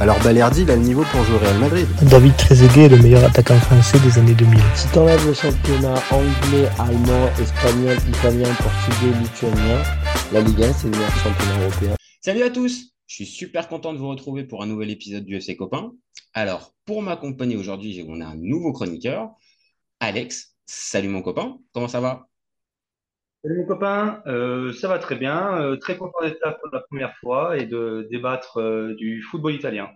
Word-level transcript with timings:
alors 0.00 0.16
Balerdi, 0.22 0.62
il 0.62 0.70
a 0.70 0.76
le 0.76 0.82
niveau 0.82 1.02
pour 1.10 1.24
jouer 1.24 1.34
au 1.34 1.38
Real 1.38 1.58
Madrid. 1.58 1.86
David 2.02 2.36
Trezeguet 2.36 2.84
est 2.84 2.88
le 2.88 2.98
meilleur 2.98 3.24
attaquant 3.24 3.58
français 3.58 3.98
des 3.98 4.16
années 4.16 4.34
2000. 4.34 4.60
Si 4.76 4.86
t'enlèves 4.92 5.26
le 5.26 5.34
championnat 5.34 5.94
anglais, 6.12 6.68
allemand, 6.78 7.28
espagnol, 7.40 7.96
italien, 8.08 8.48
portugais, 8.54 9.18
lituanien, 9.20 9.82
la 10.32 10.40
Ligue 10.40 10.62
1, 10.62 10.72
c'est 10.72 10.84
le 10.84 10.90
meilleur 10.90 11.10
championnat 11.16 11.62
européen. 11.62 11.94
Salut 12.20 12.42
à 12.42 12.50
tous 12.50 12.92
Je 13.08 13.14
suis 13.14 13.26
super 13.26 13.68
content 13.68 13.92
de 13.92 13.98
vous 13.98 14.08
retrouver 14.08 14.44
pour 14.44 14.62
un 14.62 14.66
nouvel 14.66 14.90
épisode 14.90 15.24
du 15.24 15.34
FC 15.34 15.56
Copain. 15.56 15.90
Alors, 16.32 16.74
pour 16.84 17.02
m'accompagner 17.02 17.56
aujourd'hui, 17.56 18.04
on 18.08 18.20
a 18.20 18.26
un 18.26 18.36
nouveau 18.36 18.72
chroniqueur, 18.72 19.30
Alex. 19.98 20.54
Salut 20.66 21.08
mon 21.08 21.22
copain, 21.22 21.58
comment 21.72 21.88
ça 21.88 22.00
va? 22.00 22.27
Salut 23.44 23.58
mon 23.58 23.66
copain, 23.66 24.20
euh, 24.26 24.72
ça 24.72 24.88
va 24.88 24.98
très 24.98 25.14
bien. 25.14 25.60
Euh, 25.60 25.76
très 25.76 25.96
content 25.96 26.18
d'être 26.22 26.40
là 26.44 26.58
pour 26.60 26.70
la 26.72 26.80
première 26.80 27.16
fois 27.18 27.56
et 27.56 27.66
de 27.66 28.08
débattre 28.10 28.56
euh, 28.56 28.96
du 28.96 29.22
football 29.22 29.54
italien. 29.54 29.88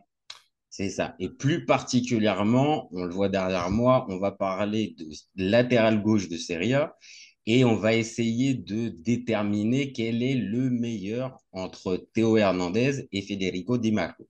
C'est 0.70 0.88
ça. 0.88 1.16
Et 1.18 1.28
plus 1.28 1.66
particulièrement, 1.66 2.88
on 2.92 3.04
le 3.04 3.12
voit 3.12 3.28
derrière 3.28 3.68
moi, 3.68 4.06
on 4.08 4.18
va 4.18 4.30
parler 4.30 4.94
de 4.96 5.06
latéral 5.34 6.02
gauche 6.02 6.28
de 6.28 6.36
Serie 6.36 6.74
A 6.74 6.96
et 7.44 7.64
on 7.64 7.74
va 7.74 7.94
essayer 7.94 8.54
de 8.54 8.88
déterminer 8.88 9.92
quel 9.92 10.22
est 10.22 10.36
le 10.36 10.70
meilleur 10.70 11.36
entre 11.50 11.96
Théo 12.14 12.36
Hernandez 12.36 13.08
et 13.10 13.22
Federico 13.22 13.76
Di 13.76 13.90
Marco. 13.90 14.28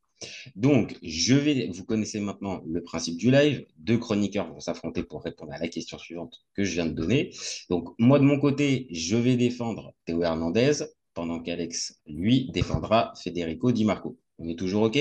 Donc, 0.56 0.96
je 1.02 1.34
vais, 1.34 1.68
vous 1.72 1.84
connaissez 1.84 2.20
maintenant 2.20 2.62
le 2.66 2.82
principe 2.82 3.16
du 3.16 3.30
live. 3.30 3.64
Deux 3.78 3.98
chroniqueurs 3.98 4.52
vont 4.52 4.60
s'affronter 4.60 5.02
pour 5.02 5.22
répondre 5.22 5.52
à 5.52 5.58
la 5.58 5.68
question 5.68 5.98
suivante 5.98 6.44
que 6.54 6.64
je 6.64 6.72
viens 6.72 6.86
de 6.86 6.92
donner. 6.92 7.30
Donc, 7.70 7.94
moi, 7.98 8.18
de 8.18 8.24
mon 8.24 8.38
côté, 8.38 8.86
je 8.90 9.16
vais 9.16 9.36
défendre 9.36 9.94
Théo 10.04 10.22
Hernandez, 10.22 10.84
pendant 11.14 11.40
qu'Alex, 11.40 12.00
lui, 12.06 12.50
défendra 12.52 13.12
Federico 13.22 13.72
Di 13.72 13.84
Marco. 13.84 14.18
On 14.38 14.48
est 14.48 14.58
toujours 14.58 14.84
OK? 14.84 14.98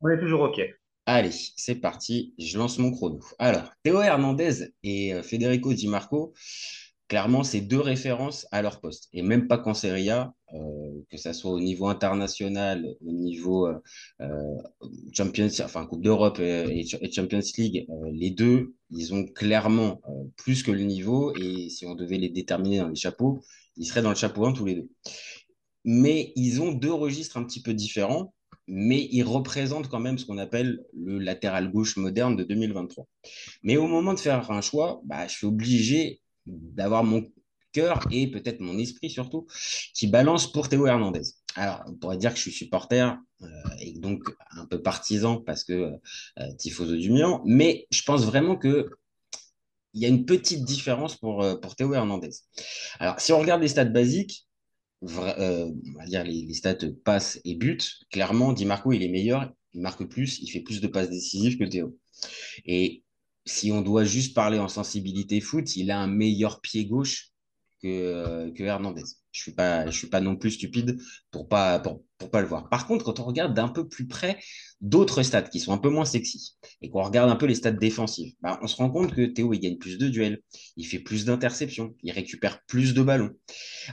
On 0.00 0.08
est 0.08 0.20
toujours 0.20 0.42
OK. 0.42 0.60
Allez, 1.06 1.30
c'est 1.32 1.74
parti. 1.74 2.34
Je 2.38 2.56
lance 2.56 2.78
mon 2.78 2.90
chrono. 2.90 3.20
Alors, 3.38 3.70
Théo 3.82 4.00
Hernandez 4.00 4.72
et 4.82 5.12
euh, 5.12 5.22
Federico 5.22 5.74
Di 5.74 5.86
Marco, 5.88 6.32
clairement, 7.14 7.44
c'est 7.44 7.60
deux 7.60 7.78
références 7.78 8.44
à 8.50 8.60
leur 8.60 8.80
poste. 8.80 9.08
Et 9.12 9.22
même 9.22 9.46
pas 9.46 9.56
qu'en 9.56 9.72
Serie 9.72 10.10
A, 10.10 10.34
euh, 10.52 10.58
que 11.12 11.16
ça 11.16 11.32
soit 11.32 11.52
au 11.52 11.60
niveau 11.60 11.86
international, 11.86 12.84
au 13.06 13.12
niveau 13.12 13.68
euh, 13.68 13.78
euh 14.20 14.56
Champions, 15.12 15.46
enfin 15.60 15.86
Coupe 15.86 16.02
d'Europe 16.02 16.40
et, 16.40 16.84
Champions 17.12 17.38
League, 17.56 17.86
les 18.12 18.32
deux, 18.32 18.74
ils 18.90 19.14
ont 19.14 19.26
clairement 19.26 20.00
plus 20.36 20.64
que 20.64 20.72
le 20.72 20.82
niveau. 20.82 21.32
Et 21.36 21.68
si 21.68 21.86
on 21.86 21.94
devait 21.94 22.18
les 22.18 22.30
déterminer 22.30 22.78
dans 22.78 22.88
les 22.88 22.96
chapeaux, 22.96 23.42
ils 23.76 23.86
seraient 23.86 24.02
dans 24.02 24.10
le 24.10 24.16
chapeau 24.16 24.44
1 24.44 24.52
tous 24.52 24.64
les 24.64 24.74
deux. 24.74 24.88
Mais 25.84 26.32
ils 26.34 26.60
ont 26.62 26.72
deux 26.72 26.92
registres 26.92 27.36
un 27.36 27.44
petit 27.44 27.62
peu 27.62 27.74
différents 27.74 28.34
mais 28.66 29.08
ils 29.12 29.24
représentent 29.24 29.88
quand 29.88 30.00
même 30.00 30.16
ce 30.16 30.24
qu'on 30.24 30.38
appelle 30.38 30.82
le 30.94 31.18
latéral 31.18 31.70
gauche 31.70 31.98
moderne 31.98 32.34
de 32.34 32.44
2023. 32.44 33.06
Mais 33.62 33.76
au 33.76 33.86
moment 33.86 34.14
de 34.14 34.18
faire 34.18 34.50
un 34.50 34.62
choix, 34.62 35.02
bah, 35.04 35.26
je 35.26 35.34
suis 35.34 35.46
obligé 35.46 36.22
d'avoir 36.46 37.04
mon 37.04 37.30
cœur 37.72 38.00
et 38.10 38.30
peut-être 38.30 38.60
mon 38.60 38.78
esprit 38.78 39.10
surtout 39.10 39.46
qui 39.94 40.06
balance 40.06 40.50
pour 40.50 40.68
Théo 40.68 40.86
Hernandez. 40.86 41.22
Alors, 41.56 41.82
on 41.86 41.94
pourrait 41.94 42.16
dire 42.16 42.30
que 42.30 42.36
je 42.36 42.42
suis 42.42 42.52
supporter 42.52 43.18
euh, 43.42 43.46
et 43.80 43.98
donc 43.98 44.22
un 44.52 44.66
peu 44.66 44.80
partisan 44.80 45.38
parce 45.38 45.64
que 45.64 45.92
euh, 46.38 46.52
tifoso 46.58 46.96
du 46.96 47.10
Milan, 47.10 47.42
mais 47.44 47.86
je 47.90 48.02
pense 48.02 48.24
vraiment 48.24 48.56
que 48.56 48.88
il 49.94 50.02
y 50.02 50.06
a 50.06 50.08
une 50.08 50.26
petite 50.26 50.64
différence 50.64 51.16
pour, 51.16 51.42
euh, 51.42 51.56
pour 51.56 51.76
Théo 51.76 51.94
Hernandez. 51.94 52.30
Alors, 52.98 53.20
si 53.20 53.32
on 53.32 53.38
regarde 53.38 53.62
les 53.62 53.68
stats 53.68 53.84
basiques, 53.84 54.46
euh, 55.04 55.70
on 55.94 55.98
va 55.98 56.06
dire 56.06 56.24
les, 56.24 56.42
les, 56.42 56.54
stats 56.54 56.76
passes 57.04 57.40
et 57.44 57.54
buts, 57.54 57.78
clairement, 58.10 58.52
Di 58.52 58.64
Marco, 58.64 58.92
il 58.92 59.02
est 59.02 59.08
meilleur, 59.08 59.52
il 59.72 59.80
marque 59.80 60.04
plus, 60.04 60.40
il 60.40 60.48
fait 60.48 60.60
plus 60.60 60.80
de 60.80 60.88
passes 60.88 61.10
décisives 61.10 61.58
que 61.58 61.64
Théo. 61.64 61.96
Et 62.64 63.04
si 63.46 63.72
on 63.72 63.82
doit 63.82 64.04
juste 64.04 64.34
parler 64.34 64.58
en 64.58 64.68
sensibilité 64.68 65.40
foot, 65.40 65.76
il 65.76 65.90
a 65.90 65.98
un 65.98 66.06
meilleur 66.06 66.60
pied 66.60 66.86
gauche 66.86 67.34
que, 67.84 68.62
Hernandez. 68.62 69.02
Je 69.30 69.42
suis 69.42 69.54
suis 69.90 70.06
pas 70.06 70.20
non 70.20 70.36
plus 70.36 70.52
stupide 70.52 70.98
pour 71.30 71.48
pas, 71.48 71.80
pour, 71.80 72.30
pas 72.30 72.40
le 72.40 72.46
voir. 72.46 72.68
Par 72.68 72.86
contre, 72.86 73.04
quand 73.04 73.18
on 73.20 73.24
regarde 73.24 73.52
d'un 73.52 73.68
peu 73.68 73.88
plus 73.88 74.06
près 74.06 74.38
d'autres 74.80 75.22
stats 75.22 75.42
qui 75.42 75.60
sont 75.60 75.72
un 75.72 75.78
peu 75.78 75.90
moins 75.90 76.04
sexy 76.04 76.56
et 76.80 76.88
qu'on 76.88 77.02
regarde 77.02 77.30
un 77.30 77.36
peu 77.36 77.46
les 77.46 77.56
stats 77.56 77.72
défensives, 77.72 78.32
bah, 78.40 78.58
on 78.62 78.68
se 78.68 78.76
rend 78.76 78.90
compte 78.90 79.12
que 79.12 79.26
Théo, 79.26 79.52
il 79.52 79.58
gagne 79.58 79.76
plus 79.76 79.98
de 79.98 80.08
duels, 80.08 80.40
il 80.76 80.86
fait 80.86 81.00
plus 81.00 81.24
d'interceptions, 81.24 81.94
il 82.02 82.12
récupère 82.12 82.62
plus 82.66 82.94
de 82.94 83.02
ballons. 83.02 83.32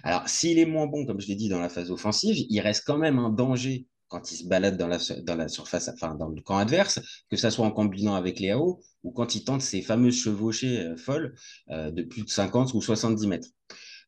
Alors, 0.03 0.29
s'il 0.29 0.59
est 0.59 0.65
moins 0.65 0.85
bon, 0.85 1.05
comme 1.05 1.19
je 1.19 1.27
l'ai 1.27 1.35
dit, 1.35 1.49
dans 1.49 1.59
la 1.59 1.69
phase 1.69 1.91
offensive, 1.91 2.45
il 2.49 2.59
reste 2.61 2.83
quand 2.85 2.99
même 2.99 3.17
un 3.17 3.29
danger 3.29 3.87
quand 4.11 4.31
il 4.31 4.35
se 4.35 4.43
balade 4.45 4.77
dans 4.77 4.87
la, 4.87 4.97
dans 5.23 5.35
la 5.35 5.47
surface, 5.47 5.89
enfin 5.89 6.15
dans 6.15 6.27
le 6.27 6.41
camp 6.41 6.57
adverse, 6.57 6.99
que 7.29 7.37
ça 7.37 7.49
soit 7.49 7.65
en 7.65 7.71
combinant 7.71 8.13
avec 8.13 8.39
les 8.39 8.51
AO 8.51 8.81
ou 9.03 9.11
quand 9.11 9.35
il 9.35 9.45
tente 9.45 9.61
ces 9.61 9.81
fameuses 9.81 10.17
chevauchées 10.17 10.81
euh, 10.81 10.97
folles 10.97 11.33
euh, 11.69 11.91
de 11.91 12.03
plus 12.03 12.23
de 12.23 12.29
50 12.29 12.73
ou 12.73 12.81
70 12.81 13.27
mètres. 13.27 13.47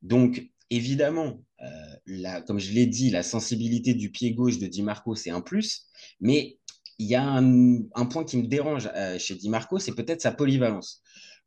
Donc, 0.01 0.45
évidemment, 0.69 1.41
euh, 1.61 2.41
comme 2.41 2.59
je 2.59 2.73
l'ai 2.73 2.85
dit, 2.85 3.09
la 3.11 3.23
sensibilité 3.23 3.93
du 3.93 4.11
pied 4.11 4.33
gauche 4.33 4.59
de 4.59 4.67
Di 4.67 4.83
Marco, 4.83 5.15
c'est 5.15 5.31
un 5.31 5.41
plus, 5.41 5.87
mais 6.19 6.59
il 6.99 7.07
y 7.07 7.15
a 7.15 7.23
un, 7.23 7.77
un 7.95 8.05
point 8.05 8.25
qui 8.25 8.37
me 8.37 8.47
dérange 8.47 8.89
chez 9.17 9.35
Di 9.35 9.49
Marco, 9.49 9.79
c'est 9.79 9.95
peut-être 9.95 10.21
sa 10.21 10.31
polyvalence 10.31 11.01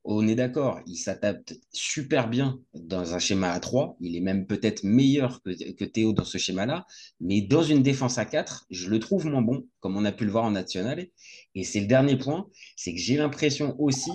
on 0.08 0.28
est 0.28 0.34
d'accord, 0.36 0.80
il 0.86 0.96
s'adapte 0.96 1.58
super 1.72 2.28
bien 2.28 2.60
dans 2.74 3.14
un 3.14 3.18
schéma 3.18 3.50
à 3.50 3.60
3. 3.60 3.96
Il 4.00 4.16
est 4.16 4.20
même 4.20 4.46
peut-être 4.46 4.84
meilleur 4.84 5.42
que, 5.42 5.84
Théo 5.84 6.12
dans 6.12 6.24
ce 6.24 6.38
schéma-là. 6.38 6.86
Mais 7.20 7.40
dans 7.40 7.62
une 7.62 7.82
défense 7.82 8.18
à 8.18 8.24
4, 8.24 8.66
je 8.70 8.88
le 8.88 9.00
trouve 9.00 9.26
moins 9.26 9.42
bon, 9.42 9.66
comme 9.80 9.96
on 9.96 10.04
a 10.04 10.12
pu 10.12 10.24
le 10.24 10.30
voir 10.30 10.44
en 10.44 10.52
national. 10.52 11.06
Et 11.54 11.64
c'est 11.64 11.80
le 11.80 11.86
dernier 11.86 12.16
point, 12.16 12.48
c'est 12.76 12.92
que 12.92 13.00
j'ai 13.00 13.16
l'impression 13.16 13.74
aussi 13.80 14.12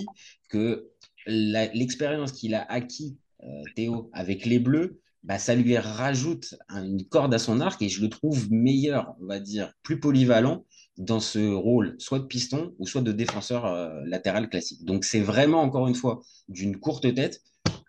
que 0.48 0.88
l'expérience 1.26 2.32
qu'il 2.32 2.54
a 2.54 2.62
acquis, 2.70 3.18
euh, 3.42 3.62
Théo, 3.76 4.10
avec 4.12 4.46
les 4.46 4.58
Bleus, 4.58 5.00
bah, 5.22 5.38
ça 5.38 5.54
lui 5.54 5.76
rajoute 5.76 6.54
une 6.70 7.04
corde 7.04 7.32
à 7.34 7.38
son 7.38 7.60
arc 7.60 7.80
et 7.82 7.88
je 7.88 8.00
le 8.00 8.08
trouve 8.08 8.50
meilleur, 8.50 9.14
on 9.20 9.26
va 9.26 9.40
dire, 9.40 9.72
plus 9.82 10.00
polyvalent 10.00 10.64
dans 10.98 11.20
ce 11.20 11.52
rôle, 11.52 11.96
soit 11.98 12.18
de 12.18 12.26
piston 12.26 12.74
ou 12.78 12.86
soit 12.86 13.00
de 13.00 13.12
défenseur 13.12 13.66
euh, 13.66 14.02
latéral 14.04 14.48
classique. 14.48 14.84
Donc 14.84 15.04
c'est 15.04 15.20
vraiment, 15.20 15.62
encore 15.62 15.88
une 15.88 15.94
fois, 15.94 16.20
d'une 16.48 16.78
courte 16.78 17.14
tête 17.14 17.40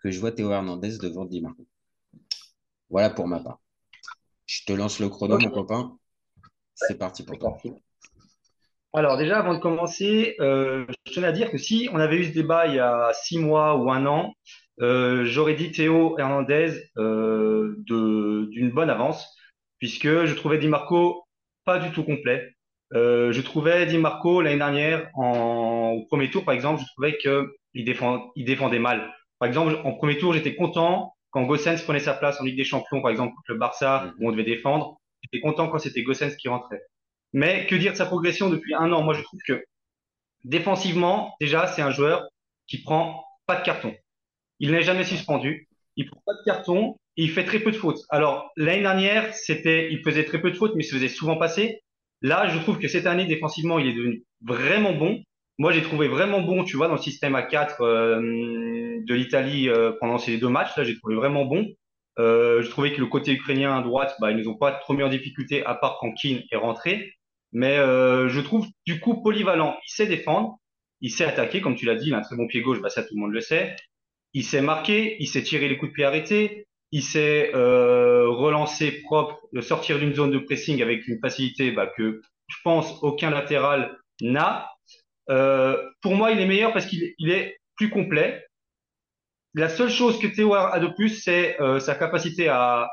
que 0.02 0.10
je 0.10 0.20
vois 0.20 0.32
Théo 0.32 0.50
Hernandez 0.50 0.98
devant 0.98 1.24
Di 1.24 1.40
Marco. 1.40 1.66
Voilà 2.90 3.10
pour 3.10 3.26
ma 3.26 3.40
part. 3.40 3.60
Je 4.46 4.64
te 4.64 4.72
lance 4.72 5.00
le 5.00 5.08
chrono, 5.08 5.38
mon 5.38 5.50
copain. 5.50 5.96
C'est 6.74 6.98
parti 6.98 7.22
pour 7.22 7.38
toi. 7.38 7.56
Alors 8.92 9.16
déjà, 9.16 9.38
avant 9.38 9.54
de 9.54 9.60
commencer, 9.60 10.36
euh, 10.40 10.86
je 11.06 11.14
tenais 11.14 11.26
à 11.26 11.32
dire 11.32 11.50
que 11.50 11.58
si 11.58 11.88
on 11.92 11.98
avait 11.98 12.16
eu 12.16 12.24
ce 12.26 12.32
débat 12.32 12.66
il 12.66 12.74
y 12.74 12.80
a 12.80 13.10
six 13.12 13.38
mois 13.38 13.76
ou 13.76 13.90
un 13.90 14.06
an, 14.06 14.34
euh, 14.80 15.24
j'aurais 15.24 15.54
dit 15.54 15.72
Théo 15.72 16.18
Hernandez 16.18 16.90
d'une 16.96 18.70
bonne 18.72 18.90
avance, 18.90 19.26
puisque 19.78 20.24
je 20.24 20.34
trouvais 20.34 20.58
Di 20.58 20.68
Marco 20.68 21.24
pas 21.64 21.78
du 21.78 21.90
tout 21.92 22.04
complet. 22.04 22.53
Euh, 22.94 23.32
je 23.32 23.40
trouvais 23.40 23.86
Di 23.86 23.98
Marco 23.98 24.40
l'année 24.40 24.58
dernière, 24.58 25.10
en, 25.14 25.90
au 25.96 26.06
premier 26.06 26.30
tour 26.30 26.44
par 26.44 26.54
exemple, 26.54 26.80
je 26.80 26.86
trouvais 26.92 27.18
qu'il 27.18 27.84
défend, 27.84 28.30
il 28.36 28.44
défendait 28.44 28.78
mal. 28.78 29.12
Par 29.38 29.48
exemple, 29.48 29.80
en 29.84 29.92
premier 29.92 30.18
tour, 30.18 30.32
j'étais 30.32 30.54
content 30.54 31.14
quand 31.30 31.42
Gossens 31.42 31.82
prenait 31.82 32.00
sa 32.00 32.14
place 32.14 32.40
en 32.40 32.44
Ligue 32.44 32.56
des 32.56 32.64
Champions, 32.64 33.02
par 33.02 33.10
exemple, 33.10 33.34
contre 33.34 33.52
le 33.52 33.58
Barça, 33.58 34.04
mhm. 34.04 34.14
où 34.18 34.28
on 34.28 34.32
devait 34.32 34.44
défendre. 34.44 35.00
J'étais 35.22 35.40
content 35.40 35.68
quand 35.68 35.78
c'était 35.78 36.02
Gossens 36.02 36.36
qui 36.36 36.48
rentrait. 36.48 36.82
Mais 37.32 37.66
que 37.66 37.74
dire 37.74 37.92
de 37.92 37.96
sa 37.96 38.06
progression 38.06 38.48
depuis 38.48 38.74
un 38.74 38.92
an? 38.92 39.02
Moi, 39.02 39.14
je 39.14 39.22
trouve 39.22 39.40
que 39.46 39.64
défensivement, 40.44 41.34
déjà, 41.40 41.66
c'est 41.66 41.82
un 41.82 41.90
joueur 41.90 42.28
qui 42.68 42.82
prend 42.82 43.24
pas 43.46 43.56
de 43.56 43.64
carton. 43.64 43.92
Il 44.60 44.70
n'est 44.70 44.82
jamais 44.82 45.02
suspendu. 45.02 45.68
Il 45.96 46.08
prend 46.08 46.22
pas 46.24 46.34
de 46.34 46.44
carton 46.44 46.96
et 47.16 47.24
il 47.24 47.30
fait 47.30 47.44
très 47.44 47.58
peu 47.58 47.72
de 47.72 47.76
fautes. 47.76 48.00
Alors, 48.10 48.50
l'année 48.56 48.82
dernière, 48.82 49.34
c'était, 49.34 49.92
il 49.92 50.02
faisait 50.04 50.24
très 50.24 50.40
peu 50.40 50.52
de 50.52 50.56
fautes, 50.56 50.74
mais 50.76 50.84
il 50.84 50.86
se 50.86 50.94
faisait 50.94 51.08
souvent 51.08 51.36
passer. 51.36 51.82
Là, 52.22 52.48
je 52.48 52.58
trouve 52.58 52.78
que 52.78 52.88
cette 52.88 53.06
année, 53.06 53.26
défensivement, 53.26 53.78
il 53.78 53.88
est 53.88 53.94
devenu 53.94 54.24
vraiment 54.42 54.94
bon. 54.94 55.22
Moi, 55.58 55.72
j'ai 55.72 55.82
trouvé 55.82 56.08
vraiment 56.08 56.40
bon, 56.40 56.64
tu 56.64 56.76
vois, 56.76 56.88
dans 56.88 56.94
le 56.94 57.00
système 57.00 57.34
A4 57.34 57.76
euh, 57.80 59.00
de 59.04 59.14
l'Italie 59.14 59.68
euh, 59.68 59.92
pendant 60.00 60.18
ces 60.18 60.36
deux 60.38 60.48
matchs. 60.48 60.76
Là, 60.76 60.84
j'ai 60.84 60.96
trouvé 60.96 61.14
vraiment 61.14 61.44
bon. 61.44 61.66
Euh, 62.18 62.62
je 62.62 62.68
trouvais 62.70 62.92
que 62.92 63.00
le 63.00 63.06
côté 63.06 63.32
ukrainien 63.32 63.76
à 63.76 63.82
droite, 63.82 64.16
bah, 64.20 64.30
ils 64.30 64.36
nous 64.36 64.48
ont 64.48 64.56
pas 64.56 64.72
trop 64.72 64.94
mis 64.94 65.02
en 65.02 65.08
difficulté, 65.08 65.64
à 65.64 65.74
part 65.74 65.98
quand 66.00 66.12
Keane 66.12 66.42
est 66.50 66.56
rentré. 66.56 67.12
Mais 67.52 67.76
je 67.76 68.40
trouve 68.40 68.66
du 68.84 68.98
coup 68.98 69.22
polyvalent. 69.22 69.76
Il 69.86 69.92
sait 69.92 70.06
défendre, 70.08 70.58
il 71.00 71.10
sait 71.10 71.24
attaquer, 71.24 71.60
comme 71.60 71.76
tu 71.76 71.86
l'as 71.86 71.94
dit, 71.94 72.08
il 72.08 72.14
a 72.14 72.18
un 72.18 72.22
très 72.22 72.34
bon 72.34 72.48
pied 72.48 72.62
gauche, 72.62 72.80
bah, 72.80 72.88
ça 72.88 73.04
tout 73.04 73.14
le 73.14 73.20
monde 73.20 73.32
le 73.32 73.40
sait. 73.40 73.76
il 74.32 74.42
sait 74.42 74.60
marquer, 74.60 75.16
il 75.20 75.28
sait 75.28 75.42
tirer 75.42 75.68
les 75.68 75.76
coups 75.76 75.92
de 75.92 75.94
pied 75.94 76.04
arrêtés, 76.04 76.66
il 76.94 77.02
sait 77.02 77.50
euh, 77.56 78.28
relancer 78.28 79.02
propre, 79.02 79.40
de 79.52 79.60
sortir 79.60 79.98
d'une 79.98 80.14
zone 80.14 80.30
de 80.30 80.38
pressing 80.38 80.80
avec 80.80 81.08
une 81.08 81.18
facilité 81.18 81.72
bah, 81.72 81.88
que 81.88 82.22
je 82.46 82.56
pense 82.62 83.02
aucun 83.02 83.30
latéral 83.30 83.98
n'a. 84.20 84.70
Euh, 85.28 85.76
pour 86.02 86.14
moi, 86.14 86.30
il 86.30 86.38
est 86.38 86.46
meilleur 86.46 86.72
parce 86.72 86.86
qu'il 86.86 87.12
il 87.18 87.32
est 87.32 87.58
plus 87.74 87.90
complet. 87.90 88.46
La 89.54 89.68
seule 89.68 89.90
chose 89.90 90.20
que 90.20 90.28
Théo 90.28 90.54
a 90.54 90.78
de 90.78 90.86
plus, 90.86 91.08
c'est 91.08 91.60
euh, 91.60 91.80
sa 91.80 91.96
capacité 91.96 92.46
à, 92.48 92.88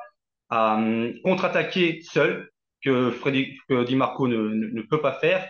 hum, 0.49 1.13
contre-attaquer 1.23 2.01
seul, 2.01 2.49
que, 2.83 3.11
Freddy, 3.11 3.55
que 3.69 3.83
Di 3.83 3.95
Marco 3.95 4.27
ne, 4.27 4.35
ne, 4.35 4.65
ne, 4.65 4.81
peut 4.81 5.01
pas 5.01 5.13
faire. 5.13 5.47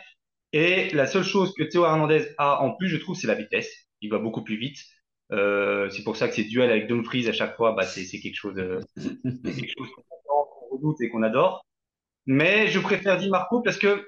Et 0.51 0.89
la 0.89 1.07
seule 1.07 1.24
chose 1.24 1.53
que 1.57 1.63
Théo 1.63 1.86
Hernandez 1.86 2.27
a 2.38 2.62
en 2.62 2.71
plus, 2.75 2.89
je 2.89 2.98
trouve, 2.98 3.15
c'est 3.15 3.27
la 3.27 3.36
vitesse. 3.36 3.71
Il 4.01 4.09
va 4.09 4.18
beaucoup 4.18 4.44
plus 4.44 4.57
vite. 4.57 4.80
Euh, 5.31 5.89
c'est 5.89 6.03
pour 6.03 6.17
ça 6.17 6.27
que 6.27 6.33
ces 6.35 6.43
duels 6.43 6.71
avec 6.71 6.87
Dumfries 6.87 7.27
à 7.27 7.33
chaque 7.33 7.55
fois, 7.55 7.73
bah, 7.73 7.83
c'est 7.83 8.05
quelque 8.19 8.35
chose, 8.35 8.57
euh, 8.57 8.79
quelque 9.43 9.71
chose 9.77 9.87
qu'on 10.25 10.75
redoute 10.75 11.01
et 11.01 11.09
qu'on 11.09 11.23
adore. 11.23 11.65
Mais 12.25 12.67
je 12.67 12.79
préfère 12.79 13.17
Di 13.17 13.29
Marco 13.29 13.61
parce 13.61 13.77
que 13.77 14.07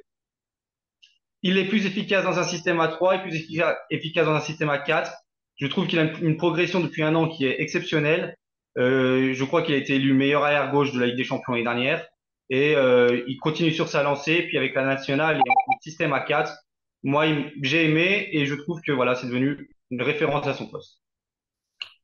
il 1.41 1.57
est 1.57 1.65
plus 1.65 1.85
efficace 1.85 2.23
dans 2.23 2.39
un 2.39 2.43
système 2.43 2.79
à 2.79 2.87
3 2.87 3.15
et 3.15 3.21
plus 3.21 3.35
efficace 3.35 4.25
dans 4.25 4.33
un 4.33 4.39
système 4.39 4.69
à 4.69 4.79
4. 4.79 5.11
Je 5.57 5.67
trouve 5.67 5.87
qu'il 5.87 5.99
a 5.99 6.03
une 6.21 6.37
progression 6.37 6.79
depuis 6.79 7.03
un 7.03 7.15
an 7.15 7.27
qui 7.27 7.45
est 7.45 7.61
exceptionnelle. 7.61 8.37
Euh, 8.77 9.33
je 9.33 9.43
crois 9.43 9.61
qu'il 9.61 9.75
a 9.75 9.77
été 9.77 9.95
élu 9.95 10.13
meilleur 10.13 10.43
arrière 10.43 10.71
gauche 10.71 10.93
de 10.93 10.99
la 10.99 11.07
Ligue 11.07 11.17
des 11.17 11.25
Champions 11.25 11.53
l'année 11.53 11.65
dernière. 11.65 12.07
Et 12.49 12.75
euh, 12.75 13.23
il 13.27 13.37
continue 13.37 13.71
sur 13.71 13.89
sa 13.89 14.03
lancée. 14.03 14.43
Puis 14.43 14.57
avec 14.57 14.73
la 14.73 14.85
nationale 14.85 15.37
et 15.37 15.39
un 15.39 15.79
système 15.81 16.13
à 16.13 16.21
4, 16.21 16.53
moi, 17.03 17.25
j'ai 17.61 17.85
aimé 17.85 18.29
et 18.31 18.45
je 18.45 18.55
trouve 18.55 18.79
que 18.81 18.93
voilà, 18.93 19.15
c'est 19.15 19.27
devenu 19.27 19.69
une 19.91 20.01
référence 20.01 20.47
à 20.47 20.53
son 20.53 20.67
poste. 20.67 21.02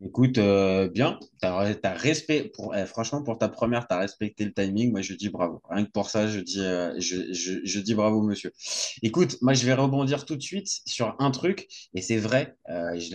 Écoute, 0.01 0.37
euh, 0.37 0.87
bien, 0.87 1.19
t'as, 1.41 1.73
t'as 1.75 1.93
respect 1.93 2.49
pour, 2.55 2.73
eh, 2.73 2.85
franchement, 2.85 3.21
pour 3.21 3.37
ta 3.37 3.49
première, 3.49 3.85
tu 3.85 3.93
as 3.93 3.99
respecté 3.99 4.45
le 4.45 4.53
timing. 4.53 4.91
Moi, 4.91 5.01
je 5.01 5.13
dis 5.13 5.27
bravo. 5.27 5.61
Rien 5.69 5.83
que 5.83 5.91
pour 5.91 6.09
ça, 6.09 6.25
je 6.29 6.39
dis, 6.39 6.61
euh, 6.61 6.93
je, 6.99 7.33
je, 7.33 7.79
dis 7.81 7.95
bravo, 7.95 8.21
monsieur. 8.21 8.53
Écoute, 9.01 9.35
moi, 9.41 9.53
je 9.53 9.65
vais 9.65 9.73
rebondir 9.73 10.23
tout 10.25 10.37
de 10.37 10.41
suite 10.41 10.69
sur 10.85 11.17
un 11.19 11.31
truc, 11.31 11.67
et 11.93 12.01
c'est 12.01 12.15
vrai, 12.17 12.55
euh, 12.69 12.97
je 12.97 13.09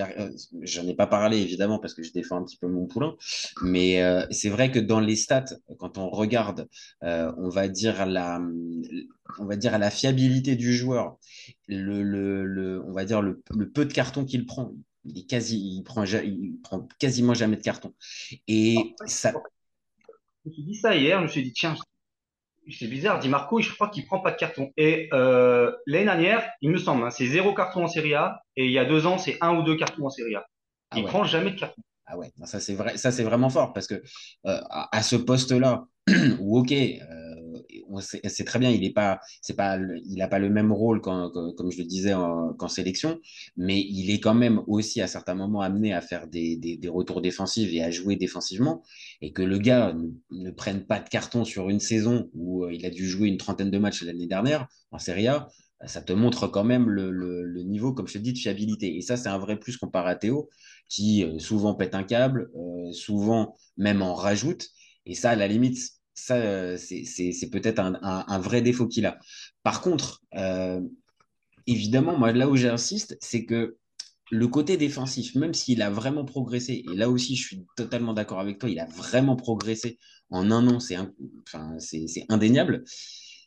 j'en 0.63 0.87
ai 0.87 0.95
pas 0.95 1.07
parlé 1.07 1.39
évidemment 1.39 1.79
parce 1.79 1.95
que 1.95 2.03
je 2.03 2.13
défends 2.13 2.37
un 2.37 2.45
petit 2.45 2.59
peu 2.59 2.69
mon 2.69 2.87
poulain, 2.87 3.15
mais 3.63 4.03
c'est 4.31 4.51
vrai 4.51 4.71
que 4.71 4.79
dans 4.79 5.01
les 5.01 5.17
stats, 5.17 5.45
quand 5.79 5.97
on 5.99 6.11
regarde, 6.11 6.69
on 7.03 7.49
va 7.49 7.69
dire 7.69 8.05
la, 8.07 8.41
on 9.39 9.47
va 9.47 9.57
dire 9.57 9.79
la 9.79 9.91
fiabilité 9.91 10.57
du 10.57 10.75
joueur, 10.75 11.17
le, 11.69 12.03
le, 12.03 12.45
le 12.45 12.83
on 12.85 12.93
va 12.93 13.05
dire 13.05 13.23
le, 13.23 13.43
le 13.55 13.71
peu 13.71 13.85
de 13.85 13.93
cartons 13.93 14.25
qu'il 14.25 14.47
prend 14.47 14.73
il, 15.05 15.19
est 15.19 15.29
quasi, 15.29 15.59
il, 15.59 15.83
prend, 15.83 16.05
il 16.05 16.61
prend 16.63 16.87
quasiment 16.99 17.35
jamais 17.35 17.57
de 17.57 17.63
carton. 17.63 17.95
Et 18.49 18.77
ça. 19.07 19.33
Je 20.45 20.51
me 20.51 20.55
suis 20.55 20.65
dit 20.65 20.75
ça 20.75 20.95
hier, 20.95 21.19
je 21.19 21.23
me 21.23 21.29
suis 21.29 21.43
dit, 21.43 21.53
tiens, 21.53 21.75
c'est 22.71 22.87
bizarre, 22.87 23.19
dit 23.19 23.29
Marco, 23.29 23.61
je 23.61 23.73
crois 23.73 23.89
qu'il 23.89 24.07
prend 24.07 24.21
pas 24.21 24.31
de 24.31 24.37
carton. 24.37 24.73
Et 24.77 25.09
euh, 25.13 25.73
l'année 25.87 26.05
dernière, 26.05 26.51
il 26.61 26.71
me 26.71 26.79
semble, 26.79 27.05
hein, 27.05 27.11
c'est 27.11 27.27
zéro 27.27 27.55
carton 27.55 27.85
en 27.85 27.89
Serie 27.89 28.15
A, 28.15 28.41
et 28.57 28.67
il 28.67 28.73
y 28.73 28.79
a 28.79 28.85
deux 28.85 29.07
ans, 29.07 29.19
c'est 29.19 29.37
un 29.41 29.57
ou 29.57 29.63
deux 29.63 29.77
cartons 29.77 30.07
en 30.07 30.11
Serie 30.11 30.37
A. 30.37 30.47
Il 30.95 31.01
ah 31.01 31.05
ouais. 31.05 31.07
prend 31.07 31.25
jamais 31.25 31.51
de 31.51 31.59
carton. 31.59 31.83
Ah 32.07 32.19
ouais, 32.19 32.31
ça 32.45 32.61
c'est 32.61 32.75
vrai, 32.75 32.99
ça 32.99 33.11
c'est 33.11 33.23
vraiment 33.23 33.49
fort 33.49 33.73
parce 33.73 33.87
que 33.87 33.95
euh, 33.95 34.01
à, 34.45 34.95
à, 34.95 35.03
ce 35.03 35.17
poste-là, 35.17 35.87
où 36.39 36.59
ok, 36.59 36.73
euh, 37.99 38.29
c'est 38.29 38.45
très 38.45 38.59
bien, 38.59 38.71
il 38.71 38.83
n'a 38.83 38.93
pas, 38.93 39.21
pas, 39.57 39.79
il 40.05 40.29
pas 40.31 40.39
le 40.39 40.51
même 40.51 40.73
rôle, 40.73 41.01
quand, 41.01 41.31
comme 41.57 41.71
je 41.71 41.79
le 41.79 41.85
disais, 41.85 42.13
qu'en 42.59 42.69
sélection, 42.69 43.21
mais 43.57 43.81
il 43.81 44.11
est 44.11 44.21
quand 44.21 44.35
même 44.35 44.63
aussi 44.67 45.01
à 45.01 45.07
certains 45.07 45.35
moments 45.35 45.61
amené 45.61 45.93
à 45.93 46.01
faire 46.01 46.27
des, 46.27 46.57
des, 46.57 46.89
retours 46.89 47.21
défensifs 47.21 47.73
et 47.73 47.83
à 47.83 47.91
jouer 47.91 48.17
défensivement, 48.17 48.83
et 49.21 49.33
que 49.33 49.43
le 49.43 49.59
gars 49.59 49.93
ne, 49.93 50.09
ne, 50.31 50.51
prenne 50.51 50.85
pas 50.85 51.01
de 51.01 51.09
carton 51.09 51.45
sur 51.45 51.71
une 51.71 51.81
saison 51.81 52.31
où 52.35 52.65
euh, 52.65 52.73
il 52.73 52.87
a 52.87 52.91
dû 52.91 53.07
jouer 53.09 53.29
une 53.29 53.39
trentaine 53.39 53.71
de 53.71 53.79
matchs 53.79 54.03
l'année 54.03 54.27
dernière 54.27 54.69
en 54.91 54.99
Serie 54.99 55.29
A, 55.29 55.49
ça 55.87 56.01
te 56.01 56.13
montre 56.13 56.47
quand 56.47 56.65
même 56.65 56.89
le, 56.89 57.11
le, 57.11 57.63
niveau, 57.63 57.93
comme 57.93 58.07
je 58.07 58.15
te 58.15 58.19
dis, 58.19 58.33
de 58.33 58.39
fiabilité. 58.39 58.97
Et 58.97 59.03
ça, 59.03 59.17
c'est 59.17 59.29
un 59.29 59.39
vrai 59.39 59.59
plus 59.59 59.77
comparé 59.77 60.11
à 60.11 60.17
Théo, 60.17 60.49
qui 60.89 61.25
euh, 61.25 61.39
souvent 61.39 61.75
pète 61.75 61.95
un 61.95 62.05
câble, 62.05 62.51
euh, 62.57 62.93
souvent 62.93 63.57
même 63.77 64.03
en 64.03 64.15
rajoute. 64.15 64.69
Et 65.07 65.15
ça, 65.15 65.31
à 65.31 65.37
la 65.37 65.49
limite, 65.49 65.79
ça, 66.15 66.37
euh, 66.37 66.77
c'est 66.79 67.51
peut-être 67.51 67.81
un, 67.81 68.39
vrai 68.39 68.63
défaut 68.63 68.87
qu'il 68.87 69.05
a. 69.07 69.19
Par 69.63 69.81
contre, 69.81 70.23
euh, 70.37 70.81
évidemment, 71.67 72.17
moi, 72.17 72.33
là 72.33 72.49
où 72.49 72.57
j'insiste, 72.57 73.19
c'est 73.21 73.45
que 73.45 73.77
le 74.31 74.49
côté 74.49 74.77
défensif, 74.77 75.35
même 75.35 75.55
s'il 75.55 75.83
a 75.83 75.91
vraiment 75.91 76.25
progressé, 76.25 76.85
et 76.91 76.97
là 76.97 77.11
aussi, 77.11 77.37
je 77.37 77.47
suis 77.47 77.67
totalement 77.77 78.15
d'accord 78.15 78.41
avec 78.41 78.59
toi, 78.59 78.71
il 78.71 78.79
a 78.79 78.87
vraiment 78.87 79.37
progressé 79.37 79.99
en 80.31 80.51
un 80.51 80.67
an, 80.69 80.81
c'est 80.81 80.97
indéniable. 82.29 82.85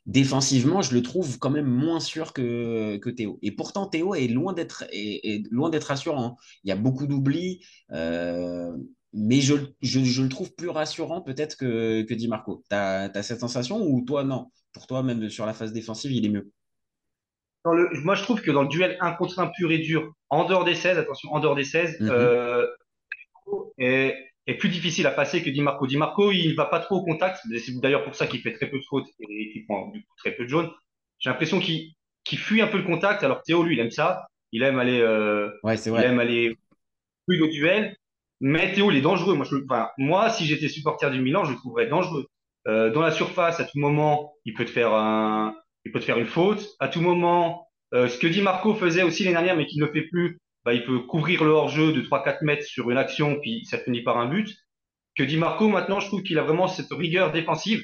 Défensivement, 0.06 0.82
je 0.82 0.94
le 0.94 1.02
trouve 1.02 1.38
quand 1.40 1.50
même 1.50 1.66
moins 1.66 2.00
sûr 2.00 2.32
que, 2.32 2.98
Théo. 3.10 3.40
Et 3.42 3.52
pourtant, 3.52 3.88
Théo 3.88 4.14
est 4.14 4.28
loin 4.28 4.54
d'être 4.54 4.86
d'être 4.92 5.84
rassurant. 5.84 6.38
Il 6.64 6.70
y 6.70 6.72
a 6.72 6.78
beaucoup 6.78 7.08
d'oublis. 7.08 7.66
Euh, 7.92 8.78
mais 9.14 9.42
je, 9.42 9.56
je, 9.82 10.04
je, 10.04 10.22
le 10.22 10.30
trouve 10.30 10.54
plus 10.54 10.70
rassurant 10.70 11.22
peut-être 11.22 11.56
que, 11.56 12.04
que 12.04 12.14
Di 12.14 12.28
Marco. 12.28 12.64
Tu 12.70 12.76
as, 12.76 13.12
as, 13.14 13.24
cette 13.24 13.40
sensation 13.40 13.82
ou 13.82 14.04
toi, 14.06 14.24
non? 14.24 14.52
Pour 14.74 14.88
toi, 14.88 15.02
même 15.04 15.30
sur 15.30 15.46
la 15.46 15.54
phase 15.54 15.74
défensive, 15.74 16.12
il 16.12 16.26
est 16.26 16.30
mieux 16.30 16.52
dans 17.68 17.74
le, 17.74 17.90
Moi, 18.04 18.16
je 18.16 18.24
trouve 18.24 18.42
que 18.42 18.52
dans 18.52 18.62
le 18.62 18.68
duel 18.68 18.98
1 19.02 19.14
contre 19.14 19.40
1 19.40 19.48
pur 19.48 19.72
et 19.72 19.80
dur, 19.80 20.14
en 20.30 20.46
dehors 20.46 20.64
des 20.64 20.76
16, 20.76 20.98
attention, 20.98 21.34
en 21.34 21.40
dehors 21.40 21.56
des 21.56 21.64
16, 21.64 22.00
mm 22.00 22.06
-hmm. 22.06 22.12
euh, 22.12 22.68
est, 23.78 24.16
est, 24.48 24.56
plus 24.56 24.70
difficile 24.70 25.06
à 25.08 25.12
passer 25.12 25.44
que 25.44 25.50
Di 25.50 25.62
Marco. 25.62 25.86
Di 25.88 25.98
Marco, 25.98 26.32
il 26.32 26.54
va 26.56 26.66
pas 26.66 26.80
trop 26.80 26.96
au 26.98 27.04
contact. 27.04 27.42
C'est 27.64 27.80
d'ailleurs 27.82 28.04
pour 28.04 28.16
ça 28.16 28.26
qu'il 28.28 28.42
fait 28.42 28.54
très 28.54 28.70
peu 28.70 28.80
de 28.80 28.86
fautes 28.90 29.10
et 29.20 29.52
qu'il 29.52 29.66
prend 29.66 29.92
très 30.22 30.32
peu 30.36 30.44
de 30.44 30.50
jaunes. 30.50 30.72
J'ai 31.20 31.30
l'impression 31.30 31.60
qu'il 31.60 31.94
qu 32.24 32.36
fuit 32.38 32.62
un 32.62 32.68
peu 32.68 32.78
le 32.78 32.88
contact. 32.94 33.24
Alors 33.24 33.42
Théo, 33.46 33.64
lui, 33.64 33.74
il 33.76 33.80
aime 33.80 33.92
ça. 33.92 34.08
Il 34.52 34.64
aime 34.64 34.80
aller, 34.80 35.02
euh, 35.02 35.50
ouais, 35.64 35.76
il 35.76 36.04
aime 36.10 36.20
aller 36.20 36.44
plus 37.26 37.42
au 37.42 37.48
duel. 37.48 37.96
Mais 38.40 38.72
Théo, 38.74 38.92
il 38.92 38.98
est 38.98 39.02
dangereux. 39.02 39.36
Moi, 39.36 39.46
je, 39.50 39.56
enfin, 39.64 39.90
moi 39.98 40.30
si 40.30 40.46
j'étais 40.46 40.70
supporter 40.70 41.10
du 41.12 41.22
Milan, 41.22 41.46
je 41.46 41.52
le 41.52 41.58
trouverais 41.58 41.88
dangereux. 41.88 42.28
Euh, 42.68 42.92
dans 42.92 43.02
la 43.02 43.12
surface, 43.12 43.60
à 43.60 43.64
tout 43.64 43.80
moment, 43.80 44.34
il 44.46 44.54
peut 44.54 44.66
te 44.66 44.72
faire 44.72 44.94
un, 44.94 45.56
il 45.86 45.92
peut 45.92 46.00
te 46.00 46.06
faire 46.06 46.18
une 46.18 46.28
faute. 46.28 46.68
À 46.80 46.88
tout 46.88 47.02
moment, 47.02 47.68
euh, 47.94 48.08
ce 48.10 48.20
que 48.20 48.28
dit 48.28 48.42
Marco 48.42 48.76
faisait 48.76 49.04
aussi 49.04 49.24
l'année 49.24 49.36
dernière, 49.36 49.56
mais 49.56 49.66
qu'il 49.66 49.82
ne 49.82 49.88
fait 49.88 50.04
plus, 50.04 50.40
bah, 50.66 50.74
il 50.74 50.84
peut 50.84 51.00
couvrir 51.00 51.44
le 51.44 51.52
hors-jeu 51.52 51.94
de 51.94 52.02
3-4 52.02 52.44
mètres 52.44 52.66
sur 52.66 52.92
une 52.92 52.98
action, 52.98 53.40
puis 53.42 53.66
ça 53.66 53.78
finit 53.78 54.04
par 54.04 54.18
un 54.18 54.28
but. 54.28 54.54
Que 55.16 55.24
dit 55.24 55.38
Marco 55.38 55.68
maintenant, 55.70 56.00
je 56.00 56.08
trouve 56.08 56.24
qu'il 56.24 56.38
a 56.38 56.44
vraiment 56.44 56.68
cette 56.68 56.92
rigueur 56.92 57.32
défensive 57.32 57.82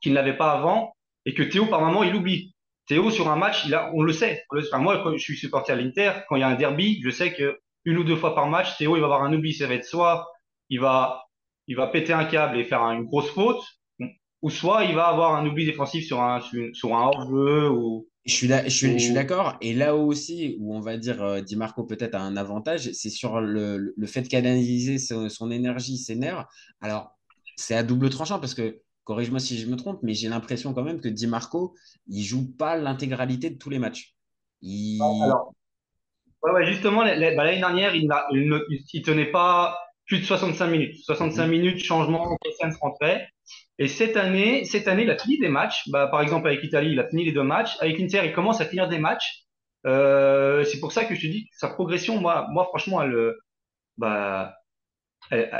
qu'il 0.00 0.14
n'avait 0.14 0.36
pas 0.36 0.52
avant, 0.52 0.94
et 1.26 1.34
que 1.34 1.42
Théo, 1.42 1.66
par 1.66 1.82
moment, 1.82 2.02
il 2.02 2.14
oublie. 2.14 2.54
Théo, 2.86 3.10
sur 3.10 3.28
un 3.28 3.36
match, 3.36 3.64
il 3.66 3.74
a, 3.74 3.90
on 3.94 4.02
le 4.02 4.12
sait. 4.12 4.44
Enfin, 4.50 4.78
moi, 4.78 5.00
quand 5.02 5.12
je 5.12 5.22
suis 5.22 5.36
supporter 5.36 5.72
à 5.72 5.76
l'Inter, 5.76 6.12
quand 6.28 6.36
il 6.36 6.40
y 6.40 6.42
a 6.42 6.48
un 6.48 6.54
derby, 6.54 7.00
je 7.04 7.10
sais 7.10 7.34
que 7.34 7.58
une 7.84 7.98
ou 7.98 8.04
deux 8.04 8.16
fois 8.16 8.34
par 8.34 8.48
match, 8.48 8.76
Théo, 8.78 8.96
il 8.96 9.00
va 9.00 9.06
avoir 9.06 9.22
un 9.22 9.32
oubli. 9.32 9.54
Ça 9.54 9.66
va 9.66 9.74
être 9.74 9.84
soit 9.84 10.26
il 10.70 10.80
va, 10.80 11.24
il 11.66 11.76
va 11.76 11.88
péter 11.88 12.12
un 12.12 12.24
câble 12.24 12.56
et 12.58 12.64
faire 12.64 12.82
une 12.82 13.04
grosse 13.04 13.30
faute, 13.30 13.62
ou 14.42 14.48
soit 14.48 14.84
il 14.84 14.94
va 14.94 15.08
avoir 15.08 15.34
un 15.34 15.46
oubli 15.46 15.66
défensif 15.66 16.06
sur 16.06 16.22
un, 16.22 16.40
sur 16.72 16.96
un 16.96 17.02
hors-jeu. 17.02 17.70
Ou, 17.70 18.06
je 18.24 18.34
suis, 18.34 18.48
je 18.48 18.68
suis, 18.68 18.92
je 18.92 18.98
suis 18.98 19.12
d'accord. 19.12 19.56
Et 19.60 19.74
là 19.74 19.96
aussi, 19.96 20.56
où 20.60 20.74
on 20.74 20.80
va 20.80 20.96
dire, 20.96 21.22
euh, 21.22 21.40
Di 21.40 21.56
Marco 21.56 21.84
peut-être 21.84 22.14
a 22.14 22.20
un 22.20 22.36
avantage, 22.36 22.92
c'est 22.92 23.10
sur 23.10 23.40
le, 23.40 23.92
le 23.96 24.06
fait 24.06 24.22
de 24.22 24.28
canaliser 24.28 24.98
son, 24.98 25.28
son 25.28 25.50
énergie, 25.50 25.98
ses 25.98 26.16
nerfs. 26.16 26.46
Alors, 26.80 27.18
c'est 27.56 27.74
à 27.74 27.82
double 27.82 28.10
tranchant 28.10 28.38
parce 28.38 28.54
que, 28.54 28.80
corrige-moi 29.04 29.40
si 29.40 29.58
je 29.58 29.66
me 29.66 29.76
trompe, 29.76 30.00
mais 30.02 30.14
j'ai 30.14 30.28
l'impression 30.28 30.72
quand 30.72 30.84
même 30.84 31.00
que 31.00 31.08
Di 31.08 31.26
Marco, 31.26 31.74
il 32.06 32.22
joue 32.22 32.50
pas 32.56 32.76
l'intégralité 32.76 33.50
de 33.50 33.58
tous 33.58 33.70
les 33.70 33.78
matchs. 33.78 34.14
Il... 34.62 35.02
Alors, 35.02 35.52
Ouais, 36.42 36.52
ouais, 36.52 36.66
justement, 36.66 37.04
bah, 37.04 37.14
l'année 37.14 37.58
dernière, 37.58 37.94
il, 37.94 38.08
il, 38.32 38.48
ne, 38.48 38.58
il 38.92 39.02
tenait 39.02 39.30
pas 39.30 39.78
plus 40.06 40.20
de 40.20 40.24
65 40.24 40.66
minutes. 40.66 40.96
65 41.04 41.46
mmh. 41.46 41.50
minutes, 41.50 41.84
changement, 41.84 42.36
se 42.44 42.78
rentrait. 42.80 43.28
Et 43.78 43.88
cette 43.88 44.16
année, 44.16 44.64
cette 44.64 44.88
année, 44.88 45.04
il 45.04 45.10
a 45.10 45.18
fini 45.18 45.38
des 45.38 45.48
matchs. 45.48 45.88
Bah, 45.88 46.06
par 46.08 46.20
exemple, 46.20 46.48
avec 46.48 46.62
l'Italie, 46.62 46.92
il 46.92 47.00
a 47.00 47.08
fini 47.08 47.24
les 47.24 47.32
deux 47.32 47.42
matchs. 47.42 47.76
Avec 47.80 48.00
Inter, 48.00 48.22
il 48.24 48.32
commence 48.32 48.60
à 48.60 48.64
finir 48.64 48.88
des 48.88 48.98
matchs. 48.98 49.44
Euh, 49.86 50.64
c'est 50.64 50.80
pour 50.80 50.92
ça 50.92 51.04
que 51.04 51.14
je 51.14 51.20
te 51.20 51.26
dis 51.26 51.44
que 51.44 51.56
sa 51.56 51.68
progression, 51.68 52.20
moi, 52.20 52.48
moi 52.50 52.64
franchement, 52.66 53.02
elle, 53.02 53.34
bah, 53.96 54.54
elle, 55.30 55.50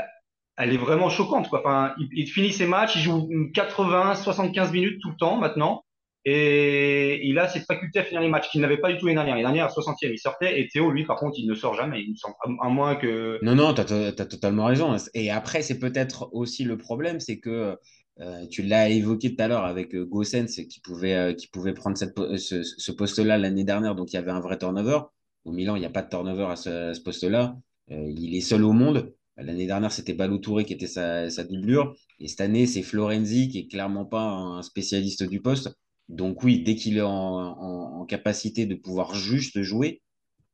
elle 0.57 0.73
est 0.73 0.77
vraiment 0.77 1.09
choquante. 1.09 1.49
Quoi. 1.49 1.59
Enfin, 1.59 1.95
il, 1.97 2.09
il 2.11 2.27
finit 2.27 2.51
ses 2.51 2.67
matchs, 2.67 2.95
il 2.95 3.01
joue 3.01 3.29
80, 3.53 4.15
75 4.15 4.71
minutes 4.71 5.01
tout 5.01 5.09
le 5.09 5.17
temps 5.17 5.37
maintenant. 5.37 5.83
Et 6.23 7.27
il 7.27 7.39
a 7.39 7.47
cette 7.47 7.65
faculté 7.65 7.99
à 7.99 8.03
finir 8.03 8.21
les 8.21 8.29
matchs 8.29 8.49
qu'il 8.51 8.61
n'avait 8.61 8.77
pas 8.77 8.91
du 8.91 8.97
tout 8.99 9.07
les 9.07 9.15
dernières. 9.15 9.35
Les 9.35 9.41
dernières, 9.41 9.65
à 9.65 9.69
60e, 9.69 10.11
il 10.11 10.19
sortait. 10.19 10.59
Et 10.59 10.67
Théo, 10.67 10.91
lui, 10.91 11.03
par 11.03 11.17
contre, 11.17 11.39
il 11.39 11.47
ne 11.47 11.55
sort 11.55 11.73
jamais. 11.73 12.01
Il 12.01 12.15
à 12.61 12.69
moins 12.69 12.95
que. 12.95 13.39
Non, 13.41 13.55
non, 13.55 13.73
tu 13.73 13.81
as, 13.81 14.13
totalement 14.13 14.65
raison. 14.65 14.95
Et 15.15 15.31
après, 15.31 15.63
c'est 15.63 15.79
peut-être 15.79 16.29
aussi 16.31 16.63
le 16.63 16.77
problème, 16.77 17.19
c'est 17.19 17.39
que 17.39 17.75
euh, 18.19 18.45
tu 18.47 18.61
l'as 18.61 18.89
évoqué 18.89 19.35
tout 19.35 19.41
à 19.41 19.47
l'heure 19.47 19.65
avec 19.65 19.95
euh, 19.95 20.05
Gossens 20.05 20.63
qui 20.69 20.79
pouvait, 20.81 21.15
euh, 21.15 21.33
qui 21.33 21.47
pouvait 21.47 21.73
prendre 21.73 21.97
cette, 21.97 22.15
ce, 22.37 22.91
poste-là 22.91 23.39
l'année 23.39 23.63
dernière. 23.63 23.95
Donc, 23.95 24.13
il 24.13 24.15
y 24.15 24.19
avait 24.19 24.31
un 24.31 24.41
vrai 24.41 24.59
turnover. 24.59 24.99
Au 25.45 25.51
Milan, 25.51 25.75
il 25.75 25.79
n'y 25.79 25.87
a 25.87 25.89
pas 25.89 26.03
de 26.03 26.09
turnover 26.09 26.45
à 26.51 26.55
ce, 26.55 26.91
à 26.91 26.93
ce 26.93 27.01
poste-là. 27.01 27.57
il 27.89 28.35
est 28.35 28.41
seul 28.41 28.63
au 28.63 28.73
monde. 28.73 29.11
L'année 29.37 29.65
dernière, 29.65 29.91
c'était 29.91 30.13
Balotouré 30.13 30.65
qui 30.65 30.73
était 30.73 30.85
sa, 30.85 31.31
sa, 31.31 31.43
doublure. 31.43 31.95
Et 32.19 32.27
cette 32.27 32.41
année, 32.41 32.67
c'est 32.67 32.83
Florenzi 32.83 33.49
qui 33.49 33.59
est 33.59 33.67
clairement 33.67 34.05
pas 34.05 34.21
un 34.21 34.61
spécialiste 34.61 35.23
du 35.23 35.41
poste. 35.41 35.75
Donc 36.11 36.43
oui, 36.43 36.61
dès 36.61 36.75
qu'il 36.75 36.97
est 36.97 37.01
en, 37.01 37.09
en, 37.09 38.05
capacité 38.05 38.65
de 38.65 38.75
pouvoir 38.75 39.15
juste 39.15 39.61
jouer, 39.61 40.01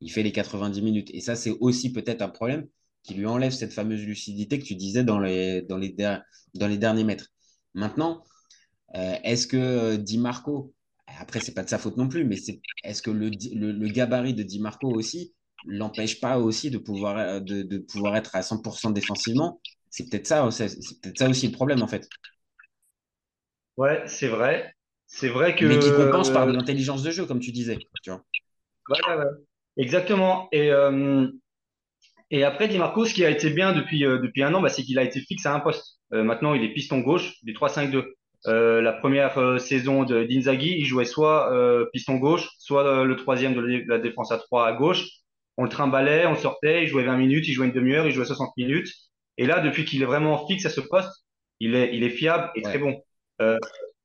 il 0.00 0.10
fait 0.10 0.22
les 0.22 0.30
90 0.30 0.80
minutes. 0.82 1.10
Et 1.12 1.20
ça, 1.20 1.34
c'est 1.34 1.50
aussi 1.60 1.92
peut-être 1.92 2.22
un 2.22 2.28
problème 2.28 2.68
qui 3.02 3.14
lui 3.14 3.26
enlève 3.26 3.50
cette 3.50 3.72
fameuse 3.72 4.04
lucidité 4.04 4.60
que 4.60 4.64
tu 4.64 4.76
disais 4.76 5.02
dans 5.02 5.18
les, 5.18 5.62
dans 5.62 5.76
les, 5.76 5.94
dans 6.54 6.68
les 6.68 6.78
derniers 6.78 7.02
mètres. 7.02 7.28
Maintenant, 7.74 8.22
euh, 8.94 9.16
est-ce 9.24 9.48
que 9.48 9.56
euh, 9.56 9.96
Di 9.96 10.18
Marco, 10.18 10.74
après, 11.18 11.40
c'est 11.40 11.54
pas 11.54 11.64
de 11.64 11.68
sa 11.68 11.78
faute 11.78 11.96
non 11.96 12.08
plus, 12.08 12.24
mais 12.24 12.36
est-ce 12.84 13.02
que 13.02 13.10
le, 13.10 13.28
le, 13.28 13.88
gabarit 13.88 14.34
de 14.34 14.44
Di 14.44 14.60
Marco 14.60 14.88
aussi 14.88 15.34
l'empêche 15.66 16.20
pas 16.20 16.38
aussi 16.38 16.70
de 16.70 16.78
pouvoir, 16.78 17.18
euh, 17.18 17.40
de, 17.40 17.62
de 17.62 17.78
pouvoir 17.78 18.14
être 18.16 18.36
à 18.36 18.42
100% 18.42 18.92
défensivement? 18.92 19.60
C'est 19.90 20.08
peut-être 20.08 20.26
ça, 20.28 20.48
peut-être 21.02 21.18
ça 21.18 21.28
aussi 21.28 21.48
le 21.48 21.52
problème 21.52 21.82
en 21.82 21.88
fait. 21.88 22.08
Ouais, 23.76 24.04
c'est 24.06 24.28
vrai. 24.28 24.74
C'est 25.08 25.28
vrai 25.28 25.56
que. 25.56 25.64
Mais 25.64 25.78
qui 25.78 25.90
compense 25.90 26.30
par 26.30 26.46
de 26.46 26.52
l'intelligence 26.52 27.02
de 27.02 27.10
jeu, 27.10 27.24
comme 27.26 27.40
tu 27.40 27.50
disais. 27.50 27.78
Tu 28.02 28.10
vois. 28.10 28.22
Ouais. 28.88 29.24
Exactement. 29.76 30.48
Et, 30.52 30.70
euh, 30.70 31.26
et 32.30 32.44
après, 32.44 32.68
Di 32.68 32.78
Marco, 32.78 33.04
ce 33.04 33.14
qui 33.14 33.24
a 33.24 33.30
été 33.30 33.50
bien 33.50 33.72
depuis, 33.72 34.04
euh, 34.04 34.18
depuis 34.18 34.42
un 34.42 34.52
an, 34.54 34.60
bah, 34.60 34.68
c'est 34.68 34.82
qu'il 34.82 34.98
a 34.98 35.02
été 35.02 35.20
fixe 35.20 35.46
à 35.46 35.54
un 35.54 35.60
poste. 35.60 35.98
Euh, 36.12 36.22
maintenant, 36.22 36.54
il 36.54 36.62
est 36.62 36.72
piston 36.72 37.00
gauche 37.00 37.34
du 37.42 37.54
3-5-2. 37.54 38.04
Euh, 38.46 38.80
la 38.80 38.92
première 38.92 39.36
euh, 39.38 39.58
saison 39.58 40.04
de 40.04 40.24
d'Inzaghi, 40.24 40.76
il 40.78 40.84
jouait 40.84 41.04
soit 41.04 41.52
euh, 41.52 41.86
piston 41.92 42.16
gauche, 42.16 42.48
soit 42.58 43.04
le 43.04 43.16
troisième 43.16 43.54
de 43.54 43.84
la 43.88 43.98
défense 43.98 44.30
à 44.30 44.38
3 44.38 44.66
à 44.66 44.72
gauche. 44.74 45.06
On 45.56 45.64
le 45.64 45.70
trimballait, 45.70 46.26
on 46.26 46.36
sortait, 46.36 46.84
il 46.84 46.86
jouait 46.86 47.02
20 47.02 47.16
minutes, 47.16 47.48
il 47.48 47.52
jouait 47.52 47.66
une 47.66 47.72
demi-heure, 47.72 48.06
il 48.06 48.12
jouait 48.12 48.24
60 48.24 48.56
minutes. 48.56 48.92
Et 49.38 49.46
là, 49.46 49.60
depuis 49.60 49.84
qu'il 49.84 50.02
est 50.02 50.06
vraiment 50.06 50.46
fixe 50.46 50.66
à 50.66 50.70
ce 50.70 50.80
poste, 50.80 51.24
il 51.60 51.74
est, 51.74 51.96
il 51.96 52.04
est 52.04 52.10
fiable 52.10 52.50
et 52.54 52.62
très 52.62 52.78
bon. 52.78 53.02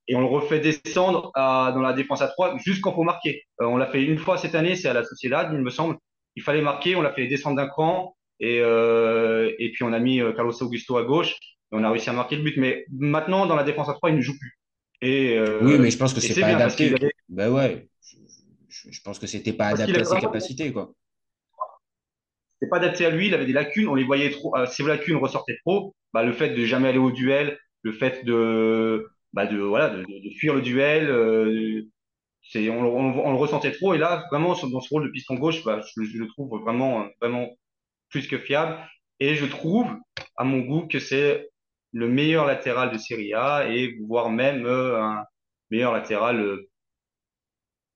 Et 0.08 0.16
on 0.16 0.20
le 0.20 0.26
refait 0.26 0.60
descendre 0.60 1.32
à, 1.36 1.72
dans 1.74 1.82
la 1.82 1.94
défense 1.94 2.22
à 2.22 2.28
3 2.28 2.58
jusqu'en 2.58 2.94
faut 2.94 3.04
marquer. 3.04 3.44
on 3.60 3.78
l'a 3.78 3.88
fait 3.88 4.04
une 4.04 4.18
fois 4.18 4.38
cette 4.38 4.56
année, 4.56 4.76
c'est 4.76 4.90
à 4.90 4.94
la 4.94 5.04
Sociedad, 5.04 5.50
il 5.54 5.60
me 5.60 5.70
semble 5.70 5.98
il 6.36 6.44
fallait 6.44 6.62
marquer, 6.62 6.96
on 6.96 7.02
l'a 7.02 7.14
fait 7.14 7.28
descendre 7.28 7.58
d'un 7.58 7.68
cran 7.68 8.16
et, 8.40 8.60
euh, 8.62 9.52
et 9.60 9.72
puis 9.72 9.84
on 9.84 9.94
a 9.94 10.00
mis 10.00 10.22
euh, 10.22 10.34
Carlos 10.34 10.54
Augusto 10.62 10.98
à 10.98 11.04
gauche 11.04 11.36
et 11.72 11.76
on 11.76 11.84
a 11.84 11.92
réussi 11.92 12.10
à 12.10 12.14
marquer 12.14 12.36
le 12.36 12.44
but. 12.44 12.58
Mais 12.58 12.86
maintenant, 12.92 13.46
dans 13.46 13.56
la 13.56 13.64
défense 13.64 13.90
à 13.90 13.94
3, 13.94 14.10
il 14.10 14.18
ne 14.18 14.22
joue 14.22 14.38
plus. 14.38 14.60
Et, 15.02 15.38
euh, 15.38 15.60
oui, 15.62 15.78
mais 15.80 15.92
je 15.92 15.98
pense 15.98 16.14
que 16.14 16.22
c'est 16.22 16.40
pas 16.40 16.48
adapté. 16.48 16.94
Ben 17.30 17.52
ouais, 17.52 17.88
je, 18.70 19.02
pense 19.04 19.20
que 19.20 19.28
c'était 19.28 19.54
pas 19.54 19.68
adapté 19.68 20.00
à 20.00 20.04
ses 20.04 20.20
capacités, 20.20 20.72
quoi. 20.72 20.94
C'était 22.54 22.70
pas 22.70 22.78
adapté 22.78 23.06
à 23.06 23.10
lui, 23.10 23.28
il 23.28 23.34
avait 23.34 23.46
des 23.46 23.54
lacunes, 23.54 23.88
on 23.88 23.96
les 23.96 24.04
voyait 24.04 24.30
trop, 24.30 24.56
euh, 24.56 24.66
ces 24.66 24.84
lacunes 24.84 25.18
ressortaient 25.18 25.58
trop. 25.66 25.96
Bah, 26.14 26.24
le 26.24 26.32
fait 26.32 26.50
de 26.50 26.64
jamais 26.64 26.90
aller 26.90 27.00
au 27.00 27.12
duel, 27.12 27.60
le 27.82 27.92
fait 27.92 28.24
de, 28.24 29.10
bah, 29.34 29.48
de, 29.48 29.58
voilà, 29.58 29.90
de, 29.90 30.02
de, 30.04 30.30
fuir 30.38 30.54
le 30.54 30.62
duel, 30.62 31.10
euh, 31.10 31.90
c'est 32.44 32.70
on, 32.70 32.82
on, 32.82 33.32
le 33.32 33.38
ressentait 33.38 33.72
trop 33.72 33.94
et 33.94 33.98
là 33.98 34.26
vraiment 34.30 34.54
dans 34.54 34.82
ce 34.82 34.90
rôle 34.90 35.06
de 35.06 35.12
piston 35.12 35.36
gauche 35.36 35.64
bah, 35.64 35.82
je, 35.96 36.18
le 36.18 36.28
trouve 36.28 36.62
vraiment 36.62 37.08
vraiment 37.22 37.50
plus 38.10 38.28
que 38.28 38.38
fiable 38.38 38.78
et 39.20 39.36
je 39.36 39.46
trouve 39.46 39.88
à 40.36 40.44
mon 40.44 40.60
goût 40.60 40.88
que 40.88 41.00
c'est 41.00 41.50
le 41.94 42.10
meilleur 42.10 42.46
latéral 42.46 42.92
de 42.92 42.98
Serie 42.98 43.34
A 43.34 43.70
et 43.70 43.98
voire 44.06 44.30
même 44.30 44.66
euh, 44.66 45.02
un 45.02 45.24
meilleur 45.72 45.94
latéral 45.94 46.42
euh, 46.42 46.70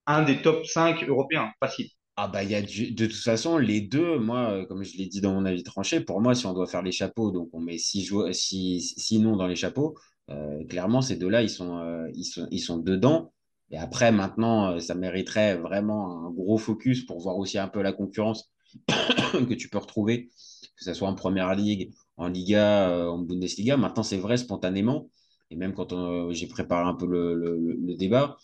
un 0.05 0.23
des 0.23 0.41
top 0.41 0.65
5 0.65 1.03
européens 1.03 1.51
facile. 1.59 1.89
Ah 2.15 2.27
bah 2.27 2.43
il 2.43 2.49
y 2.49 2.55
a 2.55 2.61
de 2.61 3.05
toute 3.05 3.15
façon 3.15 3.57
les 3.57 3.81
deux 3.81 4.17
moi 4.17 4.65
comme 4.67 4.83
je 4.83 4.97
l'ai 4.97 5.07
dit 5.07 5.21
dans 5.21 5.33
mon 5.33 5.45
avis 5.45 5.63
tranché 5.63 5.99
pour 5.99 6.21
moi 6.21 6.33
si 6.33 6.45
on 6.45 6.53
doit 6.53 6.67
faire 6.67 6.81
les 6.81 6.91
chapeaux 6.91 7.31
donc 7.31 7.49
on 7.53 7.59
met 7.59 7.77
six 7.77 8.03
joueurs 8.03 8.33
six, 8.33 8.95
six 8.97 9.19
noms 9.19 9.35
dans 9.35 9.45
les 9.45 9.55
chapeaux 9.55 9.95
euh, 10.29 10.63
clairement 10.65 11.01
ces 11.01 11.15
deux 11.15 11.29
là 11.29 11.41
ils 11.41 11.49
sont 11.49 11.77
euh, 11.77 12.09
ils 12.13 12.25
sont 12.25 12.47
ils 12.51 12.59
sont 12.59 12.77
dedans 12.77 13.31
et 13.69 13.77
après, 13.77 14.11
maintenant, 14.11 14.71
euh, 14.71 14.79
ça 14.79 14.95
mériterait 14.95 15.57
vraiment 15.57 16.25
un 16.25 16.31
gros 16.31 16.57
focus 16.57 17.05
pour 17.05 17.19
voir 17.19 17.37
aussi 17.37 17.57
un 17.57 17.67
peu 17.67 17.81
la 17.81 17.91
concurrence 17.93 18.51
que 18.87 19.53
tu 19.53 19.69
peux 19.69 19.77
retrouver, 19.77 20.29
que 20.77 20.83
ce 20.83 20.93
soit 20.93 21.07
en 21.07 21.15
Première 21.15 21.53
Ligue, 21.55 21.93
en 22.17 22.27
Liga, 22.29 23.09
en 23.09 23.19
Bundesliga. 23.19 23.77
Maintenant, 23.77 24.03
c'est 24.03 24.17
vrai 24.17 24.37
spontanément, 24.37 25.09
et 25.51 25.55
même 25.55 25.73
quand 25.73 26.31
j'ai 26.31 26.47
préparé 26.47 26.87
un 26.87 26.93
peu 26.93 27.05
le, 27.07 27.35
le, 27.35 27.95
débat, 27.95 28.37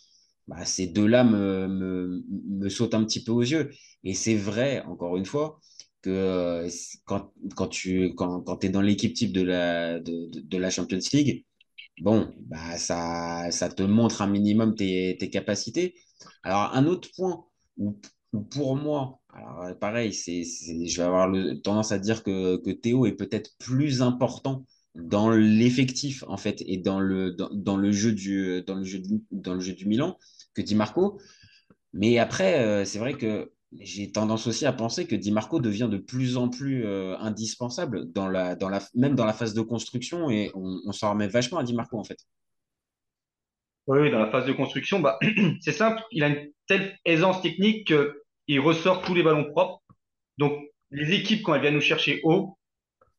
bah, 0.47 0.65
ces 0.65 0.87
deux-là 0.87 1.23
me, 1.23 1.67
me, 1.67 2.23
me, 2.49 2.69
sautent 2.69 2.95
un 2.95 3.03
petit 3.05 3.23
peu 3.23 3.31
aux 3.31 3.41
yeux. 3.41 3.71
Et 4.03 4.13
c'est 4.13 4.35
vrai, 4.35 4.83
encore 4.83 5.17
une 5.17 5.25
fois, 5.25 5.59
que 6.01 6.67
quand, 7.05 7.33
quand 7.55 7.67
tu 7.67 8.13
quand, 8.15 8.41
quand 8.41 8.63
es 8.65 8.69
dans 8.69 8.81
l'équipe 8.81 9.13
type 9.13 9.31
de 9.33 9.41
la, 9.41 9.99
de, 9.99 10.29
de 10.33 10.57
la 10.57 10.69
Champions 10.69 10.99
League, 11.13 11.45
bon, 12.01 12.33
bah, 12.39 12.77
ça, 12.77 13.51
ça 13.51 13.69
te 13.69 13.83
montre 13.83 14.21
un 14.21 14.27
minimum 14.27 14.75
tes, 14.75 15.17
tes 15.19 15.29
capacités. 15.29 15.95
Alors, 16.43 16.73
un 16.73 16.85
autre 16.85 17.09
point 17.15 17.45
où, 17.77 17.99
pour 18.51 18.75
moi, 18.75 19.19
alors 19.33 19.77
pareil, 19.79 20.13
c'est, 20.13 20.43
je 20.43 20.97
vais 20.97 21.03
avoir 21.03 21.27
le, 21.27 21.61
tendance 21.61 21.91
à 21.91 21.99
dire 21.99 22.23
que, 22.23 22.57
que 22.57 22.71
Théo 22.71 23.05
est 23.05 23.13
peut-être 23.13 23.51
plus 23.59 24.01
important 24.01 24.65
dans 24.95 25.31
l'effectif 25.31 26.23
en 26.27 26.37
fait 26.37 26.63
et 26.67 26.77
dans 26.77 26.99
le, 26.99 27.31
dans, 27.31 27.49
dans, 27.51 27.77
le 27.77 27.91
jeu 27.91 28.11
du, 28.11 28.61
dans, 28.67 28.75
le 28.75 28.83
jeu 28.83 29.01
dans 29.31 29.55
le 29.55 29.59
jeu 29.59 29.73
du 29.73 29.87
Milan 29.87 30.17
que 30.53 30.61
Di 30.61 30.75
Marco. 30.75 31.19
Mais 31.93 32.17
après, 32.17 32.59
euh, 32.59 32.85
c'est 32.85 32.99
vrai 32.99 33.13
que 33.13 33.51
j'ai 33.79 34.11
tendance 34.11 34.47
aussi 34.47 34.65
à 34.65 34.73
penser 34.73 35.07
que 35.07 35.15
Di 35.15 35.31
Marco 35.31 35.59
devient 35.59 35.89
de 35.89 35.97
plus 35.97 36.37
en 36.37 36.49
plus 36.49 36.85
euh, 36.85 37.15
indispensable, 37.17 38.11
dans 38.11 38.27
la, 38.27 38.55
même 38.93 39.15
dans 39.15 39.25
la 39.25 39.33
phase 39.33 39.53
de 39.53 39.61
construction, 39.61 40.29
et 40.29 40.51
on, 40.53 40.91
s'en 40.91 41.11
remet 41.11 41.27
vachement 41.27 41.59
à 41.59 41.63
Di 41.63 41.73
Marco 41.73 41.97
en 41.97 42.03
fait. 42.03 42.19
Oui, 43.87 44.09
dans 44.11 44.19
la 44.19 44.31
phase 44.31 44.45
de 44.45 44.53
construction, 44.53 44.99
bah, 44.99 45.19
c'est 45.61 45.73
simple, 45.73 46.01
il 46.11 46.23
a 46.23 46.29
une 46.29 46.51
telle 46.67 46.97
aisance 47.05 47.41
technique 47.41 47.93
qu'il 48.47 48.59
ressort 48.59 49.01
tous 49.01 49.13
les 49.13 49.23
ballons 49.23 49.49
propres. 49.51 49.81
Donc, 50.37 50.57
les 50.91 51.13
équipes, 51.13 51.43
quand 51.43 51.53
elles 51.55 51.61
viennent 51.61 51.73
nous 51.73 51.81
chercher 51.81 52.21
haut, 52.23 52.57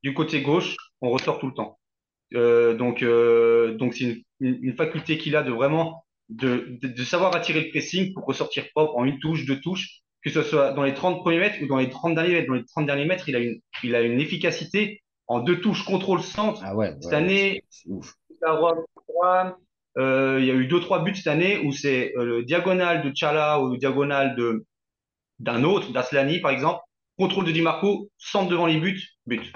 du 0.03 0.15
côté 0.15 0.43
gauche, 0.43 0.77
on 1.01 1.11
ressort 1.11 1.39
tout 1.39 1.49
le 1.49 1.55
temps. 1.55 1.79
Euh, 2.35 2.75
donc, 2.75 3.03
euh, 3.03 3.75
donc 3.77 3.95
c'est 3.95 4.25
une, 4.41 4.75
faculté 4.75 5.19
qu'il 5.19 5.37
a 5.37 5.43
de 5.43 5.53
vraiment 5.53 6.05
de, 6.29 6.79
savoir 7.05 7.35
attirer 7.35 7.63
le 7.63 7.71
pressing 7.71 8.13
pour 8.13 8.25
ressortir 8.25 8.69
propre 8.71 8.97
en 8.97 9.05
une 9.05 9.19
touche, 9.19 9.45
deux 9.45 9.61
touches 9.61 10.04
que 10.25 10.31
ce 10.31 10.43
soit 10.43 10.73
dans 10.73 10.83
les 10.83 10.95
30 10.95 11.21
premiers 11.21 11.39
mètres 11.39 11.57
ou 11.63 11.67
dans 11.67 11.77
les 11.77 11.91
30 11.91 12.15
derniers 12.15 12.33
mètres. 12.33 12.49
Dans 12.49 12.55
les 12.55 12.65
30 12.65 12.87
derniers 12.87 13.05
mètres, 13.05 13.29
il 13.29 13.37
a 13.37 13.41
une, 13.41 13.61
il 13.83 13.95
a 13.95 14.01
une 14.01 14.21
efficacité 14.21 15.03
en 15.27 15.41
deux 15.41 15.61
touches 15.61 15.85
contrôle 15.85 16.23
centre. 16.23 16.63
Ah 16.65 16.75
ouais, 16.75 16.95
cette 17.01 17.13
année, 17.13 17.63
euh, 19.97 20.39
il 20.41 20.47
y 20.47 20.51
a 20.51 20.55
eu 20.55 20.67
deux 20.67 20.81
trois 20.81 21.05
buts 21.05 21.15
cette 21.15 21.29
année 21.29 21.59
où 21.59 21.73
c'est 21.73 22.15
euh, 22.17 22.25
le 22.25 22.43
diagonal 22.43 23.03
de 23.03 23.13
Chala 23.15 23.61
ou 23.61 23.73
le 23.73 23.79
diagonal 23.79 24.35
de 24.35 24.65
d'un 25.41 25.63
autre, 25.65 25.93
d'Aslani 25.93 26.41
par 26.41 26.53
exemple, 26.53 26.81
contrôle 27.19 27.45
de 27.45 27.53
Di 27.53 27.61
Marco, 27.61 28.09
centre 28.17 28.49
devant 28.49 28.67
les 28.67 28.79
buts, 28.79 29.03
but. 29.27 29.53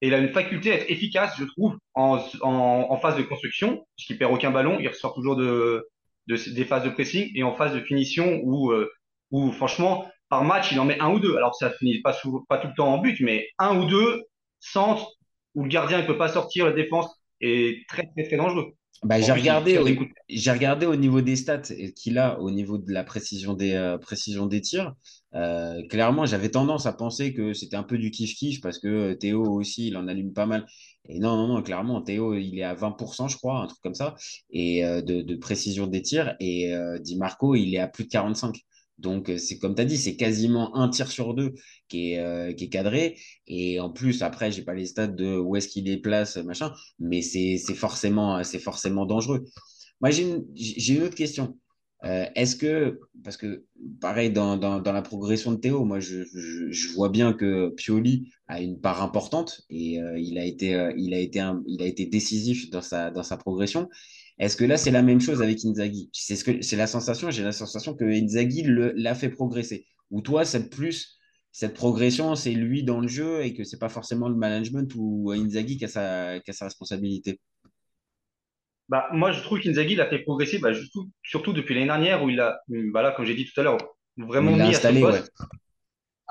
Et 0.00 0.08
il 0.08 0.14
a 0.14 0.18
une 0.18 0.30
faculté 0.30 0.72
à 0.72 0.76
être 0.76 0.90
efficace, 0.90 1.34
je 1.38 1.44
trouve, 1.44 1.76
en, 1.94 2.18
en, 2.42 2.86
en 2.88 2.96
phase 2.98 3.16
de 3.16 3.22
construction, 3.22 3.84
puisqu'il 3.96 4.18
perd 4.18 4.32
aucun 4.32 4.50
ballon, 4.50 4.78
il 4.80 4.88
ressort 4.88 5.14
toujours 5.14 5.36
de, 5.36 5.86
de, 6.28 6.36
des 6.54 6.64
phases 6.64 6.84
de 6.84 6.90
pressing, 6.90 7.30
et 7.34 7.42
en 7.42 7.54
phase 7.54 7.74
de 7.74 7.80
finition 7.80 8.40
où 8.42 8.70
euh, 8.70 8.90
où 9.30 9.52
franchement, 9.52 10.06
par 10.28 10.44
match, 10.44 10.72
il 10.72 10.80
en 10.80 10.84
met 10.84 11.00
un 11.00 11.10
ou 11.10 11.20
deux. 11.20 11.36
Alors 11.36 11.54
ça 11.54 11.70
finit 11.70 12.00
pas, 12.02 12.16
pas 12.48 12.58
tout 12.58 12.68
le 12.68 12.74
temps 12.74 12.92
en 12.92 12.98
but, 12.98 13.18
mais 13.20 13.48
un 13.58 13.78
ou 13.78 13.86
deux 13.86 14.24
centres 14.60 15.12
où 15.54 15.62
le 15.64 15.68
gardien 15.68 16.00
ne 16.00 16.06
peut 16.06 16.18
pas 16.18 16.28
sortir, 16.28 16.66
la 16.66 16.72
défense 16.72 17.08
est 17.40 17.86
très 17.88 18.06
très 18.14 18.24
très 18.26 18.36
dangereux. 18.36 18.74
Bah, 19.04 19.20
j'ai 19.20 19.30
regardé, 19.30 19.78
au, 19.78 19.86
j'ai 20.28 20.50
regardé 20.50 20.84
au 20.84 20.96
niveau 20.96 21.20
des 21.20 21.36
stats 21.36 21.62
qu'il 21.94 22.18
a 22.18 22.40
au 22.40 22.50
niveau 22.50 22.78
de 22.78 22.92
la 22.92 23.04
précision 23.04 23.54
des, 23.54 23.74
euh, 23.74 23.96
précision 23.96 24.46
des 24.46 24.60
tirs. 24.60 24.92
Euh, 25.34 25.86
clairement, 25.88 26.26
j'avais 26.26 26.50
tendance 26.50 26.86
à 26.86 26.92
penser 26.92 27.32
que 27.32 27.52
c'était 27.52 27.76
un 27.76 27.84
peu 27.84 27.96
du 27.96 28.10
kiff-kiff 28.10 28.60
parce 28.60 28.80
que 28.80 29.12
Théo 29.12 29.44
aussi, 29.44 29.88
il 29.88 29.96
en 29.96 30.08
allume 30.08 30.32
pas 30.32 30.46
mal. 30.46 30.66
Et 31.08 31.20
non, 31.20 31.36
non, 31.36 31.46
non, 31.46 31.62
clairement, 31.62 32.02
Théo, 32.02 32.34
il 32.34 32.58
est 32.58 32.64
à 32.64 32.74
20%, 32.74 33.28
je 33.28 33.36
crois, 33.36 33.60
un 33.60 33.66
truc 33.68 33.78
comme 33.82 33.94
ça, 33.94 34.16
et 34.50 34.84
euh, 34.84 35.00
de, 35.00 35.22
de, 35.22 35.36
précision 35.36 35.86
des 35.86 36.02
tirs. 36.02 36.34
Et 36.40 36.74
Di 37.00 37.16
Marco, 37.16 37.54
il 37.54 37.74
est 37.74 37.78
à 37.78 37.86
plus 37.86 38.04
de 38.04 38.08
45. 38.08 38.56
Donc, 38.98 39.30
euh, 39.30 39.38
c'est 39.38 39.58
comme 39.58 39.74
tu 39.74 39.82
as 39.82 39.84
dit, 39.84 39.96
c'est 39.96 40.16
quasiment 40.16 40.76
un 40.76 40.88
tir 40.88 41.10
sur 41.10 41.34
deux 41.34 41.54
qui 41.88 42.12
est, 42.12 42.18
euh, 42.18 42.52
qui 42.52 42.64
est 42.64 42.68
cadré. 42.68 43.16
Et 43.46 43.80
en 43.80 43.90
plus, 43.90 44.22
après, 44.22 44.50
j'ai 44.50 44.62
pas 44.62 44.74
les 44.74 44.86
stats 44.86 45.06
de 45.06 45.36
où 45.36 45.56
est-ce 45.56 45.68
qu'il 45.68 45.84
les 45.84 45.98
place, 45.98 46.36
machin, 46.38 46.72
mais 46.98 47.22
c'est 47.22 47.58
forcément, 47.74 48.42
forcément 48.60 49.06
dangereux. 49.06 49.44
Moi, 50.00 50.10
j'ai 50.10 50.22
une, 50.22 50.46
une, 50.56 51.02
autre 51.02 51.14
question. 51.14 51.58
Euh, 52.04 52.26
est-ce 52.36 52.56
que, 52.56 53.00
parce 53.24 53.36
que 53.36 53.64
pareil, 54.00 54.30
dans, 54.30 54.56
dans, 54.56 54.80
dans, 54.80 54.92
la 54.92 55.02
progression 55.02 55.52
de 55.52 55.56
Théo, 55.56 55.84
moi, 55.84 55.98
je, 56.00 56.24
je, 56.70 56.92
vois 56.94 57.08
bien 57.08 57.32
que 57.32 57.70
Pioli 57.70 58.30
a 58.46 58.60
une 58.60 58.80
part 58.80 59.02
importante 59.02 59.62
et 59.70 60.00
euh, 60.00 60.16
il, 60.18 60.38
a 60.38 60.44
été, 60.44 60.92
il, 60.96 61.12
a 61.14 61.18
été 61.18 61.40
un, 61.40 61.62
il 61.66 61.82
a 61.82 61.86
été 61.86 62.06
décisif 62.06 62.70
dans 62.70 62.82
sa, 62.82 63.10
dans 63.10 63.24
sa 63.24 63.36
progression. 63.36 63.88
Est-ce 64.38 64.56
que 64.56 64.64
là, 64.64 64.76
c'est 64.76 64.90
la 64.90 65.02
même 65.02 65.20
chose 65.20 65.42
avec 65.42 65.64
Inzaghi? 65.64 66.10
C'est 66.12 66.36
ce 66.36 66.44
que 66.44 66.62
c'est 66.62 66.76
la 66.76 66.86
sensation, 66.86 67.30
j'ai 67.30 67.42
la 67.42 67.52
sensation 67.52 67.94
que 67.94 68.04
Inzaghi 68.04 68.64
l'a 68.66 69.14
fait 69.14 69.30
progresser. 69.30 69.86
Ou 70.10 70.22
toi, 70.22 70.44
c'est 70.44 70.70
plus, 70.70 71.18
cette 71.50 71.74
progression, 71.74 72.34
c'est 72.36 72.52
lui 72.52 72.84
dans 72.84 73.00
le 73.00 73.08
jeu 73.08 73.42
et 73.42 73.52
que 73.54 73.64
c'est 73.64 73.78
pas 73.78 73.88
forcément 73.88 74.28
le 74.28 74.36
management 74.36 74.90
ou 74.96 75.32
Inzaghi 75.32 75.76
qui 75.76 75.84
a 75.84 75.88
sa, 75.88 76.40
qui 76.40 76.50
a 76.50 76.54
sa 76.54 76.66
responsabilité? 76.66 77.40
Bah, 78.88 79.08
moi, 79.12 79.32
je 79.32 79.42
trouve 79.42 79.60
qu'Inzaghi 79.60 79.96
l'a 79.96 80.08
fait 80.08 80.20
progresser, 80.20 80.58
bah, 80.58 80.72
surtout, 80.72 81.10
surtout 81.22 81.52
depuis 81.52 81.74
l'année 81.74 81.86
dernière 81.86 82.22
où 82.22 82.30
il 82.30 82.40
a, 82.40 82.60
bah 82.68 83.12
comme 83.16 83.26
j'ai 83.26 83.34
dit 83.34 83.44
tout 83.44 83.60
à 83.60 83.64
l'heure, 83.64 83.78
vraiment 84.16 84.52
mis 84.52 84.62
installé, 84.62 85.02
à 85.02 85.12
son 85.12 85.18
poste, 85.18 85.32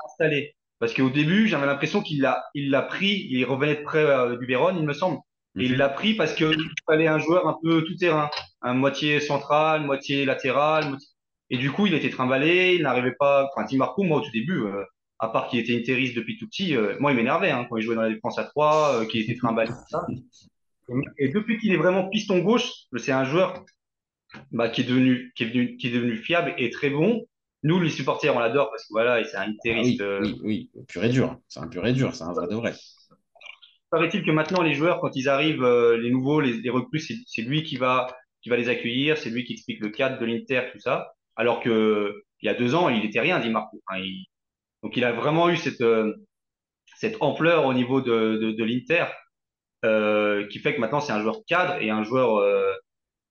installé. 0.06 0.56
Parce 0.78 0.94
qu'au 0.94 1.10
début, 1.10 1.46
j'avais 1.46 1.66
l'impression 1.66 2.02
qu'il 2.02 2.20
l'a, 2.20 2.44
il 2.54 2.70
l'a 2.70 2.82
pris, 2.82 3.26
il 3.30 3.44
revenait 3.44 3.76
de 3.76 3.82
près 3.82 4.04
euh, 4.04 4.36
du 4.36 4.46
Véron, 4.46 4.76
il 4.76 4.84
me 4.84 4.92
semble. 4.92 5.18
Et 5.58 5.64
il 5.66 5.76
l'a 5.76 5.88
pris 5.88 6.14
parce 6.14 6.34
qu'il 6.34 6.56
fallait 6.86 7.06
un 7.08 7.18
joueur 7.18 7.46
un 7.48 7.56
peu 7.62 7.82
tout 7.84 7.96
terrain, 7.96 8.30
un 8.62 8.74
moitié 8.74 9.20
central, 9.20 9.82
moitié 9.84 10.24
latéral. 10.24 10.88
moitié- 10.90 11.08
Et 11.50 11.58
du 11.58 11.70
coup, 11.72 11.86
il 11.86 11.94
était 11.94 12.10
trimballé, 12.10 12.74
il 12.76 12.82
n'arrivait 12.82 13.14
pas. 13.18 13.48
Enfin, 13.52 13.66
Di 13.66 13.76
Marco, 13.76 14.02
moi, 14.04 14.18
au 14.18 14.20
tout 14.20 14.30
début, 14.32 14.60
euh, 14.64 14.84
à 15.18 15.28
part 15.28 15.48
qu'il 15.48 15.58
était 15.60 15.76
interiste 15.76 16.14
depuis 16.14 16.36
tout 16.38 16.46
petit, 16.46 16.76
euh, 16.76 16.96
moi, 17.00 17.10
il 17.12 17.16
m'énervait 17.16 17.50
hein, 17.50 17.66
quand 17.68 17.76
il 17.76 17.82
jouait 17.82 17.96
dans 17.96 18.02
la 18.02 18.10
défense 18.10 18.38
à 18.38 18.44
3, 18.44 19.04
qu'il 19.06 19.22
était 19.22 19.34
trimballé, 19.36 19.70
tout 19.70 19.76
ça. 19.88 20.06
Et, 21.18 21.28
depuis 21.28 21.58
qu'il 21.58 21.72
est 21.72 21.76
vraiment 21.76 22.08
piston 22.08 22.38
gauche, 22.38 22.70
c'est 22.96 23.12
un 23.12 23.24
joueur 23.24 23.64
bah, 24.52 24.68
qui 24.68 24.82
est 24.82 24.84
devenu, 24.84 25.32
qui 25.34 25.44
est 25.44 25.46
devenu, 25.48 25.76
qui 25.76 25.88
est 25.88 25.90
devenu 25.90 26.16
fiable 26.16 26.54
et 26.58 26.70
très 26.70 26.90
bon. 26.90 27.26
Nous, 27.62 27.80
les 27.80 27.90
supporters, 27.90 28.34
on 28.34 28.38
l'adore 28.38 28.70
parce 28.70 28.84
que 28.84 28.88
voilà, 28.90 29.24
c'est 29.24 29.36
un 29.36 29.40
Ah 29.42 29.48
interiste. 29.48 30.00
oui, 30.00 30.06
euh, 30.06 30.20
oui, 30.22 30.40
oui, 30.44 30.70
pur 30.86 31.04
et 31.04 31.08
dur. 31.08 31.36
C'est 31.48 31.60
un 31.60 31.66
pur 31.66 31.86
et 31.86 31.92
dur, 31.92 32.14
c'est 32.14 32.24
un 32.24 32.32
vrai 32.32 32.46
de 32.46 32.54
vrai. 32.54 32.74
Paraît-il 33.90 34.22
que 34.22 34.30
maintenant, 34.30 34.62
les 34.62 34.74
joueurs, 34.74 35.00
quand 35.00 35.16
ils 35.16 35.28
arrivent, 35.28 35.62
euh, 35.64 35.96
les 35.96 36.10
nouveaux, 36.10 36.40
les, 36.40 36.54
les 36.60 36.70
recrues, 36.70 37.00
c'est 37.00 37.42
lui 37.42 37.62
qui 37.62 37.76
va, 37.76 38.06
qui 38.42 38.50
va 38.50 38.56
les 38.56 38.68
accueillir, 38.68 39.16
c'est 39.16 39.30
lui 39.30 39.44
qui 39.44 39.54
explique 39.54 39.80
le 39.80 39.88
cadre 39.90 40.18
de 40.20 40.26
l'Inter, 40.26 40.62
tout 40.72 40.78
ça. 40.80 41.12
Alors 41.36 41.60
que 41.62 42.22
il 42.42 42.46
y 42.46 42.48
a 42.48 42.54
deux 42.54 42.74
ans, 42.74 42.88
il 42.88 43.04
était 43.04 43.20
rien, 43.20 43.40
dit 43.40 43.50
Marco. 43.50 43.80
Enfin, 43.88 44.00
il- 44.00 44.26
donc, 44.82 44.96
il 44.96 45.04
a 45.04 45.12
vraiment 45.12 45.48
eu 45.50 45.56
cette, 45.56 45.80
euh, 45.80 46.14
cette 46.98 47.16
ampleur 47.20 47.66
au 47.66 47.74
niveau 47.74 48.00
de, 48.00 48.38
de, 48.42 48.52
de 48.52 48.64
l'Inter, 48.64 49.06
euh, 49.84 50.46
qui 50.48 50.58
fait 50.58 50.74
que 50.74 50.80
maintenant, 50.80 51.00
c'est 51.00 51.12
un 51.12 51.22
joueur 51.22 51.40
cadre 51.46 51.80
et 51.82 51.90
un 51.90 52.02
joueur 52.04 52.36
euh, 52.38 52.72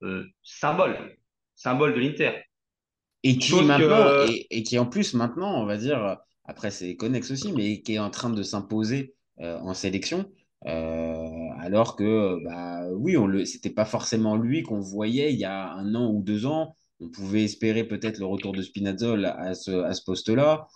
euh, 0.04 0.26
symbole, 0.44 0.98
symbole 1.56 1.94
de 1.94 2.00
l'Inter. 2.00 2.32
Et 3.24 3.38
qui 3.38 3.50
Chose 3.50 3.66
maintenant, 3.66 4.10
que- 4.10 4.32
et, 4.32 4.48
et 4.52 4.64
qui 4.64 4.80
en 4.80 4.86
plus 4.86 5.14
maintenant, 5.14 5.62
on 5.62 5.66
va 5.66 5.78
dire, 5.78 6.18
après 6.46 6.72
c'est 6.72 6.96
connexe 6.96 7.32
aussi, 7.32 7.52
mais 7.54 7.82
qui 7.82 7.96
est 7.96 8.00
en 8.00 8.10
train 8.10 8.30
de 8.30 8.44
s'imposer 8.44 9.14
en 9.40 9.74
sélection. 9.74 10.32
Euh, 10.66 11.50
alors 11.60 11.96
que, 11.96 12.44
bah 12.44 12.88
oui, 12.94 13.16
on 13.18 13.28
le, 13.28 13.46
c'était 13.46 13.70
pas 13.70 13.86
forcément 13.86 14.36
lui 14.36 14.64
qu'on 14.64 14.80
voyait 14.80 15.34
il 15.34 15.40
y 15.40 15.46
a 15.46 15.72
un 15.74 15.94
an 15.96 16.12
ou 16.12 16.22
deux 16.24 16.46
ans. 16.46 16.76
On 17.00 17.10
pouvait 17.10 17.44
espérer 17.44 17.84
peut-être 17.84 18.18
le 18.20 18.26
retour 18.26 18.54
de 18.54 18.62
Spinazzola 18.62 19.36
à 19.40 19.54
ce, 19.54 19.72
à 19.84 19.94
ce 19.94 20.04
poste-là. 20.04 20.68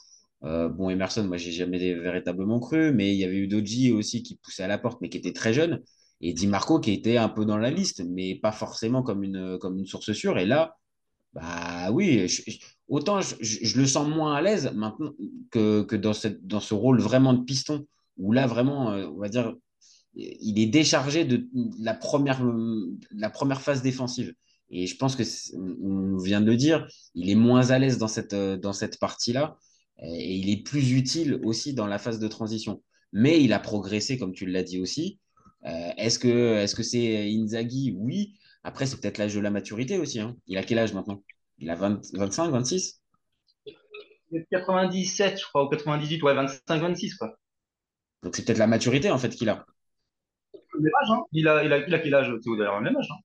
Euh, 0.44 0.70
bon, 0.70 0.90
Emerson, 0.90 1.24
moi, 1.26 1.38
j'ai 1.38 1.52
jamais 1.52 1.94
véritablement 1.96 2.60
cru, 2.60 2.92
mais 2.94 3.14
il 3.14 3.20
y 3.20 3.24
avait 3.26 3.38
eu 3.38 3.48
Doji 3.48 3.92
aussi 3.92 4.24
qui 4.24 4.36
poussait 4.38 4.64
à 4.64 4.68
la 4.68 4.78
porte, 4.78 5.02
mais 5.02 5.10
qui 5.10 5.18
était 5.18 5.34
très 5.34 5.54
jeune. 5.54 5.82
Et 6.22 6.34
Di 6.34 6.48
Marco 6.48 6.80
qui 6.80 6.92
était 6.94 7.18
un 7.18 7.30
peu 7.30 7.46
dans 7.46 7.58
la 7.58 7.72
liste, 7.72 8.04
mais 8.08 8.36
pas 8.36 8.52
forcément 8.52 9.02
comme 9.04 9.24
une, 9.24 9.58
comme 9.60 9.78
une 9.80 9.86
source 9.88 10.12
sûre. 10.14 10.38
Et 10.40 10.46
là, 10.46 10.76
bah 11.34 11.92
oui, 11.92 12.28
autant 12.88 13.22
je, 13.22 13.36
je- 13.40 13.80
le 13.80 13.86
sens 13.88 14.08
moins 14.08 14.36
à 14.36 14.42
l'aise 14.42 14.72
maintenant 14.76 15.12
que, 15.52 15.84
que 15.84 15.96
dans, 15.96 16.14
cette, 16.14 16.46
dans 16.46 16.60
ce 16.60 16.74
rôle 16.74 17.00
vraiment 17.02 17.34
de 17.34 17.44
piston, 17.44 17.86
où 18.18 18.32
là, 18.34 18.48
vraiment, 18.48 18.92
euh, 18.92 19.08
on 19.08 19.20
va 19.20 19.30
dire, 19.30 19.54
il 20.16 20.60
est 20.60 20.66
déchargé 20.68 21.26
de 21.26 21.48
la 21.80 21.94
première, 21.94 22.42
la 23.12 23.30
première 23.30 23.62
phase 23.62 23.82
défensive. 23.82 24.34
Et 24.70 24.88
je 24.88 24.96
pense 24.96 25.16
que, 25.16 25.24
on 25.56 26.18
vient 26.18 26.42
de 26.42 26.46
le 26.46 26.56
dire, 26.56 26.88
il 27.14 27.30
est 27.30 27.36
moins 27.36 27.72
à 27.72 27.80
l'aise 27.80 27.98
dans 27.98 28.08
cette, 28.08 28.34
euh, 28.34 28.58
dans 28.58 28.74
cette 28.74 29.00
partie-là, 29.00 29.58
et 30.02 30.36
il 30.36 30.50
est 30.50 30.64
plus 30.64 30.92
utile 30.94 31.40
aussi 31.44 31.74
dans 31.74 31.88
la 31.88 32.00
phase 32.00 32.20
de 32.20 32.28
transition. 32.28 32.82
Mais 33.14 33.44
il 33.44 33.54
a 33.54 33.60
progressé, 33.60 34.18
comme 34.18 34.34
tu 34.34 34.46
l'as 34.46 34.64
dit 34.64 34.80
aussi. 34.80 35.20
Euh, 35.66 35.92
est-ce 35.98 36.18
que 36.18 36.56
est-ce 36.56 36.74
que 36.76 36.84
c'est 36.84 37.30
Inzaghi? 37.32 37.94
Oui. 37.98 38.34
Après, 38.64 38.86
c'est 38.86 39.00
peut-être 39.00 39.18
l'âge 39.18 39.36
de 39.36 39.40
la 39.42 39.52
maturité 39.52 39.98
aussi. 39.98 40.20
hein. 40.20 40.38
Il 40.48 40.58
a 40.58 40.64
quel 40.64 40.80
âge 40.80 40.94
maintenant? 40.94 41.22
Il 41.60 41.70
a 41.70 41.76
20 41.76 42.02
25, 42.14 42.50
26? 42.50 43.02
97, 44.50 45.40
je 45.40 45.46
crois, 45.46 45.66
ou 45.66 45.70
98, 45.70 46.24
ouais, 46.24 46.34
25, 46.34 46.82
26, 46.82 47.16
quoi. 47.16 47.38
Donc 48.24 48.36
c'est 48.36 48.46
peut-être 48.46 48.60
la 48.60 48.68
maturité 48.68 49.12
en 49.12 49.18
fait 49.18 49.30
qu'il 49.30 49.50
a. 49.50 49.66
Hein. 51.10 51.22
Il 51.32 51.48
a, 51.48 51.64
il 51.64 51.74
a, 51.74 51.88
il 51.88 51.94
a 51.94 52.00
quel 52.00 52.14
âge, 52.14 52.34
Théo, 52.44 52.56
d'ailleurs, 52.56 52.80
le 52.80 52.84
même 52.84 52.98
âge, 52.98 53.08
hein. 53.12 53.20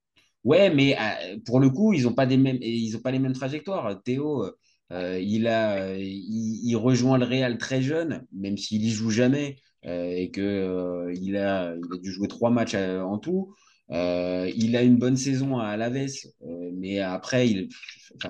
Ouais, 0.44 0.72
mais 0.72 0.96
euh, 0.96 1.38
pour 1.44 1.58
le 1.58 1.70
coup, 1.70 1.92
ils 1.92 2.04
n'ont 2.04 2.14
pas 2.14 2.26
mêmes, 2.26 2.58
ils 2.60 3.02
pas 3.02 3.10
les 3.10 3.18
mêmes 3.18 3.32
trajectoires. 3.32 4.00
Théo, 4.04 4.46
euh, 4.92 5.18
il 5.20 5.48
a, 5.48 5.82
euh, 5.82 5.96
il, 5.98 6.76
rejoint 6.76 7.18
le 7.18 7.24
Real 7.24 7.58
très 7.58 7.82
jeune, 7.82 8.24
même 8.32 8.56
s'il 8.56 8.84
y 8.84 8.90
joue 8.90 9.10
jamais 9.10 9.56
et 9.82 10.30
euh, 10.38 11.14
il 11.20 11.36
a, 11.36 11.74
dû 12.02 12.10
jouer 12.10 12.28
trois 12.28 12.50
matchs 12.50 12.74
en 12.74 13.18
tout. 13.18 13.54
Il 13.90 14.76
a 14.76 14.82
une 14.82 14.96
bonne 14.96 15.16
saison 15.16 15.58
à 15.58 15.66
Alaves, 15.66 16.08
euh, 16.42 16.70
mais 16.74 17.00
après, 17.00 17.68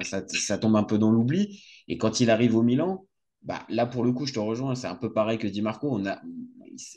ça, 0.02 0.22
ça 0.28 0.58
tombe 0.58 0.76
un 0.76 0.84
peu 0.84 0.98
dans 0.98 1.10
l'oubli. 1.10 1.62
Et 1.88 1.98
quand 1.98 2.20
il 2.20 2.30
arrive 2.30 2.56
au 2.56 2.62
Milan, 2.62 3.06
bah, 3.42 3.64
là 3.68 3.86
pour 3.86 4.04
le 4.04 4.12
coup, 4.12 4.26
je 4.26 4.34
te 4.34 4.38
rejoins, 4.38 4.74
c'est 4.74 4.86
un 4.86 4.96
peu 4.96 5.12
pareil 5.12 5.38
que 5.38 5.46
Di 5.46 5.62
Marco. 5.62 5.88
On 5.90 6.04
a, 6.06 6.20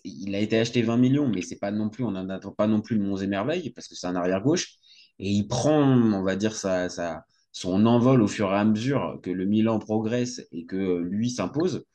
il 0.03 0.35
a 0.35 0.39
été 0.39 0.57
acheté 0.59 0.81
20 0.81 0.97
millions, 0.97 1.27
mais 1.27 1.41
c'est 1.41 1.59
pas 1.59 1.71
non 1.71 1.89
plus, 1.89 2.03
on 2.03 2.11
n'en 2.11 2.29
attend 2.29 2.51
pas 2.51 2.67
non 2.67 2.81
plus 2.81 2.97
le 2.97 3.03
monts 3.03 3.17
et 3.17 3.27
merveilles 3.27 3.71
parce 3.71 3.87
que 3.87 3.95
c'est 3.95 4.07
un 4.07 4.15
arrière 4.15 4.41
gauche. 4.41 4.75
Et 5.19 5.29
il 5.29 5.47
prend, 5.47 5.83
on 5.83 6.23
va 6.23 6.35
dire, 6.35 6.55
sa, 6.55 6.89
sa, 6.89 7.25
son 7.51 7.85
envol 7.85 8.21
au 8.21 8.27
fur 8.27 8.51
et 8.51 8.55
à 8.55 8.65
mesure 8.65 9.19
que 9.21 9.29
le 9.29 9.45
Milan 9.45 9.79
progresse 9.79 10.41
et 10.51 10.65
que 10.65 10.99
lui 10.99 11.29
s'impose. 11.29 11.85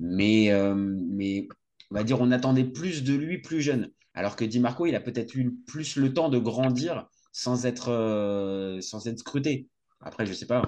Mais, 0.00 0.50
euh, 0.52 0.74
mais 0.74 1.46
on 1.90 1.94
va 1.94 2.04
dire, 2.04 2.20
on 2.20 2.30
attendait 2.30 2.64
plus 2.64 3.04
de 3.04 3.14
lui 3.14 3.38
plus 3.40 3.60
jeune. 3.60 3.90
Alors 4.14 4.36
que 4.36 4.44
Di 4.44 4.60
Marco, 4.60 4.86
il 4.86 4.94
a 4.94 5.00
peut-être 5.00 5.34
eu 5.34 5.54
plus 5.66 5.96
le 5.96 6.12
temps 6.12 6.28
de 6.28 6.38
grandir 6.38 7.08
sans 7.32 7.66
être, 7.66 7.90
euh, 7.90 8.80
sans 8.80 9.06
être 9.06 9.18
scruté. 9.18 9.68
Après, 10.00 10.26
je 10.26 10.32
sais 10.32 10.46
pas. 10.46 10.62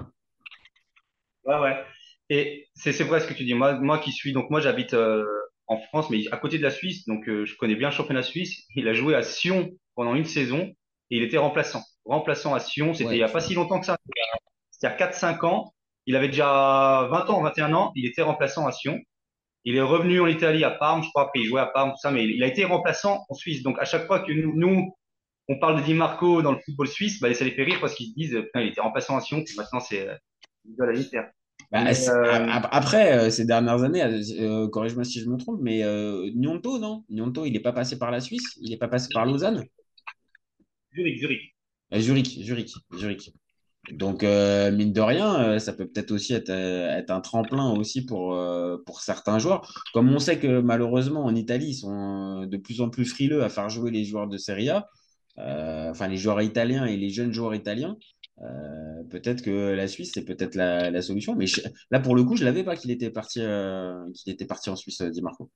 Ouais, 1.45 1.59
ouais. 1.59 1.85
Et 2.31 2.69
c'est 2.75 2.93
c'est 2.93 3.05
vrai 3.05 3.21
ce 3.21 3.27
que 3.27 3.35
tu 3.35 3.45
dis. 3.45 3.55
Moi, 3.55 3.75
moi 3.81 3.99
qui 3.99 4.13
suis, 4.13 4.33
donc 4.33 4.49
moi 4.51 4.61
j'habite 4.61 4.95
euh, 4.95 5.25
en 5.67 5.79
France, 5.79 6.11
mais 6.11 6.25
à 6.31 6.37
côté 6.37 6.59
de 6.59 6.63
la 6.63 6.71
Suisse, 6.71 7.07
donc 7.07 7.29
euh, 7.29 7.45
je 7.45 7.57
connais 7.57 7.77
bien 7.77 7.89
le 7.89 7.95
championnat 7.95 8.23
suisse. 8.23 8.65
Il 8.75 8.89
a 8.89 8.93
joué 8.93 9.15
à 9.15 9.23
Sion 9.23 9.71
pendant 9.95 10.15
une 10.15 10.25
saison 10.25 10.73
et 11.11 11.17
il 11.17 11.23
était 11.23 11.39
remplaçant. 11.39 11.83
Remplaçant 12.05 12.55
à 12.55 12.61
Sion, 12.61 12.93
c'était 12.93 13.09
Ouais, 13.09 13.17
il 13.17 13.21
y 13.21 13.25
a 13.25 13.29
pas 13.29 13.41
si 13.41 13.55
longtemps 13.55 13.81
que 13.81 13.87
ça. 13.87 13.97
C'était 14.71 14.87
il 14.87 15.01
y 15.01 15.03
a 15.05 15.11
4-5 15.11 15.45
ans. 15.47 15.75
Il 16.07 16.17
avait 16.17 16.29
déjà 16.29 17.09
20 17.11 17.31
ans, 17.31 17.43
21 17.43 17.73
ans. 17.73 17.93
Il 17.95 18.07
était 18.07 18.23
remplaçant 18.23 18.67
à 18.67 18.73
Sion. 18.73 18.99
Il 19.65 19.77
est 19.77 19.83
revenu 19.83 20.21
en 20.21 20.27
Italie, 20.27 20.63
à 20.63 20.71
Parme, 20.71 21.03
je 21.03 21.09
crois, 21.09 21.23
après 21.23 21.41
il 21.41 21.47
jouait 21.47 21.63
à 21.63 21.67
Parme, 21.67 21.93
tout 21.93 21.99
ça, 21.99 22.11
mais 22.11 22.27
il 22.27 22.43
a 22.43 22.47
été 22.47 22.65
remplaçant 22.65 23.25
en 23.31 23.35
Suisse. 23.35 23.63
Donc 23.63 23.79
à 23.81 23.87
chaque 23.87 24.07
fois 24.07 24.21
que 24.21 24.31
nous, 24.31 24.53
nous 24.55 24.95
on 25.49 25.59
parle 25.59 25.81
de 25.81 25.83
Di 25.83 25.95
Marco 25.95 26.43
dans 26.43 26.53
le 26.53 26.59
football 26.65 26.89
suisse, 26.89 27.21
bah, 27.21 27.33
ça 27.33 27.45
les 27.45 27.51
fait 27.51 27.65
rire 27.65 27.79
parce 27.81 27.95
qu'ils 27.95 28.09
se 28.09 28.15
disent, 28.15 28.35
putain, 28.35 28.61
il 28.61 28.69
était 28.69 28.81
remplaçant 28.81 29.17
à 29.17 29.21
Sion, 29.21 29.43
puis 29.43 29.55
maintenant 29.57 29.81
c'est 29.81 30.09
euh, 30.09 30.15
l'idole 30.65 30.91
à 30.91 30.93
l'Inter. 30.93 31.23
Bah, 31.75 31.87
euh, 31.91 32.47
ap- 32.53 32.69
Après, 32.71 33.19
euh, 33.19 33.31
ces 33.31 33.45
dernières 33.47 33.83
années, 33.83 34.03
euh, 34.03 34.69
corrige-moi 34.69 35.05
si 35.05 35.21
je 35.21 35.29
me 35.29 35.37
trompe, 35.37 35.59
mais 35.61 35.83
euh, 35.83 36.31
Gnonto, 36.33 36.79
non? 36.79 37.05
Gnonto, 37.11 37.47
il 37.47 37.53
n'est 37.53 37.61
pas 37.61 37.73
passé 37.73 37.99
par 37.99 38.11
la 38.13 38.21
Suisse? 38.21 38.57
Il 38.63 38.71
n'est 38.71 38.77
pas 38.77 38.89
passé 38.89 39.09
par 39.13 39.27
Lausanne? 39.27 39.67
Zurich, 40.95 41.19
Zurich. 41.21 41.55
Zurich, 41.93 42.27
Zurich, 42.43 42.75
Zurich. 42.97 43.33
Donc, 43.91 44.25
euh, 44.25 44.73
mine 44.73 44.93
de 44.93 45.01
rien, 45.01 45.41
euh, 45.55 45.59
ça 45.59 45.73
peut 45.75 45.87
peut-être 45.87 46.13
aussi 46.13 46.35
être, 46.35 46.51
euh, 46.51 46.91
être 46.99 47.11
un 47.11 47.21
tremplin 47.21 47.71
aussi 47.73 48.07
pour, 48.07 48.35
euh, 48.35 48.79
pour 48.87 49.01
certains 49.01 49.39
joueurs. 49.39 49.69
Comme 49.95 50.11
on 50.13 50.19
sait 50.21 50.39
que 50.39 50.61
malheureusement 50.61 51.25
en 51.25 51.35
Italie, 51.35 51.69
ils 51.71 51.75
sont 51.75 52.47
de 52.47 52.57
plus 52.59 52.81
en 52.81 52.91
plus 52.91 53.07
frileux 53.07 53.45
à 53.45 53.51
faire 53.51 53.71
jouer 53.71 53.91
les 53.91 54.05
joueurs 54.05 54.29
de 54.29 54.39
Serie 54.39 54.71
A, 54.71 54.89
euh, 55.39 55.91
enfin 55.91 56.09
les 56.09 56.17
joueurs 56.19 56.43
italiens 56.43 56.87
et 56.87 56.97
les 56.97 57.11
jeunes 57.11 57.33
joueurs 57.33 57.55
italiens. 57.55 57.97
Euh, 58.43 59.05
peut-être 59.11 59.43
que 59.43 59.75
la 59.75 59.87
Suisse, 59.87 60.13
c'est 60.15 60.25
peut-être 60.25 60.55
la, 60.55 60.91
la 60.91 61.03
solution. 61.03 61.35
Mais 61.35 61.47
je- 61.47 61.61
là, 61.91 62.01
pour 62.01 62.17
le 62.17 62.25
coup, 62.25 62.37
je 62.37 62.45
l'avais 62.45 62.65
pas 62.65 62.77
qu'il 62.77 62.91
était 62.91 63.11
parti, 63.11 63.41
euh, 63.41 64.05
qu'il 64.15 64.33
était 64.33 64.47
parti 64.47 64.71
en 64.71 64.77
Suisse, 64.77 65.01
euh, 65.01 65.11
Di 65.11 65.23
Marco. 65.23 65.51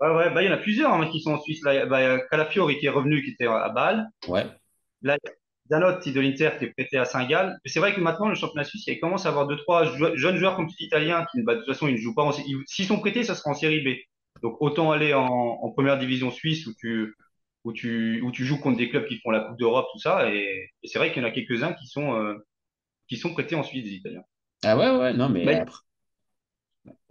Ouais, 0.00 0.08
ouais, 0.10 0.30
bah, 0.32 0.42
il 0.42 0.46
y 0.46 0.48
en 0.48 0.54
a 0.54 0.58
plusieurs 0.58 0.92
hein, 0.94 1.08
qui 1.10 1.20
sont 1.20 1.32
en 1.32 1.40
Suisse. 1.40 1.62
Là, 1.62 1.86
bah, 1.86 2.18
Calafiori 2.30 2.78
qui 2.78 2.86
est 2.86 2.90
revenu, 2.90 3.22
qui 3.22 3.30
était 3.30 3.46
à 3.46 3.68
Bâle. 3.68 4.08
Ouais. 4.28 4.46
Là, 5.02 5.16
Zanotti 5.70 6.12
de 6.12 6.20
l'Inter 6.20 6.50
qui 6.58 6.64
est 6.64 6.72
prêté 6.72 6.96
à 6.98 7.04
Saint-Gall. 7.04 7.58
Mais 7.64 7.70
c'est 7.70 7.80
vrai 7.80 7.94
que 7.94 8.00
maintenant, 8.00 8.28
le 8.28 8.34
championnat 8.34 8.64
suisse, 8.64 8.84
il 8.86 8.98
commence 8.98 9.26
à 9.26 9.28
avoir 9.28 9.46
deux, 9.46 9.56
trois 9.56 9.84
jou- 9.96 10.16
jeunes 10.16 10.36
joueurs 10.36 10.56
comme 10.56 10.68
tu 10.68 10.82
italiens 10.82 11.26
qui, 11.30 11.42
bah, 11.42 11.54
de 11.54 11.60
toute 11.60 11.68
façon, 11.68 11.86
ils 11.86 11.94
ne 11.94 11.98
jouent 12.00 12.14
pas 12.14 12.22
en 12.24 12.32
ils- 12.32 12.62
S'ils 12.66 12.86
sont 12.86 12.98
prêtés, 12.98 13.24
ça 13.24 13.34
sera 13.34 13.50
en 13.50 13.54
série 13.54 13.80
B. 13.82 13.88
Donc, 14.42 14.56
autant 14.60 14.90
aller 14.90 15.12
en, 15.14 15.26
en 15.26 15.70
première 15.72 15.98
division 15.98 16.30
suisse 16.30 16.66
où 16.66 16.72
tu, 16.74 17.14
où 17.64 17.72
tu, 17.72 18.20
où 18.22 18.30
tu 18.32 18.44
joues 18.44 18.58
contre 18.60 18.78
des 18.78 18.88
clubs 18.88 19.06
qui 19.06 19.18
font 19.20 19.30
la 19.30 19.40
Coupe 19.40 19.58
d'Europe, 19.58 19.86
tout 19.92 19.98
ça. 19.98 20.32
Et, 20.32 20.70
et 20.82 20.88
c'est 20.88 20.98
vrai 20.98 21.12
qu'il 21.12 21.22
y 21.22 21.24
en 21.24 21.28
a 21.28 21.30
quelques-uns 21.32 21.72
qui 21.74 21.86
sont, 21.86 22.14
euh, 22.14 22.34
qui 23.08 23.16
sont 23.16 23.32
prêtés 23.32 23.54
en 23.54 23.62
Suisse, 23.62 23.84
des 23.84 23.92
Italiens. 23.94 24.24
Ah 24.64 24.76
ouais, 24.76 24.90
ouais, 24.96 25.12
non, 25.12 25.28
mais 25.28 25.44
Mais- 25.44 25.54
après. 25.56 25.78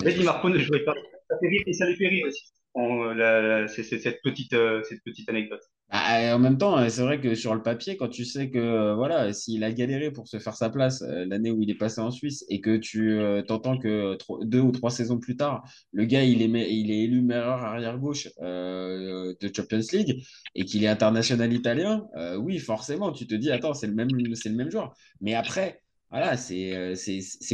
Mais 0.04 0.14
Di 0.14 0.24
Marco 0.24 0.50
ne 0.50 0.58
jouait 0.58 0.84
pas. 0.84 0.96
Ça 1.30 1.38
fait 1.40 1.48
rire 1.48 1.62
et 1.68 1.74
ça 1.74 1.86
les 1.88 1.96
fait 1.96 2.08
rire 2.08 2.26
aussi. 2.28 2.44
On, 2.74 3.04
la- 3.06 3.42
la- 3.42 3.68
c'est 3.68 3.84
c'est 3.84 4.00
cette 4.00 4.22
petite, 4.22 4.54
euh, 4.54 4.82
cette 4.84 5.04
petite 5.04 5.30
anecdote. 5.30 5.62
Bah, 5.92 6.36
en 6.36 6.40
même 6.40 6.60
temps, 6.60 6.88
c'est 6.90 7.02
vrai 7.02 7.20
que 7.20 7.34
sur 7.34 7.56
le 7.56 7.64
papier, 7.64 7.98
quand 7.98 8.10
tu 8.10 8.24
sais 8.24 8.52
que 8.52 8.60
euh, 8.60 8.94
voilà, 8.96 9.34
s'il 9.34 9.64
a 9.64 9.72
galéré 9.72 10.12
pour 10.12 10.28
se 10.28 10.38
faire 10.38 10.56
sa 10.56 10.70
place 10.70 11.02
euh, 11.02 11.26
l'année 11.26 11.50
où 11.50 11.64
il 11.64 11.70
est 11.72 11.76
passé 11.76 12.00
en 12.00 12.12
Suisse 12.12 12.46
et 12.48 12.62
que 12.62 12.78
tu 12.78 13.14
euh, 13.20 13.42
t'entends 13.42 13.76
que 13.80 14.16
deux 14.44 14.60
ou 14.60 14.72
trois 14.72 14.92
saisons 14.92 15.18
plus 15.18 15.36
tard, 15.36 15.64
le 15.92 16.06
gars 16.06 16.24
il 16.24 16.44
est, 16.44 16.72
il 16.72 16.92
est 16.92 17.04
élu 17.06 17.22
meilleur 17.22 17.64
arrière-gauche 17.64 18.28
euh, 18.40 19.34
de 19.42 19.52
Champions 19.56 19.80
League 19.92 20.24
et 20.54 20.64
qu'il 20.66 20.84
est 20.84 20.88
international 20.88 21.52
italien, 21.54 22.06
euh, 22.18 22.36
oui, 22.38 22.60
forcément, 22.60 23.12
tu 23.12 23.26
te 23.26 23.34
dis, 23.34 23.50
attends, 23.52 23.74
c'est 23.74 23.88
le 23.88 23.94
même, 23.96 24.10
le 24.16 24.52
même 24.56 24.70
joueur. 24.70 24.94
Mais 25.22 25.34
après, 25.34 25.82
voilà, 26.12 26.38
c'est 26.38 26.76
euh, 26.76 26.96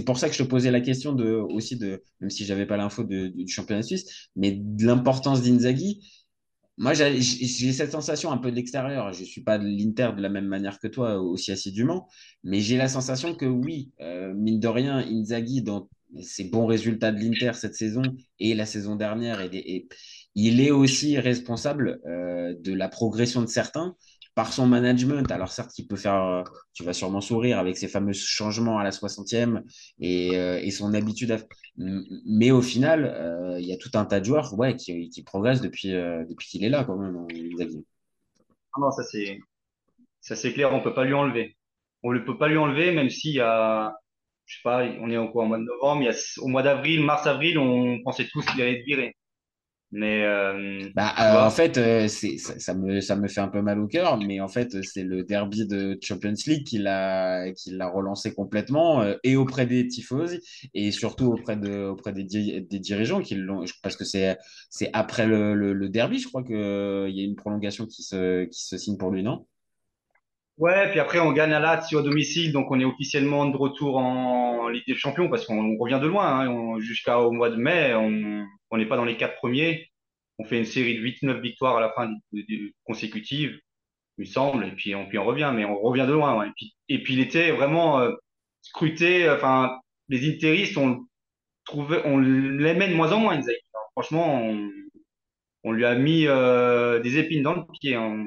pour 0.06 0.17
ça 0.17 0.28
que 0.30 0.36
je 0.36 0.43
te 0.43 0.48
posais 0.48 0.71
la 0.71 0.82
question 0.82 1.13
de 1.13 1.32
aussi 1.34 1.78
de, 1.78 2.04
même 2.19 2.30
si 2.30 2.45
j'avais 2.45 2.65
pas 2.65 2.78
l'info 2.78 3.04
du 3.04 3.48
championnat 3.48 3.82
suisse, 3.84 4.30
mais 4.36 4.52
de 4.54 4.86
l'importance 4.86 5.41
d'Inzaghi. 5.41 6.02
Moi, 6.77 6.93
j'ai 6.93 7.21
cette 7.71 7.91
sensation 7.91 8.31
un 8.31 8.38
peu 8.38 8.51
de 8.51 8.55
l'extérieur. 8.55 9.13
Je 9.13 9.21
ne 9.21 9.25
suis 9.25 9.41
pas 9.41 9.57
de 9.57 9.65
l'Inter 9.65 10.11
de 10.15 10.21
la 10.21 10.29
même 10.29 10.47
manière 10.47 10.79
que 10.79 10.88
toi, 10.88 11.21
aussi 11.21 11.51
assidûment, 11.51 12.07
mais 12.43 12.59
j'ai 12.59 12.77
la 12.77 12.89
sensation 12.89 13.33
que 13.33 13.45
oui, 13.45 13.91
euh, 14.01 14.33
mine 14.33 14.59
de 14.59 14.67
rien, 14.67 14.97
Inzaghi, 14.97 15.61
dans 15.61 15.89
ses 16.21 16.45
bons 16.45 16.65
résultats 16.65 17.11
de 17.11 17.19
l'Inter 17.19 17.51
cette 17.53 17.75
saison 17.75 18.03
et 18.39 18.53
la 18.55 18.65
saison 18.65 18.95
dernière, 18.95 19.41
il 20.35 20.61
est 20.61 20.71
aussi 20.71 21.17
responsable 21.17 21.99
euh, 22.05 22.55
de 22.59 22.73
la 22.73 22.89
progression 22.89 23.41
de 23.41 23.47
certains 23.47 23.95
par 24.36 24.52
son 24.52 24.67
management. 24.67 25.32
Alors 25.32 25.52
certes, 25.52 25.78
il 25.80 25.88
peut 25.88 25.95
faire, 25.95 26.21
euh, 26.21 26.43
tu 26.74 26.84
vas 26.84 26.93
sûrement 26.93 27.21
sourire 27.21 27.58
avec 27.58 27.78
ses 27.78 27.88
fameux 27.88 28.13
changements 28.13 28.78
à 28.78 28.84
la 28.84 28.91
60e 28.91 29.63
et, 30.00 30.38
euh, 30.38 30.60
et 30.62 30.71
son 30.71 30.93
habitude 30.93 31.32
à 31.32 31.38
Mais 31.78 32.52
au 32.52 32.62
final, 32.62 33.06
euh, 33.06 33.60
il 33.60 33.65
y 33.65 33.74
a 33.74 33.78
tout 33.78 33.91
un 33.93 34.06
tas 34.06 34.19
de 34.19 34.26
joueurs 34.26 34.54
ouais, 34.60 34.76
qui, 34.76 35.24
progressent 35.26 35.62
depuis, 35.62 35.89
depuis 35.89 36.48
qu'il 36.48 36.63
est 36.63 36.69
là, 36.69 36.84
quand 36.84 36.98
même. 36.98 37.26
Ah 38.74 38.80
Non, 38.80 38.91
ça 38.91 39.04
c'est 39.04 39.39
ça 40.19 40.36
c'est 40.36 40.54
clair, 40.54 40.74
on 40.74 40.82
peut 40.82 40.93
pas 40.93 41.06
lui 41.06 41.13
enlever. 41.13 41.56
On 42.04 42.12
ne 42.12 42.19
peut 42.19 42.38
pas 42.38 42.50
lui 42.50 42.58
enlever, 42.58 42.91
même 42.91 43.10
s'il 43.10 43.36
y 43.36 43.39
a, 43.39 43.93
je 44.45 44.56
sais 44.56 44.62
pas, 44.63 44.84
on 45.00 45.10
est 45.10 45.17
encore 45.17 45.43
au 45.43 45.48
mois 45.48 45.58
de 45.58 45.63
novembre, 45.63 46.04
il 46.04 46.43
au 46.43 46.48
mois 46.48 46.63
d'avril, 46.63 47.04
mars-avril, 47.04 47.58
on 47.58 48.02
pensait 48.04 48.28
tous 48.32 48.45
qu'il 48.45 48.62
allait 48.62 48.80
être 48.80 48.86
viré. 48.86 49.15
Mais 49.95 50.23
euh, 50.25 50.89
Bah, 50.93 51.13
euh, 51.19 51.45
en 51.45 51.49
fait, 51.51 51.77
euh, 51.77 52.08
c'est, 52.08 52.38
ça, 52.38 52.58
ça 52.58 52.73
me, 52.73 53.01
ça 53.01 53.17
me 53.17 53.27
fait 53.27 53.41
un 53.41 53.49
peu 53.49 53.62
mal 53.62 53.79
au 53.79 53.88
cœur, 53.88 54.17
mais 54.17 54.39
en 54.39 54.47
fait, 54.47 54.81
c'est 54.81 55.03
le 55.03 55.23
derby 55.23 55.67
de 55.67 55.99
Champions 56.01 56.31
League 56.47 56.65
qui 56.65 56.77
l'a, 56.77 57.51
qui 57.51 57.71
l'a 57.71 57.89
relancé 57.89 58.34
complètement, 58.34 59.03
et 59.25 59.36
auprès 59.36 59.65
des 59.65 59.88
tifosi, 59.88 60.39
et 60.73 60.91
surtout 60.91 61.25
auprès, 61.34 61.58
de, 61.58 61.88
auprès 61.88 62.13
des, 62.13 62.23
di- 62.23 62.62
des 62.62 62.79
dirigeants 62.79 63.21
qui 63.21 63.36
l'ont, 63.36 63.65
parce 63.84 63.97
que 63.97 64.05
c'est, 64.05 64.38
c'est 64.69 64.89
après 64.93 65.27
le, 65.27 65.53
le, 65.53 65.73
le 65.73 65.89
derby, 65.89 66.17
je 66.19 66.29
crois 66.29 66.43
qu'il 66.45 66.55
y 66.55 67.21
a 67.21 67.23
une 67.25 67.36
prolongation 67.36 67.86
qui 67.86 68.01
se, 68.01 68.45
qui 68.45 68.63
se 68.63 68.77
signe 68.77 68.97
pour 68.97 69.12
lui, 69.12 69.21
non? 69.21 69.45
Ouais, 70.57 70.89
puis 70.91 70.99
après 70.99 71.19
on 71.19 71.31
gagne 71.31 71.53
à 71.53 71.59
Lazio 71.59 71.99
à 71.99 72.03
domicile, 72.03 72.51
donc 72.51 72.71
on 72.71 72.79
est 72.79 72.85
officiellement 72.85 73.45
de 73.45 73.57
retour 73.57 73.97
en 73.97 74.67
Ligue 74.69 74.85
des 74.87 74.95
Champions 74.95 75.29
parce 75.29 75.45
qu'on 75.45 75.77
revient 75.77 75.99
de 76.01 76.07
loin, 76.07 76.41
hein, 76.41 76.79
jusqu'au 76.79 77.31
mois 77.31 77.49
de 77.49 77.55
mai, 77.57 77.93
on 77.93 78.77
n'est 78.77 78.85
pas 78.85 78.97
dans 78.97 79.05
les 79.05 79.17
quatre 79.17 79.37
premiers. 79.37 79.89
On 80.37 80.43
fait 80.45 80.57
une 80.57 80.65
série 80.65 80.95
de 80.97 81.01
huit 81.01 81.21
neuf 81.23 81.39
victoires 81.41 81.77
à 81.77 81.81
la 81.81 81.91
fin 81.93 82.13
consécutives, 82.83 83.57
il 84.17 84.21
me 84.21 84.25
semble, 84.25 84.65
et 84.65 84.71
puis 84.71 84.93
on, 84.95 85.05
puis 85.07 85.17
on 85.17 85.25
revient, 85.25 85.51
mais 85.55 85.63
on 85.65 85.79
revient 85.79 86.05
de 86.07 86.13
loin. 86.13 86.37
ouais. 86.39 86.47
Et 86.47 86.51
puis, 86.55 86.75
et 86.89 87.03
puis 87.03 87.13
il 87.13 87.19
était 87.21 87.51
vraiment 87.51 87.99
euh, 88.01 88.11
scruté, 88.61 89.29
enfin, 89.29 89.79
les 90.09 90.29
Interistes, 90.29 90.77
on 90.77 91.05
trouvait, 91.65 92.01
on 92.05 92.17
l'aimait 92.17 92.89
de 92.89 92.95
moins 92.95 93.11
en 93.13 93.19
moins, 93.19 93.39
franchement, 93.93 94.41
on, 94.43 94.69
on 95.63 95.71
lui 95.71 95.85
a 95.85 95.95
mis 95.95 96.27
euh, 96.27 96.99
des 96.99 97.17
épines 97.17 97.43
dans 97.43 97.55
le 97.55 97.63
pied, 97.79 97.95
hein, 97.95 98.25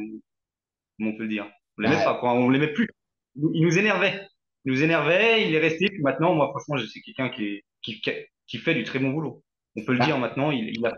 on 1.01 1.13
peut 1.17 1.25
le 1.25 1.29
dire. 1.29 1.47
On 1.79 1.83
l'aimait 1.83 1.97
Bah, 1.97 2.05
pas, 2.05 2.15
quoi, 2.17 2.35
on 2.35 2.49
l'aimait 2.51 2.73
plus. 2.73 2.89
Il 3.37 3.63
nous 3.63 3.79
énervait. 3.79 4.21
Il 4.65 4.73
nous 4.73 4.83
énervait, 4.83 5.49
il 5.49 5.55
est 5.55 5.59
resté, 5.61 5.89
puis 5.89 6.03
maintenant, 6.03 6.35
moi, 6.35 6.49
franchement, 6.51 6.77
c'est 6.93 7.01
quelqu'un 7.01 7.31
qui, 7.31 7.63
qui, 7.83 8.03
qui 8.47 8.59
fait 8.59 8.75
du 8.75 8.85
très 8.85 8.99
bon 8.99 9.11
boulot. 9.11 9.43
On 9.77 9.85
peut 9.85 9.93
le 9.95 9.99
bah, 9.99 10.07
dire 10.07 10.19
maintenant, 10.19 10.51
il, 10.51 10.71
il 10.77 10.87
a 10.87 10.95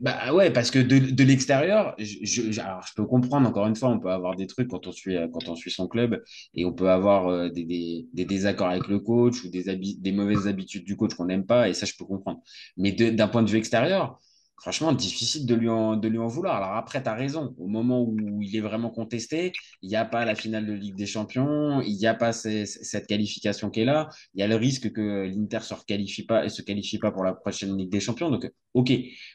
Bah 0.00 0.32
ouais, 0.32 0.50
parce 0.50 0.70
que 0.70 0.78
de, 0.78 0.98
de 0.98 1.24
l'extérieur, 1.24 1.94
je, 1.98 2.16
je- 2.22 2.60
alors 2.60 2.82
je 2.86 2.94
peux 2.96 3.04
comprendre, 3.04 3.46
encore 3.46 3.66
une 3.66 3.76
fois, 3.76 3.90
on 3.90 3.98
peut 4.00 4.10
avoir 4.10 4.34
des 4.34 4.46
trucs 4.46 4.68
quand 4.68 4.86
on 4.86 4.92
suit, 4.92 5.14
quand 5.30 5.46
on 5.50 5.54
suit 5.56 5.70
son 5.70 5.88
club 5.88 6.22
et 6.54 6.64
on 6.64 6.72
peut 6.72 6.88
avoir 6.90 7.28
euh, 7.28 7.50
des, 7.50 7.64
des, 7.64 8.06
des 8.14 8.24
désaccords 8.24 8.68
avec 8.70 8.88
le 8.88 8.98
coach 8.98 9.44
ou 9.44 9.50
des, 9.50 9.64
des 9.76 10.12
mauvaises 10.12 10.46
habitudes 10.48 10.84
du 10.84 10.96
coach 10.96 11.12
qu'on 11.14 11.26
n'aime 11.26 11.44
pas 11.44 11.68
et 11.68 11.74
ça, 11.74 11.84
je 11.84 11.92
peux 11.98 12.06
comprendre. 12.06 12.40
Mais 12.78 12.92
d'un 12.92 13.28
point 13.28 13.42
de 13.42 13.50
vue 13.50 13.58
extérieur, 13.58 14.18
franchement, 14.56 14.92
difficile 14.92 15.46
de 15.46 15.54
lui 15.54 15.68
en, 15.68 16.26
vouloir. 16.26 16.56
Alors 16.56 16.76
après, 16.76 17.02
tu 17.02 17.08
as 17.08 17.14
raison, 17.14 17.54
au 17.58 17.66
moment 17.66 18.02
où 18.02 18.42
il 18.42 18.56
est 18.56 18.60
vraiment 18.60 18.90
contesté, 18.90 19.52
il 19.82 19.88
n'y 19.88 19.96
a 19.96 20.04
pas 20.04 20.24
la 20.24 20.34
finale 20.34 20.66
de 20.66 20.72
Ligue 20.72 20.96
des 20.96 21.06
Champions, 21.06 21.80
il 21.82 21.96
n'y 21.96 22.06
a 22.06 22.14
pas 22.14 22.32
cette 22.32 23.06
qualification 23.06 23.70
qui 23.70 23.80
est 23.80 23.84
là, 23.84 24.08
il 24.34 24.40
y 24.40 24.42
a 24.42 24.46
le 24.46 24.56
risque 24.56 24.92
que 24.92 25.24
l'Inter 25.26 25.60
se 25.60 25.74
requalifie 25.74 26.24
pas, 26.24 26.48
se 26.48 26.62
qualifie 26.62 26.98
pas 26.98 27.10
pour 27.10 27.24
la 27.24 27.34
prochaine 27.34 27.76
Ligue 27.76 27.90
des 27.90 28.00
Champions. 28.00 28.30
Donc, 28.30 28.50
ok. 28.74 28.92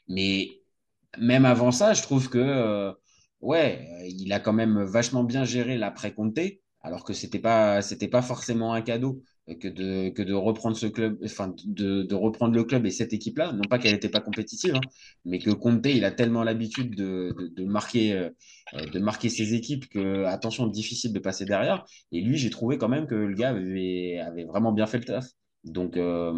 Mais 0.07 0.47
même 1.17 1.45
avant 1.45 1.71
ça, 1.71 1.93
je 1.93 2.01
trouve 2.01 2.29
que 2.29 2.37
euh, 2.37 2.91
ouais, 3.41 3.87
il 4.07 4.31
a 4.33 4.39
quand 4.39 4.53
même 4.53 4.83
vachement 4.83 5.23
bien 5.23 5.43
géré 5.45 5.77
l'après-Comté, 5.77 6.61
alors 6.81 7.03
que 7.03 7.13
c'était 7.13 7.39
pas 7.39 7.81
pas 8.11 8.21
forcément 8.21 8.73
un 8.73 8.81
cadeau 8.81 9.21
que 9.55 9.67
de 9.67 10.09
que 10.09 10.21
de 10.21 10.33
reprendre 10.33 10.75
ce 10.77 10.85
club, 10.87 11.17
enfin 11.23 11.53
de, 11.65 12.03
de 12.03 12.15
reprendre 12.15 12.53
le 12.55 12.63
club 12.63 12.85
et 12.85 12.91
cette 12.91 13.13
équipe-là. 13.13 13.53
Non 13.53 13.61
pas 13.69 13.79
qu'elle 13.79 13.93
n'était 13.93 14.09
pas 14.09 14.21
compétitive, 14.21 14.75
hein, 14.75 14.81
mais 15.25 15.39
que 15.39 15.49
Comté, 15.51 15.95
il 15.95 16.05
a 16.05 16.11
tellement 16.11 16.43
l'habitude 16.43 16.95
de, 16.95 17.35
de, 17.55 17.63
marquer 17.65 18.13
euh, 18.13 18.29
euh, 18.75 18.85
de 18.87 18.99
marquer 18.99 19.29
ses 19.29 19.53
équipes 19.53 19.87
que 19.89 20.25
attention, 20.25 20.67
difficile 20.67 21.13
de 21.13 21.19
passer 21.19 21.45
derrière. 21.45 21.85
Et 22.11 22.21
lui, 22.21 22.37
j'ai 22.37 22.49
trouvé 22.49 22.77
quand 22.77 22.89
même 22.89 23.07
que 23.07 23.15
le 23.15 23.33
gars 23.35 23.49
avait, 23.49 24.19
avait 24.19 24.45
vraiment 24.45 24.71
bien 24.71 24.87
fait 24.87 24.99
le 24.99 25.05
taf. 25.05 25.25
Donc 25.63 25.97
euh, 25.97 26.31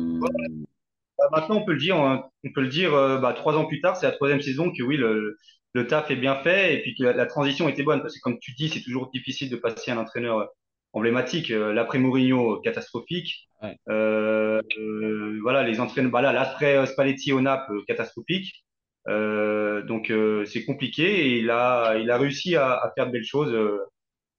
Bah, 1.18 1.30
Maintenant, 1.32 1.58
on 1.58 1.66
peut 1.66 1.74
le 1.74 1.80
dire, 1.80 1.98
on 1.98 2.24
on 2.44 2.52
peut 2.54 2.62
le 2.62 2.70
dire, 2.70 2.92
bah, 2.92 3.34
trois 3.34 3.56
ans 3.56 3.66
plus 3.66 3.82
tard, 3.82 3.96
c'est 3.98 4.08
la 4.08 4.12
troisième 4.14 4.42
saison 4.42 4.72
que 4.72 4.84
oui, 4.84 4.98
le, 4.98 5.38
le 5.74 5.88
taf 5.88 6.10
est 6.12 6.16
bien 6.16 6.36
fait 6.44 6.76
et 6.76 6.82
puis 6.82 6.96
que 6.96 7.04
la, 7.04 7.14
la 7.14 7.26
transition 7.26 7.70
était 7.70 7.84
bonne 7.84 8.02
parce 8.02 8.16
que 8.16 8.20
comme 8.22 8.40
tu 8.40 8.54
dis, 8.54 8.70
c'est 8.70 8.82
toujours 8.82 9.10
difficile 9.12 9.50
de 9.50 9.56
passer 9.58 9.92
un 9.92 9.98
entraîneur 9.98 10.50
emblématique. 10.94 11.52
Euh, 11.52 11.74
L'après 11.74 12.00
Mourinho, 12.00 12.60
catastrophique. 12.62 13.50
ouais. 13.62 13.76
Euh, 13.90 14.62
euh, 14.78 15.40
voilà, 15.42 15.64
les 15.64 15.80
entraîneurs, 15.80 16.12
bah 16.12 16.22
là, 16.22 16.34
l'après 16.34 16.76
euh, 16.78 16.86
Spalletti 16.86 17.34
au 17.34 17.42
Naples, 17.42 17.74
euh, 17.74 17.82
catastrophique. 17.88 18.64
Euh, 19.08 19.82
donc 19.84 20.12
euh, 20.12 20.46
c'est 20.46 20.64
compliqué 20.64 21.04
et 21.28 21.40
il 21.40 21.50
a, 21.50 21.98
il 21.98 22.12
a 22.12 22.18
réussi 22.20 22.56
à, 22.56 22.74
à 22.74 22.92
faire 22.96 23.08
de 23.08 23.12
belles 23.12 23.26
choses. 23.26 23.52
euh, 23.54 23.80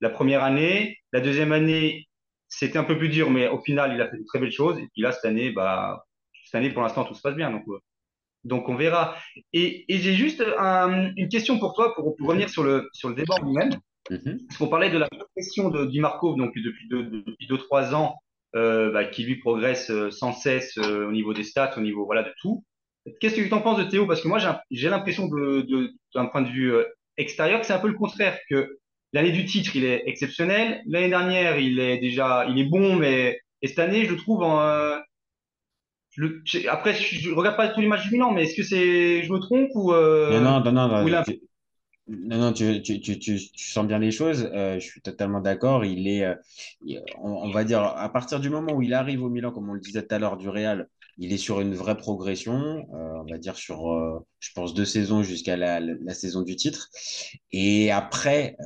la 0.00 0.10
première 0.10 0.44
année, 0.44 0.98
la 1.12 1.20
deuxième 1.20 1.52
année, 1.52 2.06
c'était 2.48 2.78
un 2.78 2.84
peu 2.84 2.98
plus 2.98 3.08
dur, 3.08 3.30
mais 3.30 3.48
au 3.48 3.60
final, 3.60 3.92
il 3.94 4.00
a 4.00 4.08
fait 4.10 4.18
de 4.18 4.24
très 4.24 4.38
belles 4.40 4.52
choses. 4.52 4.78
Et 4.78 4.88
puis 4.92 5.02
là, 5.02 5.12
cette 5.12 5.24
année, 5.24 5.50
bah 5.52 6.04
cette 6.44 6.56
année, 6.56 6.70
pour 6.70 6.82
l'instant, 6.82 7.04
tout 7.04 7.14
se 7.14 7.22
passe 7.22 7.34
bien. 7.36 7.50
Donc, 7.50 7.64
euh, 7.68 7.78
donc 8.44 8.68
on 8.68 8.74
verra. 8.76 9.16
Et, 9.52 9.84
et 9.92 9.98
j'ai 9.98 10.14
juste 10.14 10.44
un- 10.58 11.12
une 11.16 11.28
question 11.28 11.58
pour 11.58 11.74
toi, 11.74 11.94
pour, 11.94 12.16
pour 12.16 12.28
revenir 12.28 12.48
sur 12.50 12.62
le, 12.64 12.88
sur 12.92 13.08
le 13.08 13.14
débat 13.14 13.36
en 13.40 13.46
lui-même. 13.46 13.70
Parce 14.48 14.58
qu'on 14.58 14.68
parlait 14.68 14.90
de 14.90 14.98
la 14.98 15.08
progression 15.08 15.70
de 15.70 15.86
Di 15.86 16.00
Marco, 16.00 16.34
donc 16.36 16.52
depuis 16.56 16.88
deux, 16.88 17.04
depuis 17.04 17.46
deux, 17.46 17.58
trois 17.58 17.94
ans, 17.94 18.16
euh, 18.54 18.90
bah, 18.92 19.04
qui 19.04 19.24
lui 19.24 19.36
progresse 19.36 19.90
euh, 19.90 20.10
sans 20.10 20.32
cesse 20.32 20.76
euh, 20.78 21.08
au 21.08 21.12
niveau 21.12 21.32
des 21.34 21.44
stats, 21.44 21.74
au 21.76 21.80
niveau 21.80 22.04
voilà 22.04 22.22
de 22.22 22.32
tout. 22.40 22.64
Qu'est-ce 23.20 23.36
que 23.36 23.48
tu 23.48 23.54
en 23.54 23.60
penses 23.60 23.78
de 23.78 23.84
Théo? 23.84 24.06
Parce 24.06 24.20
que 24.20 24.28
moi, 24.28 24.38
j'ai 24.70 24.88
l'impression 24.88 25.26
de, 25.26 25.62
de, 25.62 25.90
d'un 26.14 26.26
point 26.26 26.42
de 26.42 26.48
vue 26.48 26.72
euh, 26.72 26.84
extérieur 27.16 27.60
que 27.60 27.66
c'est 27.66 27.72
un 27.72 27.78
peu 27.80 27.88
le 27.88 27.94
contraire, 27.94 28.38
que 28.48 28.78
l'année 29.12 29.32
du 29.32 29.44
titre, 29.44 29.74
il 29.74 29.84
est 29.84 30.02
exceptionnel. 30.06 30.82
L'année 30.86 31.08
dernière, 31.08 31.58
il 31.58 31.80
est 31.80 31.98
déjà, 31.98 32.46
il 32.48 32.58
est 32.58 32.68
bon, 32.68 32.96
mais 32.96 33.40
et 33.62 33.68
cette 33.68 33.78
année, 33.78 34.04
je 34.04 34.10
le 34.10 34.16
trouve 34.16 34.42
en, 34.42 34.60
euh, 34.60 34.98
le- 36.16 36.42
après, 36.68 36.94
je, 36.94 37.16
je 37.20 37.30
regarde 37.30 37.56
pas 37.56 37.68
tous 37.68 37.80
les 37.80 37.86
matchs 37.86 38.04
du 38.04 38.12
Milan, 38.12 38.32
mais 38.32 38.44
est-ce 38.44 38.56
que 38.56 38.62
c'est, 38.62 39.22
je 39.22 39.32
me 39.32 39.38
trompe 39.38 39.70
ou, 39.74 39.92
euh, 39.92 40.40
non, 40.40 40.60
non, 40.60 40.72
non, 40.72 41.02
ou 41.02 41.08
il 41.08 41.12
non, 41.12 41.18
a 41.18 41.24
non, 42.08 42.38
non, 42.38 42.52
tu, 42.52 42.82
tu, 42.82 43.00
tu, 43.00 43.18
tu, 43.18 43.38
sens 43.56 43.86
bien 43.86 43.98
les 43.98 44.10
choses. 44.10 44.50
euh, 44.52 44.74
je 44.80 44.84
suis 44.86 45.00
totalement 45.00 45.40
d'accord. 45.40 45.84
Il 45.84 46.08
est, 46.08 46.24
euh, 46.24 46.34
on, 47.22 47.50
va 47.50 47.64
dire, 47.64 47.82
à 47.82 48.08
partir 48.12 48.40
du 48.40 48.50
moment 48.50 48.72
où 48.74 48.82
il 48.82 48.92
arrive 48.92 49.22
au 49.22 49.30
Milan, 49.30 49.52
comme 49.52 49.70
on 49.70 49.74
le 49.74 49.80
disait 49.80 50.02
tout 50.06 50.14
à 50.14 50.18
l'heure, 50.18 50.36
du 50.36 50.48
Real, 50.48 50.88
il 51.18 51.32
est 51.32 51.38
sur 51.38 51.60
une 51.60 51.74
vraie 51.74 51.96
progression. 51.96 52.86
euh, 52.94 53.22
on 53.22 53.24
va 53.30 53.38
dire 53.38 53.56
sur, 53.56 53.84
je 54.40 54.50
pense, 54.52 54.74
deux 54.74 54.84
saisons 54.84 55.22
jusqu'à 55.22 55.56
la, 55.56 55.80
saison 56.14 56.42
du 56.42 56.56
titre. 56.56 56.90
Et 57.52 57.92
après, 57.92 58.56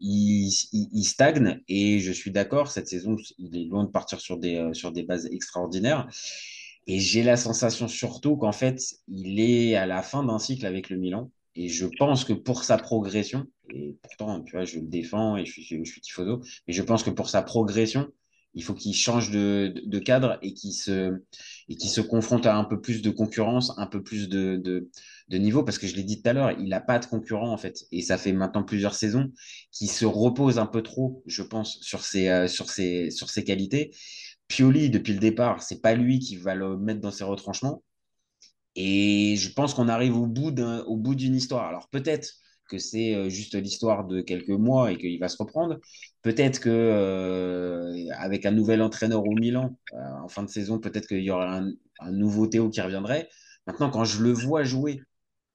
il, 0.00 0.50
il, 0.72 1.04
stagne. 1.04 1.60
Et 1.68 1.98
je 2.00 2.12
suis 2.12 2.30
d'accord, 2.30 2.70
cette 2.70 2.88
saison, 2.88 3.16
il 3.38 3.56
est 3.56 3.64
loin 3.64 3.84
de 3.84 3.90
partir 3.90 4.20
sur 4.20 4.38
des, 4.38 4.70
sur 4.72 4.92
des 4.92 5.02
bases 5.02 5.26
extraordinaires. 5.26 6.08
Et 6.86 6.98
j'ai 7.00 7.22
la 7.22 7.36
sensation 7.36 7.86
surtout 7.86 8.36
qu'en 8.36 8.52
fait, 8.52 8.80
il 9.08 9.40
est 9.40 9.76
à 9.76 9.86
la 9.86 10.02
fin 10.02 10.24
d'un 10.24 10.38
cycle 10.38 10.66
avec 10.66 10.90
le 10.90 10.96
Milan. 10.96 11.30
Et 11.54 11.68
je 11.68 11.86
pense 11.98 12.24
que 12.24 12.32
pour 12.32 12.64
sa 12.64 12.78
progression, 12.78 13.46
et 13.74 13.96
pourtant, 14.02 14.42
tu 14.42 14.52
vois, 14.52 14.64
je 14.64 14.78
le 14.78 14.86
défends 14.86 15.36
et 15.36 15.44
je 15.44 15.52
suis, 15.52 15.84
je 15.84 15.90
suis 15.90 16.00
tifoso, 16.00 16.42
mais 16.66 16.72
je 16.72 16.82
pense 16.82 17.02
que 17.02 17.10
pour 17.10 17.28
sa 17.28 17.42
progression, 17.42 18.10
il 18.54 18.62
faut 18.62 18.74
qu'il 18.74 18.94
change 18.94 19.30
de, 19.30 19.72
de, 19.86 19.98
cadre 19.98 20.38
et 20.42 20.52
qu'il 20.52 20.72
se, 20.72 21.22
et 21.68 21.76
qui 21.76 21.88
se 21.88 22.00
confronte 22.00 22.46
à 22.46 22.56
un 22.56 22.64
peu 22.64 22.80
plus 22.80 23.00
de 23.02 23.10
concurrence, 23.10 23.72
un 23.78 23.86
peu 23.86 24.02
plus 24.02 24.28
de, 24.28 24.56
de, 24.56 24.90
de 25.28 25.38
niveau, 25.38 25.62
parce 25.62 25.78
que 25.78 25.86
je 25.86 25.96
l'ai 25.96 26.02
dit 26.02 26.20
tout 26.20 26.28
à 26.28 26.32
l'heure, 26.32 26.52
il 26.52 26.68
n'a 26.68 26.80
pas 26.80 26.98
de 26.98 27.06
concurrent 27.06 27.50
en 27.50 27.56
fait. 27.56 27.84
Et 27.92 28.02
ça 28.02 28.18
fait 28.18 28.32
maintenant 28.32 28.62
plusieurs 28.62 28.94
saisons 28.94 29.32
qu'il 29.70 29.90
se 29.90 30.04
repose 30.04 30.58
un 30.58 30.66
peu 30.66 30.82
trop, 30.82 31.22
je 31.26 31.42
pense, 31.42 31.78
sur 31.80 32.04
ses, 32.04 32.28
euh, 32.28 32.46
sur 32.46 32.68
ses, 32.70 33.10
sur 33.10 33.30
ses 33.30 33.44
qualités. 33.44 33.94
Pioli, 34.48 34.90
depuis 34.90 35.14
le 35.14 35.20
départ, 35.20 35.62
c'est 35.62 35.80
pas 35.80 35.94
lui 35.94 36.18
qui 36.18 36.36
va 36.36 36.54
le 36.54 36.76
mettre 36.76 37.00
dans 37.00 37.10
ses 37.10 37.24
retranchements. 37.24 37.82
Et 38.76 39.36
je 39.36 39.52
pense 39.52 39.74
qu'on 39.74 39.88
arrive 39.88 40.16
au 40.16 40.26
bout 40.26 41.14
d'une 41.14 41.34
histoire. 41.34 41.66
Alors 41.66 41.88
peut-être 41.88 42.28
que 42.72 42.78
c'est 42.78 43.14
euh, 43.14 43.28
juste 43.28 43.54
l'histoire 43.54 44.06
de 44.06 44.22
quelques 44.22 44.48
mois 44.48 44.92
et 44.92 44.98
qu'il 44.98 45.18
va 45.20 45.28
se 45.28 45.36
reprendre. 45.36 45.78
Peut-être 46.22 46.58
que 46.58 46.70
euh, 46.70 48.08
avec 48.16 48.46
un 48.46 48.50
nouvel 48.50 48.82
entraîneur 48.82 49.24
au 49.26 49.34
Milan 49.34 49.76
euh, 49.92 49.96
en 50.24 50.28
fin 50.28 50.42
de 50.42 50.48
saison, 50.48 50.78
peut-être 50.78 51.06
qu'il 51.06 51.22
y 51.22 51.30
aura 51.30 51.58
un, 51.58 52.12
nouveau 52.12 52.46
Théo 52.46 52.70
qui 52.70 52.80
reviendrait. 52.80 53.28
Maintenant, 53.66 53.90
quand 53.90 54.04
je 54.04 54.22
le 54.22 54.32
vois 54.32 54.64
jouer 54.64 55.02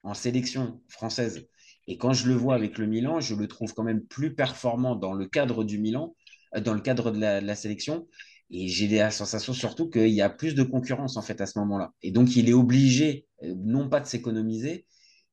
en 0.04 0.14
sélection 0.14 0.82
française 0.88 1.48
et 1.88 1.98
quand 1.98 2.14
je 2.14 2.28
le 2.28 2.36
vois 2.36 2.56
avec 2.56 2.78
le 2.78 2.86
Milan, 2.86 3.20
je 3.20 3.36
le 3.36 3.48
trouve 3.48 3.74
quand 3.74 3.84
même 3.84 4.06
plus 4.06 4.36
performant 4.36 4.96
dans 4.96 5.14
le 5.14 5.26
cadre 5.26 5.64
du 5.64 5.80
Milan, 5.80 6.16
dans 6.62 6.74
le 6.74 6.80
cadre 6.82 7.12
de 7.12 7.20
la 7.20 7.56
sélection. 7.56 8.08
Et 8.50 8.68
j'ai 8.68 8.88
la 8.88 9.12
sensation 9.12 9.54
surtout 9.54 9.90
qu'il 9.90 10.10
y 10.10 10.22
a 10.22 10.30
plus 10.30 10.56
de 10.56 10.64
concurrence 10.64 11.18
en 11.18 11.22
fait 11.22 11.42
à 11.42 11.46
ce 11.46 11.60
moment-là. 11.60 11.94
Et 12.02 12.12
donc 12.12 12.36
il 12.36 12.50
est 12.50 12.54
obligé 12.54 13.28
non 13.42 13.90
pas 13.90 14.00
de 14.00 14.06
s'économiser, 14.06 14.86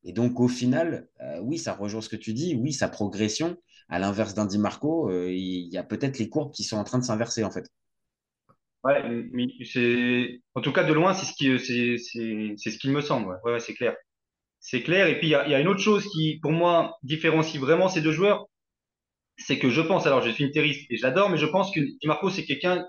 et 0.05 0.13
donc, 0.13 0.39
au 0.39 0.49
final, 0.49 1.09
euh, 1.21 1.41
oui, 1.41 1.59
ça 1.59 1.73
rejoint 1.73 2.03
ce 2.03 2.11
que 2.11 2.17
tu 2.17 2.35
dis. 2.35 2.55
Oui, 2.55 2.73
sa 2.73 2.89
progression, 2.89 3.57
à 3.89 3.99
l'inverse 3.99 4.35
d'Andy 4.35 4.59
Marco, 4.59 5.11
euh, 5.11 5.33
il 5.33 5.73
y 5.73 5.79
a 5.79 5.83
peut-être 5.83 6.19
les 6.19 6.29
courbes 6.29 6.53
qui 6.53 6.63
sont 6.63 6.77
en 6.77 6.85
train 6.85 6.99
de 6.99 7.05
s'inverser, 7.05 7.43
en 7.43 7.51
fait. 7.51 7.65
Ouais, 8.85 9.03
mais 9.33 9.47
c'est, 9.65 10.43
en 10.55 10.61
tout 10.61 10.73
cas, 10.73 10.85
de 10.85 10.93
loin, 10.93 11.15
c'est 11.15 11.25
ce 11.25 11.33
qui, 11.33 11.59
c'est, 11.59 11.97
c'est, 11.97 12.71
ce 12.71 12.79
qu'il 12.79 12.91
me 12.91 13.01
semble. 13.01 13.41
Ouais, 13.45 13.53
ouais, 13.53 13.61
c'est 13.61 13.73
clair. 13.73 13.97
C'est 14.61 14.83
clair. 14.83 15.07
Et 15.07 15.19
puis, 15.19 15.29
il 15.29 15.31
y 15.31 15.35
a, 15.35 15.49
y 15.49 15.55
a, 15.55 15.61
une 15.61 15.69
autre 15.69 15.81
chose 15.81 16.07
qui, 16.13 16.39
pour 16.43 16.53
moi, 16.53 16.99
différencie 17.03 17.59
vraiment 17.59 17.89
ces 17.89 18.03
deux 18.03 18.13
joueurs. 18.13 18.47
C'est 19.39 19.59
que 19.59 19.71
je 19.71 19.81
pense, 19.81 20.07
alors 20.07 20.21
je 20.21 20.31
suis 20.31 20.45
interiste 20.45 20.87
et 20.91 20.97
j'adore, 20.97 21.31
mais 21.31 21.39
je 21.39 21.47
pense 21.47 21.75
que 21.75 21.81
Marco, 22.05 22.29
c'est 22.31 22.45
quelqu'un, 22.45 22.87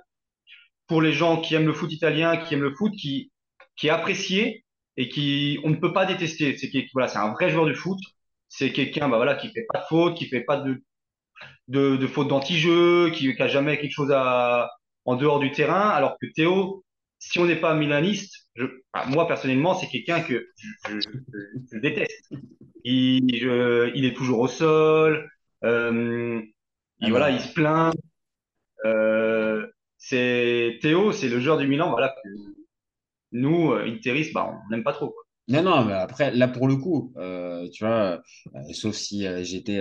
pour 0.87 1.01
les 1.01 1.13
gens 1.13 1.41
qui 1.41 1.55
aiment 1.55 1.65
le 1.65 1.73
foot 1.73 1.91
italien, 1.91 2.37
qui 2.37 2.53
aiment 2.53 2.61
le 2.61 2.75
foot, 2.75 2.93
qui, 2.93 3.31
qui 3.75 3.87
est 3.87 3.91
apprécié, 3.91 4.65
et 4.97 5.09
qui 5.09 5.59
on 5.63 5.69
ne 5.69 5.75
peut 5.75 5.93
pas 5.93 6.05
détester. 6.05 6.57
C'est 6.57 6.69
voilà, 6.93 7.07
c'est 7.07 7.17
un 7.19 7.31
vrai 7.33 7.49
joueur 7.49 7.65
de 7.65 7.73
foot. 7.73 7.99
C'est 8.47 8.71
quelqu'un 8.71 9.09
bah 9.09 9.17
voilà 9.17 9.35
qui 9.35 9.49
fait 9.49 9.65
pas 9.71 9.79
de 9.79 9.85
faute, 9.85 10.15
qui 10.17 10.27
fait 10.27 10.41
pas 10.41 10.57
de 10.57 10.81
de, 11.67 11.97
de 11.97 12.07
faute 12.07 12.27
d'anti-jeu, 12.27 13.11
qui, 13.11 13.35
qui 13.35 13.41
a 13.41 13.47
jamais 13.47 13.77
quelque 13.77 13.91
chose 13.91 14.11
à 14.11 14.69
en 15.05 15.15
dehors 15.15 15.39
du 15.39 15.51
terrain. 15.51 15.89
Alors 15.89 16.17
que 16.21 16.27
Théo, 16.35 16.83
si 17.19 17.39
on 17.39 17.45
n'est 17.45 17.55
pas 17.59 17.73
milaniste, 17.75 18.49
je, 18.55 18.65
bah, 18.93 19.05
moi 19.07 19.27
personnellement, 19.27 19.73
c'est 19.75 19.87
quelqu'un 19.87 20.21
que 20.21 20.47
je, 20.87 20.99
je, 20.99 21.09
je, 21.71 21.79
déteste. 21.79 22.31
Il, 22.83 23.37
je, 23.37 23.91
il 23.95 24.05
est 24.05 24.15
toujours 24.15 24.39
au 24.39 24.47
sol. 24.47 25.29
Euh, 25.63 26.41
il, 26.99 27.09
voilà, 27.09 27.31
il 27.31 27.39
se 27.39 27.51
plaint. 27.53 27.93
Euh, 28.85 29.65
c'est 30.07 30.77
Théo, 30.81 31.11
c'est 31.11 31.29
le 31.29 31.39
joueur 31.39 31.57
du 31.57 31.67
Milan, 31.67 31.89
voilà 31.89 32.13
nous, 33.35 33.71
euh, 33.71 33.85
Interis, 33.85 34.31
bah, 34.33 34.49
on 34.49 34.71
n'aime 34.71 34.83
pas 34.83 34.93
trop. 34.93 35.15
Non, 35.47 35.61
non, 35.61 35.85
mais 35.85 35.93
après, 35.93 36.33
là, 36.33 36.47
pour 36.47 36.67
le 36.67 36.75
coup, 36.75 37.13
euh, 37.17 37.69
tu 37.69 37.83
vois, 37.83 38.23
euh, 38.55 38.73
sauf 38.73 38.95
si 38.95 39.27
j'étais 39.43 39.79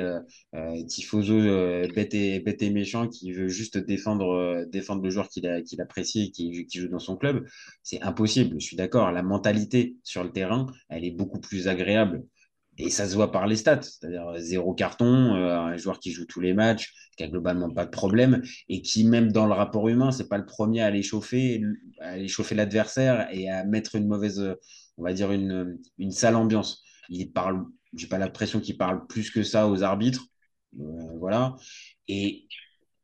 tifoso 0.86 1.40
bête, 1.94 2.12
et, 2.12 2.40
bête 2.40 2.62
et 2.62 2.68
méchant 2.68 3.08
qui 3.08 3.32
veut 3.32 3.48
juste 3.48 3.78
défendre, 3.78 4.66
défendre 4.70 5.02
le 5.02 5.08
joueur 5.08 5.30
qu'il 5.30 5.62
qu'il 5.64 5.80
apprécie 5.80 6.24
et 6.24 6.30
qui, 6.30 6.66
qui 6.66 6.78
joue 6.78 6.88
dans 6.88 6.98
son 6.98 7.16
club, 7.16 7.46
c'est 7.82 8.02
impossible. 8.02 8.60
Je 8.60 8.66
suis 8.66 8.76
d'accord. 8.76 9.10
La 9.10 9.22
mentalité 9.22 9.96
sur 10.04 10.22
le 10.22 10.32
terrain, 10.32 10.66
elle 10.90 11.06
est 11.06 11.12
beaucoup 11.12 11.40
plus 11.40 11.66
agréable 11.66 12.26
et 12.78 12.90
ça 12.90 13.08
se 13.08 13.14
voit 13.14 13.30
par 13.30 13.46
les 13.46 13.56
stats, 13.56 13.82
c'est-à-dire 13.82 14.34
zéro 14.38 14.74
carton, 14.74 15.34
euh, 15.34 15.58
un 15.58 15.76
joueur 15.76 15.98
qui 16.00 16.10
joue 16.12 16.26
tous 16.26 16.40
les 16.40 16.54
matchs, 16.54 16.92
qui 17.16 17.22
a 17.22 17.28
globalement 17.28 17.70
pas 17.70 17.84
de 17.84 17.90
problème, 17.90 18.42
et 18.68 18.82
qui 18.82 19.04
même 19.04 19.30
dans 19.32 19.46
le 19.46 19.52
rapport 19.52 19.88
humain, 19.88 20.10
c'est 20.10 20.28
pas 20.28 20.38
le 20.38 20.46
premier 20.46 20.80
à 20.82 20.86
aller 20.86 21.02
chauffer, 21.02 21.62
à 22.00 22.10
aller 22.10 22.28
chauffer 22.28 22.54
l'adversaire 22.54 23.28
et 23.32 23.48
à 23.48 23.64
mettre 23.64 23.94
une 23.94 24.06
mauvaise, 24.08 24.56
on 24.96 25.04
va 25.04 25.12
dire 25.12 25.30
une, 25.32 25.78
une 25.98 26.10
sale 26.10 26.36
ambiance. 26.36 26.82
Il 27.08 27.32
parle, 27.32 27.64
j'ai 27.94 28.06
pas 28.08 28.18
l'impression 28.18 28.60
qu'il 28.60 28.76
parle 28.76 29.06
plus 29.06 29.30
que 29.30 29.42
ça 29.42 29.68
aux 29.68 29.82
arbitres, 29.82 30.26
euh, 30.80 31.18
voilà. 31.18 31.56
Et 32.08 32.46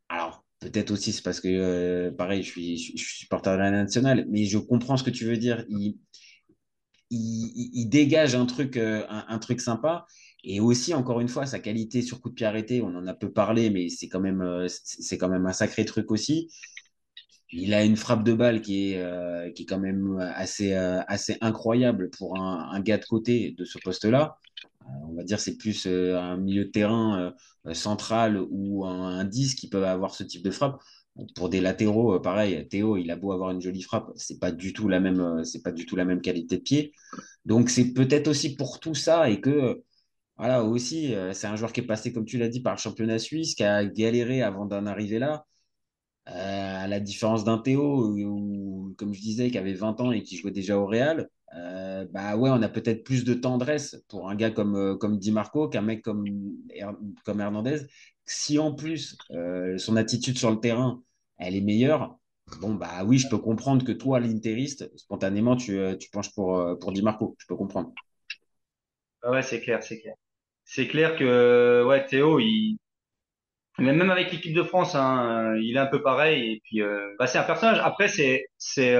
alors 0.09 0.45
peut-être 0.61 0.91
aussi 0.91 1.13
c'est 1.13 1.23
parce 1.23 1.41
que 1.41 1.49
euh, 1.49 2.11
pareil, 2.11 2.43
je 2.43 2.51
suis, 2.51 2.77
je 2.79 3.03
suis 3.03 3.19
supporter 3.21 3.53
de 3.53 3.59
la 3.59 3.71
nationale, 3.71 4.27
mais 4.29 4.45
je 4.45 4.59
comprends 4.59 4.97
ce 4.97 5.05
que 5.05 5.11
tu 5.11 5.25
veux 5.25 5.37
dire. 5.37 5.65
Il, 7.11 7.89
dégage 7.89 8.35
un 8.35 8.47
truc, 8.47 8.77
euh, 8.77 9.05
un, 9.09 9.39
truc 9.39 9.61
sympa. 9.61 10.07
Et 10.45 10.61
aussi, 10.61 10.95
encore 10.95 11.21
une 11.21 11.29
fois, 11.29 11.47
sa 11.47 11.59
qualité 11.59 12.03
sur 12.03 12.21
coup 12.21 12.31
de 12.31 12.35
pied 12.35 12.47
arrêté, 12.47 12.81
on 12.83 12.95
en 12.95 13.07
a 13.07 13.15
peu 13.15 13.31
parlé, 13.31 13.71
mais 13.71 13.89
c'est 13.89 14.09
quand, 14.09 14.21
même, 14.21 14.41
euh, 14.41 14.67
c'est 14.69 15.19
quand 15.19 15.29
même 15.29 15.47
un 15.47 15.53
sacré 15.53 15.85
truc 15.85 16.11
aussi. 16.11 16.51
Il 17.53 17.75
a 17.75 17.85
une 17.85 17.97
frappe 17.97 18.23
de 18.23 18.33
balle 18.33 18.63
qui 18.63 18.93
est, 18.93 18.99
euh, 18.99 19.51
qui 19.51 19.65
est 19.65 19.67
quand 19.67 19.81
même 19.81 20.19
assez, 20.35 20.73
assez 20.73 21.37
incroyable 21.41 22.11
pour 22.11 22.39
un, 22.41 22.81
gars 22.81 22.99
de 22.99 23.05
côté 23.05 23.51
de 23.59 23.65
ce 23.65 23.79
poste-là. 23.79 24.39
on 25.09 25.15
va 25.15 25.25
dire 25.25 25.41
c'est 25.41 25.57
plus 25.57 25.87
un 25.87 26.37
milieu 26.37 26.67
de 26.67 26.71
terrain 26.71 27.35
central 27.73 28.41
ou 28.51 28.87
un, 28.87 29.19
un 29.19 29.25
10 29.25 29.57
qui 29.57 29.69
peut 29.69 29.85
avoir 29.85 30.15
ce 30.15 30.23
type 30.23 30.45
de 30.45 30.51
frappe. 30.53 30.81
Pour 31.35 31.49
des 31.49 31.61
latéraux, 31.61 32.15
euh, 32.15 32.21
pareil, 32.21 32.67
Théo, 32.69 32.97
il 32.97 33.11
a 33.11 33.17
beau 33.17 33.33
avoir 33.33 33.51
une 33.51 33.61
jolie 33.61 33.83
frappe, 33.83 34.11
c'est 34.17 34.39
pas 34.39 34.53
du 34.53 34.73
tout 34.73 34.89
la 34.89 35.01
même, 35.01 35.21
euh, 35.21 35.45
c'est 35.45 35.61
pas 35.63 35.73
du 35.73 35.85
tout 35.85 35.97
la 35.97 36.05
même 36.05 36.21
qualité 36.21 36.57
de 36.57 36.63
pied. 36.63 36.93
Donc 37.45 37.69
c'est 37.71 37.93
peut-être 37.93 38.29
aussi 38.29 38.57
pour 38.57 38.81
tout 38.81 38.95
ça 38.95 39.29
et 39.29 39.41
que 39.41 39.83
voilà 40.39 40.65
aussi, 40.65 41.15
euh, 41.15 41.33
c'est 41.35 41.47
un 41.49 41.57
joueur 41.57 41.73
qui 41.73 41.81
est 41.81 41.87
passé, 41.87 42.13
comme 42.13 42.25
tu 42.27 42.39
l'as 42.39 42.49
dit, 42.49 42.61
par 42.63 42.75
le 42.75 42.81
championnat 42.81 43.19
suisse, 43.19 43.55
qui 43.55 43.65
a 43.65 43.85
galéré 43.85 44.43
avant 44.43 44.67
d'en 44.67 44.87
arriver 44.87 45.19
là. 45.19 45.47
à 46.27 46.89
la 46.89 47.01
différence 47.01 47.45
d'un 47.45 47.59
Théo, 47.59 48.15
comme 48.99 49.15
je 49.15 49.21
disais, 49.21 49.51
qui 49.51 49.59
avait 49.59 49.75
20 49.75 50.01
ans 50.01 50.13
et 50.13 50.23
qui 50.23 50.37
jouait 50.37 50.53
déjà 50.53 50.79
au 50.79 50.87
Real, 50.87 51.29
bah 52.13 52.37
ouais, 52.37 52.51
on 52.51 52.63
a 52.63 52.69
peut-être 52.69 53.05
plus 53.05 53.25
de 53.25 53.35
tendresse 53.35 53.97
pour 54.09 54.29
un 54.31 54.37
gars 54.37 54.51
comme, 54.51 54.99
comme 54.99 55.19
Di 55.19 55.33
Marco 55.33 55.69
qu'un 55.69 55.83
mec 55.83 56.03
comme, 56.03 56.25
comme 57.25 57.41
Hernandez. 57.41 57.81
Si 58.33 58.59
en 58.59 58.73
plus 58.73 59.19
son 59.77 59.97
attitude 59.97 60.39
sur 60.39 60.51
le 60.51 60.61
terrain 60.61 61.03
elle 61.41 61.57
est 61.57 61.63
meilleure, 61.63 62.17
bon, 62.61 62.75
bah 62.75 63.03
oui, 63.05 63.19
je 63.19 63.29
peux 63.29 63.39
comprendre 63.39 63.85
que 63.85 63.93
toi, 63.93 64.21
l'interiste, 64.21 64.91
spontanément, 64.97 65.57
tu, 65.57 65.79
euh, 65.79 65.97
tu 65.97 66.11
penches 66.11 66.33
pour, 66.35 66.59
euh, 66.59 66.77
pour 66.77 66.93
Di 66.93 67.03
Marco. 67.03 67.35
Je 67.39 67.47
peux 67.47 67.57
comprendre. 67.57 67.93
Ah 69.23 69.31
ouais, 69.31 69.43
c'est 69.43 69.61
clair, 69.61 69.83
c'est 69.83 70.01
clair. 70.01 70.15
C'est 70.65 70.87
clair 70.87 71.17
que 71.17 71.85
ouais, 71.87 72.07
Théo, 72.07 72.39
il... 72.39 72.77
même 73.79 74.11
avec 74.11 74.31
l'équipe 74.31 74.55
de 74.55 74.63
France, 74.63 74.95
hein, 74.95 75.55
il 75.61 75.77
est 75.77 75.81
un 75.81 75.87
peu 75.87 76.03
pareil. 76.03 76.53
Et 76.53 76.61
puis, 76.65 76.83
euh, 76.83 77.15
bah, 77.19 77.27
c'est 77.27 77.39
un 77.39 77.45
personnage. 77.45 77.81
Après, 77.83 78.09
c'est, 78.09 78.47
c'est 78.59 78.97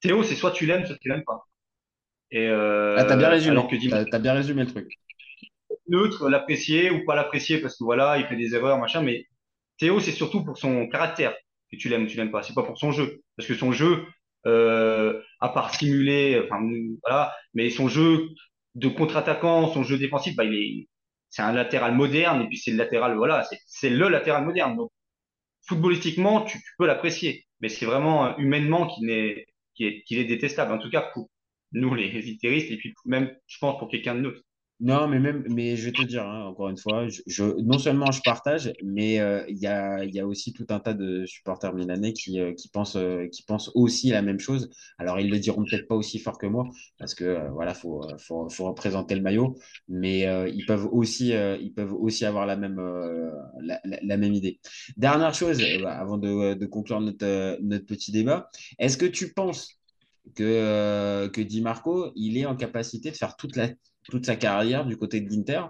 Théo, 0.00 0.22
c'est 0.22 0.36
soit 0.36 0.52
tu 0.52 0.66
l'aimes, 0.66 0.86
soit 0.86 0.96
tu 1.00 1.08
l'aimes 1.08 1.24
pas. 1.24 1.44
Et 2.30 2.48
ah, 2.48 3.04
t'as 3.06 3.16
bien 3.16 3.28
résumé. 3.28 3.56
Que 3.68 4.14
as 4.14 4.18
bien 4.18 4.34
résumé 4.34 4.62
le 4.64 4.70
truc. 4.70 4.88
Neutre, 5.88 6.28
l'apprécier 6.28 6.90
ou 6.90 7.04
pas 7.04 7.14
l'apprécier 7.14 7.58
parce 7.58 7.76
que 7.76 7.84
voilà, 7.84 8.18
il 8.18 8.26
fait 8.26 8.36
des 8.36 8.54
erreurs, 8.54 8.78
machin. 8.78 9.02
Mais 9.02 9.26
Théo, 9.78 10.00
c'est 10.00 10.12
surtout 10.12 10.44
pour 10.44 10.58
son 10.58 10.88
caractère 10.88 11.34
que 11.70 11.76
tu 11.76 11.88
l'aimes 11.88 12.04
ou 12.04 12.06
tu 12.06 12.16
l'aimes 12.16 12.30
pas. 12.30 12.42
C'est 12.42 12.54
pas 12.54 12.62
pour 12.62 12.78
son 12.78 12.92
jeu. 12.92 13.22
Parce 13.36 13.48
que 13.48 13.54
son 13.54 13.72
jeu, 13.72 14.04
euh, 14.46 15.20
à 15.40 15.48
part 15.50 15.74
stimuler, 15.74 16.40
enfin, 16.44 16.60
voilà, 17.02 17.34
mais 17.54 17.70
son 17.70 17.88
jeu 17.88 18.28
de 18.74 18.88
contre-attaquant, 18.88 19.72
son 19.72 19.82
jeu 19.82 19.98
défensif, 19.98 20.36
bah, 20.36 20.44
il 20.44 20.54
est, 20.54 20.88
c'est 21.30 21.42
un 21.42 21.52
latéral 21.52 21.94
moderne, 21.94 22.42
et 22.42 22.48
puis 22.48 22.58
c'est 22.58 22.70
le 22.70 22.78
latéral, 22.78 23.16
voilà, 23.16 23.46
c'est 23.66 23.90
le 23.90 24.08
latéral 24.08 24.44
moderne. 24.44 24.76
Donc, 24.76 24.90
footballistiquement, 25.68 26.42
tu, 26.42 26.58
peux 26.78 26.86
l'apprécier. 26.86 27.46
Mais 27.60 27.68
c'est 27.68 27.86
vraiment 27.86 28.26
euh, 28.26 28.32
humainement 28.38 28.86
qu'il 28.86 29.10
est, 29.10 29.46
qu'il 29.74 29.86
est, 29.86 30.04
est, 30.10 30.24
détestable. 30.24 30.72
En 30.72 30.78
tout 30.78 30.90
cas, 30.90 31.10
pour 31.14 31.28
nous, 31.72 31.94
les 31.94 32.06
hésitéristes, 32.16 32.70
et 32.70 32.76
puis 32.76 32.94
même, 33.04 33.34
je 33.46 33.58
pense, 33.58 33.78
pour 33.78 33.90
quelqu'un 33.90 34.14
de 34.14 34.20
nous. 34.20 34.32
Non, 34.80 35.08
mais 35.08 35.18
même, 35.18 35.42
mais 35.48 35.76
je 35.76 35.86
vais 35.86 35.92
te 35.92 36.02
dire, 36.02 36.24
hein, 36.24 36.44
encore 36.44 36.68
une 36.68 36.76
fois, 36.76 37.08
je, 37.08 37.44
non 37.62 37.80
seulement 37.80 38.12
je 38.12 38.20
partage, 38.24 38.72
mais 38.84 39.18
euh, 39.18 39.44
il 39.48 39.58
y, 39.58 39.66
a, 39.66 40.26
aussi 40.26 40.52
tout 40.52 40.66
un 40.68 40.78
tas 40.78 40.94
de 40.94 41.26
supporters 41.26 41.74
milanais 41.74 42.12
qui, 42.12 42.38
euh, 42.38 42.54
pensent, 42.72 42.94
euh, 42.94 43.26
qui 43.26 43.42
pensent 43.42 43.72
aussi 43.74 44.10
la 44.10 44.22
même 44.22 44.38
chose. 44.38 44.70
Alors, 44.98 45.18
ils 45.18 45.30
le 45.30 45.40
diront 45.40 45.64
peut-être 45.64 45.88
pas 45.88 45.96
aussi 45.96 46.20
fort 46.20 46.38
que 46.38 46.46
moi, 46.46 46.68
parce 46.96 47.16
que 47.16 47.50
voilà, 47.50 47.74
faut, 47.74 48.06
faut, 48.18 48.46
représenter 48.66 49.16
le 49.16 49.22
maillot, 49.22 49.56
mais 49.88 50.20
ils 50.52 50.64
peuvent 50.64 50.86
aussi, 50.92 51.30
ils 51.30 51.72
peuvent 51.74 51.94
aussi 51.94 52.24
avoir 52.24 52.46
la 52.46 52.56
même, 52.56 52.80
la, 53.60 54.16
même 54.16 54.32
idée. 54.32 54.60
Dernière 54.96 55.34
chose, 55.34 55.60
avant 55.86 56.18
de, 56.18 56.66
conclure 56.66 57.00
notre, 57.00 57.60
notre 57.62 57.86
petit 57.86 58.12
débat, 58.12 58.48
est-ce 58.78 58.96
que 58.96 59.06
tu 59.06 59.32
penses 59.32 59.80
que, 60.36 61.26
que 61.28 61.40
Di 61.40 61.62
Marco, 61.62 62.12
il 62.14 62.36
est 62.36 62.46
en 62.46 62.54
capacité 62.54 63.10
de 63.10 63.16
faire 63.16 63.36
toute 63.36 63.56
la 63.56 63.68
toute 64.10 64.26
sa 64.26 64.36
carrière 64.36 64.84
du 64.84 64.96
côté 64.96 65.20
de 65.20 65.30
l'Inter 65.30 65.62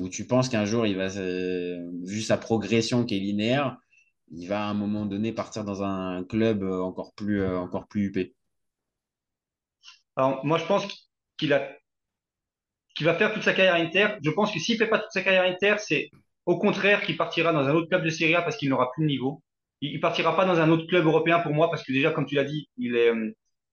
Ou 0.00 0.08
tu 0.08 0.26
penses 0.26 0.48
qu'un 0.48 0.64
jour, 0.64 0.86
il 0.86 0.96
va, 0.96 1.08
vu 1.08 2.20
sa 2.20 2.36
progression 2.36 3.04
qui 3.04 3.16
est 3.16 3.20
linéaire, 3.20 3.76
il 4.30 4.48
va 4.48 4.66
à 4.66 4.70
un 4.70 4.74
moment 4.74 5.06
donné 5.06 5.32
partir 5.32 5.64
dans 5.64 5.82
un 5.82 6.24
club 6.24 6.62
encore 6.62 7.12
plus, 7.14 7.44
encore 7.44 7.86
plus 7.86 8.12
Alors, 10.16 10.44
moi, 10.44 10.58
je 10.58 10.64
pense 10.64 10.86
qu'il 11.36 11.50
va 11.50 13.14
faire 13.14 13.32
toute 13.32 13.42
sa 13.42 13.52
carrière 13.52 13.74
Inter. 13.74 14.16
Je 14.22 14.30
pense 14.30 14.52
que 14.52 14.58
s'il 14.58 14.78
fait 14.78 14.88
pas 14.88 14.98
toute 14.98 15.12
sa 15.12 15.22
carrière 15.22 15.44
Inter, 15.44 15.76
c'est 15.78 16.10
au 16.46 16.58
contraire 16.58 17.02
qu'il 17.02 17.16
partira 17.16 17.52
dans 17.52 17.66
un 17.66 17.74
autre 17.74 17.88
club 17.88 18.04
de 18.04 18.10
Serie 18.10 18.34
A 18.34 18.42
parce 18.42 18.56
qu'il 18.56 18.70
n'aura 18.70 18.90
plus 18.92 19.02
de 19.02 19.08
niveau. 19.08 19.42
Il, 19.80 19.92
il 19.92 20.00
partira 20.00 20.34
pas 20.34 20.44
dans 20.44 20.58
un 20.60 20.70
autre 20.70 20.86
club 20.86 21.04
européen 21.04 21.40
pour 21.40 21.52
moi 21.52 21.70
parce 21.70 21.82
que 21.82 21.92
déjà, 21.92 22.10
comme 22.10 22.26
tu 22.26 22.34
l'as 22.34 22.44
dit, 22.44 22.68
il 22.78 22.96
est, 22.96 23.10
euh, 23.10 23.32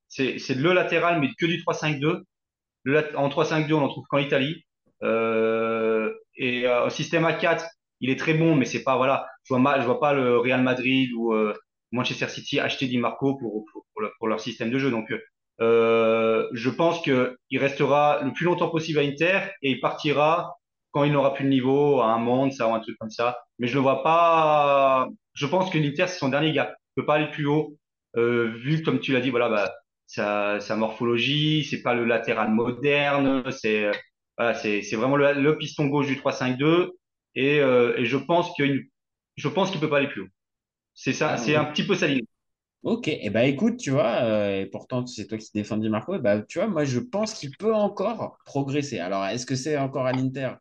c'est 0.09 0.55
le 0.55 0.73
latéral, 0.73 1.19
mais 1.19 1.29
que 1.37 1.45
du 1.45 1.61
3-5-2. 1.61 2.23
Le, 2.83 3.15
en 3.17 3.29
3-5-2, 3.29 3.73
on 3.75 3.83
en 3.83 3.89
trouve 3.89 4.05
qu'en 4.09 4.17
Italie. 4.19 4.63
Euh, 5.03 6.13
et 6.35 6.67
euh, 6.67 6.89
système 6.89 7.25
A4, 7.25 7.65
il 8.01 8.09
est 8.09 8.19
très 8.19 8.33
bon, 8.33 8.55
mais 8.55 8.65
c'est 8.65 8.83
pas, 8.83 8.97
voilà, 8.97 9.27
je 9.43 9.53
vois, 9.53 9.59
mal, 9.59 9.81
je 9.81 9.85
vois 9.85 9.99
pas 9.99 10.13
le 10.13 10.37
Real 10.37 10.61
Madrid 10.63 11.09
ou 11.17 11.33
euh, 11.33 11.53
Manchester 11.91 12.27
City 12.29 12.59
acheter 12.59 12.87
Di 12.87 12.97
Marco 12.97 13.35
pour, 13.37 13.65
pour, 13.71 13.85
le- 14.01 14.11
leur 14.29 14.39
système 14.39 14.69
de 14.71 14.79
jeu. 14.79 14.91
Donc, 14.91 15.11
euh, 15.61 16.47
je 16.53 16.69
pense 16.69 17.01
que 17.01 17.37
il 17.49 17.59
restera 17.59 18.21
le 18.23 18.31
plus 18.33 18.45
longtemps 18.45 18.69
possible 18.69 18.99
à 18.99 19.01
Inter 19.01 19.39
et 19.61 19.71
il 19.71 19.79
partira 19.81 20.55
quand 20.91 21.03
il 21.03 21.11
n'aura 21.11 21.33
plus 21.33 21.43
de 21.45 21.49
niveau, 21.49 21.99
à 22.01 22.07
un 22.07 22.17
monde, 22.19 22.51
ça 22.53 22.67
ou 22.67 22.73
un 22.73 22.79
truc 22.79 22.97
comme 22.99 23.09
ça. 23.11 23.37
Mais 23.59 23.67
je 23.67 23.77
ne 23.77 23.81
vois 23.83 24.01
pas. 24.03 25.07
Je 25.33 25.45
pense 25.45 25.69
que 25.69 25.77
l'Inter, 25.77 26.07
c'est 26.07 26.17
son 26.19 26.29
dernier 26.29 26.53
gars. 26.53 26.73
Il 26.97 27.01
peut 27.01 27.05
pas 27.05 27.15
aller 27.15 27.29
plus 27.29 27.45
haut, 27.45 27.75
euh, 28.17 28.51
vu 28.57 28.81
comme 28.83 28.99
tu 28.99 29.11
l'as 29.13 29.21
dit, 29.21 29.29
voilà, 29.29 29.49
bah, 29.49 29.71
sa, 30.09 30.59
sa 30.61 30.75
morphologie, 30.77 31.65
c'est 31.65 31.83
pas 31.83 31.95
le 31.95 32.05
latéral 32.05 32.51
moderne, 32.51 33.43
c'est 33.51 33.91
voilà, 34.37 34.55
c'est 34.55 34.81
vraiment 34.95 35.17
le, 35.17 35.33
le 35.33 35.57
piston 35.57 35.87
gauche 35.87 36.07
du 36.07 36.17
3-5-2 36.17 36.93
et, 37.35 37.59
euh, 37.61 37.97
et 37.97 38.05
je 38.05 38.17
pense 38.17 38.53
qu'il 38.55 38.89
je 39.37 39.47
pense 39.49 39.71
qu'il 39.71 39.79
peut 39.81 39.89
pas 39.89 39.99
aller 39.99 40.09
plus 40.09 40.23
haut. 40.23 40.27
C'est 40.95 41.13
ça, 41.13 41.37
Ah, 41.37 41.37
c'est 41.37 41.55
un 41.57 41.65
petit 41.65 41.85
peu 41.87 41.95
sa 41.95 42.07
ligne. 42.07 42.25
Ok, 42.83 43.09
et 43.09 43.29
bah 43.29 43.43
écoute, 43.43 43.75
tu 43.77 43.91
vois, 43.91 44.23
euh, 44.23 44.61
et 44.61 44.65
pourtant 44.65 45.05
c'est 45.05 45.27
toi 45.27 45.37
qui 45.37 45.49
défends 45.53 45.75
Di 45.77 45.89
Marco, 45.89 46.15
et 46.15 46.19
bah 46.19 46.41
tu 46.41 46.59
vois, 46.59 46.67
moi 46.69 46.85
je 46.85 46.99
pense 46.99 47.33
qu'il 47.33 47.51
peut 47.57 47.75
encore 47.75 48.37
progresser. 48.45 48.99
Alors, 48.99 49.25
est-ce 49.25 49.45
que 49.45 49.55
c'est 49.55 49.77
encore 49.77 50.05
à 50.05 50.13
l'Inter? 50.13 50.51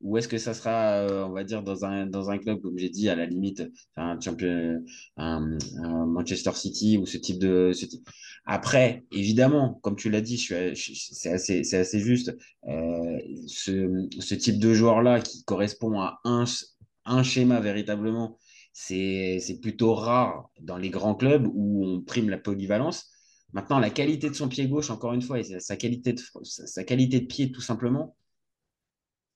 Ou 0.00 0.18
est-ce 0.18 0.28
que 0.28 0.38
ça 0.38 0.54
sera, 0.54 0.94
euh, 0.98 1.24
on 1.24 1.32
va 1.32 1.44
dire, 1.44 1.62
dans 1.62 1.84
un, 1.84 2.06
dans 2.06 2.30
un 2.30 2.38
club, 2.38 2.60
comme 2.60 2.78
j'ai 2.78 2.88
dit, 2.88 3.08
à 3.08 3.14
la 3.14 3.26
limite, 3.26 3.62
un 3.96 4.20
champion, 4.20 4.82
un, 5.16 5.56
Manchester 6.06 6.52
City 6.54 6.98
ou 6.98 7.06
ce 7.06 7.18
type 7.18 7.38
de. 7.38 7.72
Ce 7.72 7.86
type. 7.86 8.08
Après, 8.44 9.04
évidemment, 9.12 9.80
comme 9.82 9.96
tu 9.96 10.10
l'as 10.10 10.20
dit, 10.20 10.38
c'est 10.38 11.30
assez, 11.30 11.74
assez 11.74 12.00
juste, 12.00 12.36
euh, 12.68 13.18
ce, 13.46 14.06
ce 14.20 14.34
type 14.34 14.58
de 14.58 14.72
joueur-là 14.72 15.20
qui 15.20 15.44
correspond 15.44 16.00
à 16.00 16.20
un, 16.24 16.44
un 17.06 17.22
schéma 17.22 17.60
véritablement 17.60 18.38
c'est 18.76 19.58
plutôt 19.62 19.94
rare 19.94 20.50
dans 20.60 20.76
les 20.76 20.90
grands 20.90 21.14
clubs 21.14 21.48
où 21.54 21.84
on 21.84 22.02
prime 22.02 22.28
la 22.28 22.36
polyvalence. 22.36 23.10
Maintenant, 23.52 23.78
la 23.78 23.90
qualité 23.90 24.28
de 24.28 24.34
son 24.34 24.48
pied 24.48 24.68
gauche, 24.68 24.90
encore 24.90 25.14
une 25.14 25.22
fois, 25.22 25.38
et 25.38 25.60
sa, 25.60 25.76
qualité 25.76 26.12
de, 26.12 26.20
sa, 26.42 26.84
qualité 26.84 27.20
de 27.20 27.26
pied, 27.26 27.50
tout 27.50 27.62
simplement, 27.62 28.16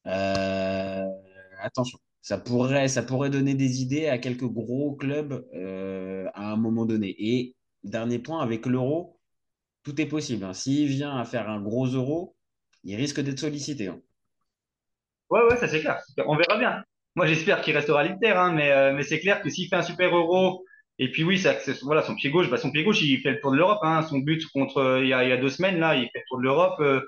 attention, 0.05 1.99
ça 2.23 2.39
pourrait, 2.39 3.31
donner 3.31 3.55
des 3.55 3.83
idées 3.83 4.07
à 4.09 4.19
quelques 4.19 4.45
gros 4.45 4.95
clubs 4.97 5.47
euh, 5.55 6.27
à 6.35 6.53
un 6.53 6.57
moment 6.57 6.87
donné. 6.87 7.15
Et 7.19 7.57
dernier 7.85 8.19
point, 8.19 8.43
avec 8.43 8.67
l'euro, 8.67 9.19
tout 9.83 10.01
est 10.01 10.07
possible. 10.07 10.45
hein. 10.45 10.53
S'il 10.55 10.89
vient 10.89 11.17
à 11.17 11.25
faire 11.25 11.49
un 11.49 11.61
gros 11.61 11.87
euro, 11.87 12.37
il 12.85 12.97
risque 12.97 13.21
d'être 13.21 13.39
sollicité. 13.39 13.89
hein. 13.89 14.01
Ouais, 15.31 15.41
ouais, 15.49 15.57
ça 15.57 15.69
c'est 15.69 15.81
clair. 15.81 16.01
On 16.27 16.37
verra 16.37 16.59
bien. 16.59 16.83
Moi, 17.17 17.27
j'espère 17.27 17.61
qu'il 17.63 17.77
restera 17.77 18.03
l'Inter, 18.05 18.31
hein, 18.33 18.53
mais, 18.53 18.71
euh, 18.71 18.93
mais 18.95 19.03
c'est 19.03 19.21
clair 19.21 19.41
que 19.43 19.51
s'il 19.51 19.69
fait 19.69 19.77
un 19.77 19.83
super 19.83 20.15
euro, 20.17 20.65
et 20.99 21.11
puis 21.11 21.25
oui, 21.25 21.39
ça, 21.39 21.55
voilà, 21.83 22.03
son 22.03 22.15
pied 22.15 22.31
gauche, 22.31 22.51
bah, 22.51 22.59
son 22.59 22.71
pied 22.71 22.85
gauche, 22.85 23.01
il 23.03 23.21
fait 23.21 23.31
le 23.33 23.41
tour 23.41 23.53
de 23.53 23.57
l'Europe. 23.57 23.81
Son 24.09 24.19
but 24.19 24.45
contre 24.53 24.79
euh, 24.79 25.03
il 25.03 25.09
y 25.09 25.13
a, 25.15 25.37
deux 25.37 25.49
semaines, 25.51 25.79
là, 25.79 25.95
il 25.97 26.03
fait 26.05 26.19
le 26.19 26.25
tour 26.29 26.39
de 26.39 26.43
l'Europe. 26.45 26.81
euh. 26.81 27.01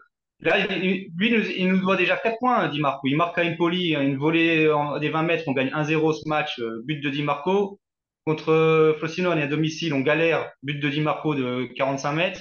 Là, 0.43 0.67
lui, 0.77 1.11
il 1.57 1.69
nous, 1.69 1.79
doit 1.81 1.97
déjà 1.97 2.17
4 2.17 2.39
points, 2.39 2.69
Di 2.69 2.81
Marco. 2.81 3.07
Il 3.07 3.17
marque 3.17 3.39
à 3.39 3.45
Empoli, 3.45 3.95
hein, 3.95 4.03
une 4.03 4.17
volée 4.17 4.71
en- 4.71 4.99
des 4.99 5.09
20 5.09 5.23
mètres, 5.23 5.45
on 5.47 5.53
gagne 5.53 5.71
1-0 5.73 6.13
ce 6.13 6.29
match, 6.29 6.59
euh, 6.59 6.83
but 6.85 7.01
de 7.01 7.11
Di 7.11 7.23
Marco. 7.23 7.79
Contre 8.25 8.51
euh, 8.53 8.95
Frosinone, 8.99 9.39
à 9.39 9.49
domicile, 9.49 9.95
on 9.95 10.01
galère, 10.01 10.51
but 10.63 10.79
de 10.79 10.89
Di 10.89 11.01
Marco 11.01 11.35
de 11.35 11.65
45 11.77 12.13
mètres. 12.13 12.41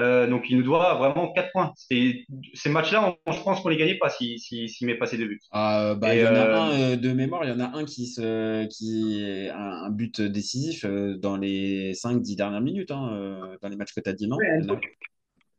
Euh, 0.00 0.26
donc 0.26 0.46
il 0.48 0.56
nous 0.56 0.62
doit 0.62 0.94
vraiment 0.94 1.32
4 1.34 1.52
points. 1.52 1.72
Et 1.90 2.24
ces 2.54 2.68
matchs-là, 2.70 3.14
on- 3.26 3.32
je 3.32 3.40
pense 3.42 3.60
qu'on 3.60 3.68
les 3.68 3.76
gagnait 3.76 3.98
pas 3.98 4.08
s'il 4.08 4.38
si, 4.40 4.68
s'il 4.68 4.86
met 4.86 4.94
pas 4.96 5.06
ces 5.06 5.18
deux 5.18 5.26
buts. 5.26 5.40
Ah, 5.52 5.94
bah, 5.94 6.14
il 6.14 6.22
y 6.22 6.26
en 6.26 6.34
a 6.34 6.38
euh, 6.38 6.94
un 6.94 6.96
de 6.96 7.12
mémoire, 7.12 7.44
il 7.44 7.50
y 7.50 7.52
en 7.52 7.60
a 7.60 7.76
un 7.76 7.84
qui, 7.84 8.06
se, 8.06 8.66
qui 8.66 9.22
est 9.22 9.50
un, 9.50 9.84
un 9.84 9.90
but 9.90 10.20
décisif 10.20 10.84
dans 10.86 11.36
les 11.36 11.94
cinq 11.94 12.20
dix 12.22 12.34
dernières 12.34 12.62
minutes, 12.62 12.90
hein, 12.90 13.56
dans 13.62 13.68
les 13.68 13.76
matchs 13.76 13.92
que 13.94 14.00
tu 14.00 14.08
as 14.08 14.14
dit, 14.14 14.26
non? 14.26 14.36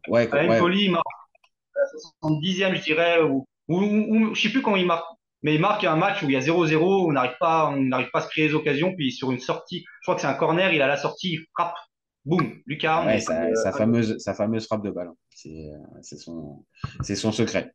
Ouais, 0.08 0.28
quoi, 0.28 0.42
il 0.44 0.92
marque 0.92 1.06
70e, 1.86 2.76
je 2.76 2.84
dirais, 2.84 3.22
ou, 3.22 3.46
ou, 3.68 3.80
ou- 3.82 4.36
je 4.36 4.42
sais 4.42 4.50
plus 4.50 4.62
comment 4.62 4.78
il 4.78 4.86
marque. 4.86 5.06
Mais 5.44 5.54
il 5.56 5.62
marque 5.62 5.84
un 5.84 5.96
match 5.96 6.24
où 6.24 6.26
il 6.30 6.34
y 6.34 6.36
a 6.36 6.40
0-0, 6.42 7.08
on 7.08 7.12
n'arrive 7.12 7.36
pas, 7.40 7.70
on 7.70 7.82
n'arrive 7.84 8.10
pas 8.12 8.20
à 8.20 8.22
se 8.24 8.30
créer 8.30 8.48
les 8.48 8.56
occasions, 8.56 8.96
puis 8.96 9.12
sur 9.12 9.32
une 9.32 9.40
sortie, 9.40 9.84
je 10.02 10.06
crois 10.06 10.16
que 10.16 10.22
c'est 10.22 10.28
un 10.28 10.34
corner, 10.34 10.74
il 10.74 10.82
a 10.82 10.88
la 10.88 10.98
sortie, 10.98 11.34
il 11.34 11.46
frappe, 11.54 11.76
boum, 12.26 12.52
et 12.68 13.20
sa, 13.20 13.72
fameuse, 13.72 14.18
sa 14.18 14.34
fameuse 14.34 14.66
frappe 14.66 14.84
de 14.84 14.90
balle. 14.90 15.08
hein. 15.10 15.16
C'est 15.30 15.50
euh, 15.70 15.78
c'est 16.02 16.18
son, 16.18 16.66
son 17.04 17.32
secret. 17.32 17.74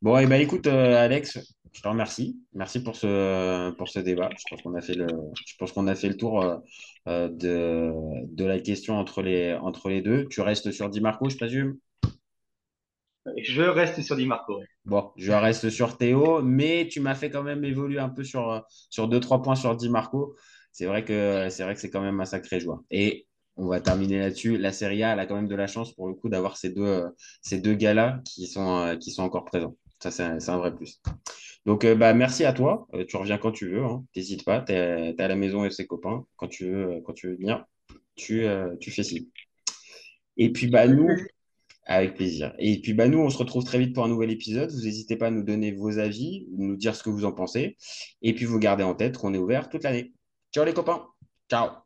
Bon, 0.00 0.18
et 0.18 0.26
ben 0.26 0.40
écoute, 0.40 0.66
euh, 0.66 0.96
Alex, 0.96 1.38
je 1.72 1.80
te 1.80 1.86
remercie. 1.86 2.40
Merci 2.54 2.82
pour 2.82 2.96
ce, 2.96 3.70
pour 3.72 3.88
ce 3.88 3.98
débat. 4.00 4.30
Je 4.36 4.44
pense 4.48 4.62
qu'on 4.62 4.74
a 4.74 4.80
fait 4.80 4.94
le, 4.94 5.06
a 5.06 5.94
fait 5.94 6.08
le 6.08 6.16
tour 6.16 6.42
euh, 7.06 7.28
de, 7.28 7.92
de 8.26 8.44
la 8.44 8.60
question 8.60 8.96
entre 8.96 9.22
les, 9.22 9.54
entre 9.54 9.88
les 9.90 10.02
deux. 10.02 10.26
Tu 10.28 10.40
restes 10.40 10.70
sur 10.72 10.88
Di 10.88 11.00
Marco, 11.00 11.28
je 11.28 11.36
présume? 11.36 11.76
Je 13.42 13.62
reste 13.62 14.02
sur 14.02 14.16
Di 14.16 14.26
Marco. 14.26 14.60
Bon, 14.84 15.10
je 15.16 15.32
reste 15.32 15.70
sur 15.70 15.96
Théo, 15.96 16.42
mais 16.42 16.88
tu 16.90 17.00
m'as 17.00 17.14
fait 17.14 17.30
quand 17.30 17.42
même 17.42 17.64
évoluer 17.64 18.00
un 18.00 18.08
peu 18.08 18.24
sur, 18.24 18.64
sur 18.90 19.08
deux, 19.08 19.20
trois 19.20 19.42
points 19.42 19.56
sur 19.56 19.76
Di 19.76 19.88
Marco. 19.88 20.36
C'est 20.72 20.86
vrai 20.86 21.04
que 21.04 21.48
c'est 21.50 21.62
vrai 21.64 21.74
que 21.74 21.86
quand 21.86 22.00
même 22.00 22.20
un 22.20 22.24
sacré 22.24 22.58
joueur. 22.58 22.80
Et 22.90 23.26
on 23.56 23.66
va 23.66 23.80
terminer 23.80 24.18
là-dessus. 24.18 24.56
La 24.56 24.72
Serie 24.72 25.02
A, 25.02 25.12
elle 25.12 25.20
a 25.20 25.26
quand 25.26 25.36
même 25.36 25.48
de 25.48 25.54
la 25.54 25.66
chance 25.66 25.94
pour 25.94 26.08
le 26.08 26.14
coup 26.14 26.28
d'avoir 26.28 26.56
ces 26.56 26.70
deux, 26.70 27.74
gars-là 27.74 28.20
qui 28.24 28.46
sont, 28.46 28.78
euh, 28.78 28.96
qui 28.96 29.10
sont 29.10 29.22
encore 29.22 29.44
présents. 29.44 29.76
Ça, 29.98 30.10
c'est 30.10 30.50
un, 30.50 30.58
vrai 30.58 30.74
plus. 30.74 31.00
Donc, 31.64 31.84
euh, 31.84 31.94
bah, 31.94 32.12
merci 32.12 32.44
à 32.44 32.52
toi. 32.52 32.88
Euh, 32.94 33.04
tu 33.06 33.16
reviens 33.16 33.38
quand 33.38 33.52
tu 33.52 33.68
veux. 33.68 33.84
Hein. 33.84 34.04
T'hésites 34.12 34.44
pas. 34.44 34.62
Tu 34.62 34.72
es, 34.72 35.20
à 35.20 35.28
la 35.28 35.36
maison 35.36 35.64
et 35.64 35.70
ses 35.70 35.86
copains. 35.86 36.24
Quand 36.36 36.48
tu 36.48 36.70
veux, 36.70 37.00
quand 37.04 37.12
tu 37.12 37.28
veux 37.28 37.36
venir, 37.36 37.64
tu, 38.16 38.42
fais 38.90 39.02
signe. 39.02 39.26
Et 40.36 40.50
puis, 40.50 40.66
bah, 40.66 40.88
nous, 40.88 41.08
avec 41.84 42.14
plaisir. 42.14 42.54
Et 42.58 42.80
puis, 42.80 42.94
bah, 42.94 43.08
nous, 43.08 43.18
on 43.18 43.30
se 43.30 43.38
retrouve 43.38 43.64
très 43.64 43.78
vite 43.78 43.94
pour 43.94 44.04
un 44.04 44.08
nouvel 44.08 44.30
épisode. 44.30 44.70
Vous 44.70 44.82
n'hésitez 44.82 45.16
pas 45.16 45.26
à 45.26 45.30
nous 45.30 45.42
donner 45.42 45.72
vos 45.72 45.98
avis, 45.98 46.46
nous 46.56 46.76
dire 46.76 46.94
ce 46.94 47.02
que 47.02 47.10
vous 47.10 47.24
en 47.24 47.32
pensez. 47.32 47.76
Et 48.22 48.34
puis, 48.34 48.44
vous 48.44 48.58
gardez 48.58 48.84
en 48.84 48.94
tête 48.94 49.18
qu'on 49.18 49.34
est 49.34 49.38
ouvert 49.38 49.68
toute 49.68 49.82
l'année. 49.82 50.12
Ciao 50.54 50.64
les 50.64 50.74
copains. 50.74 51.06
Ciao. 51.50 51.81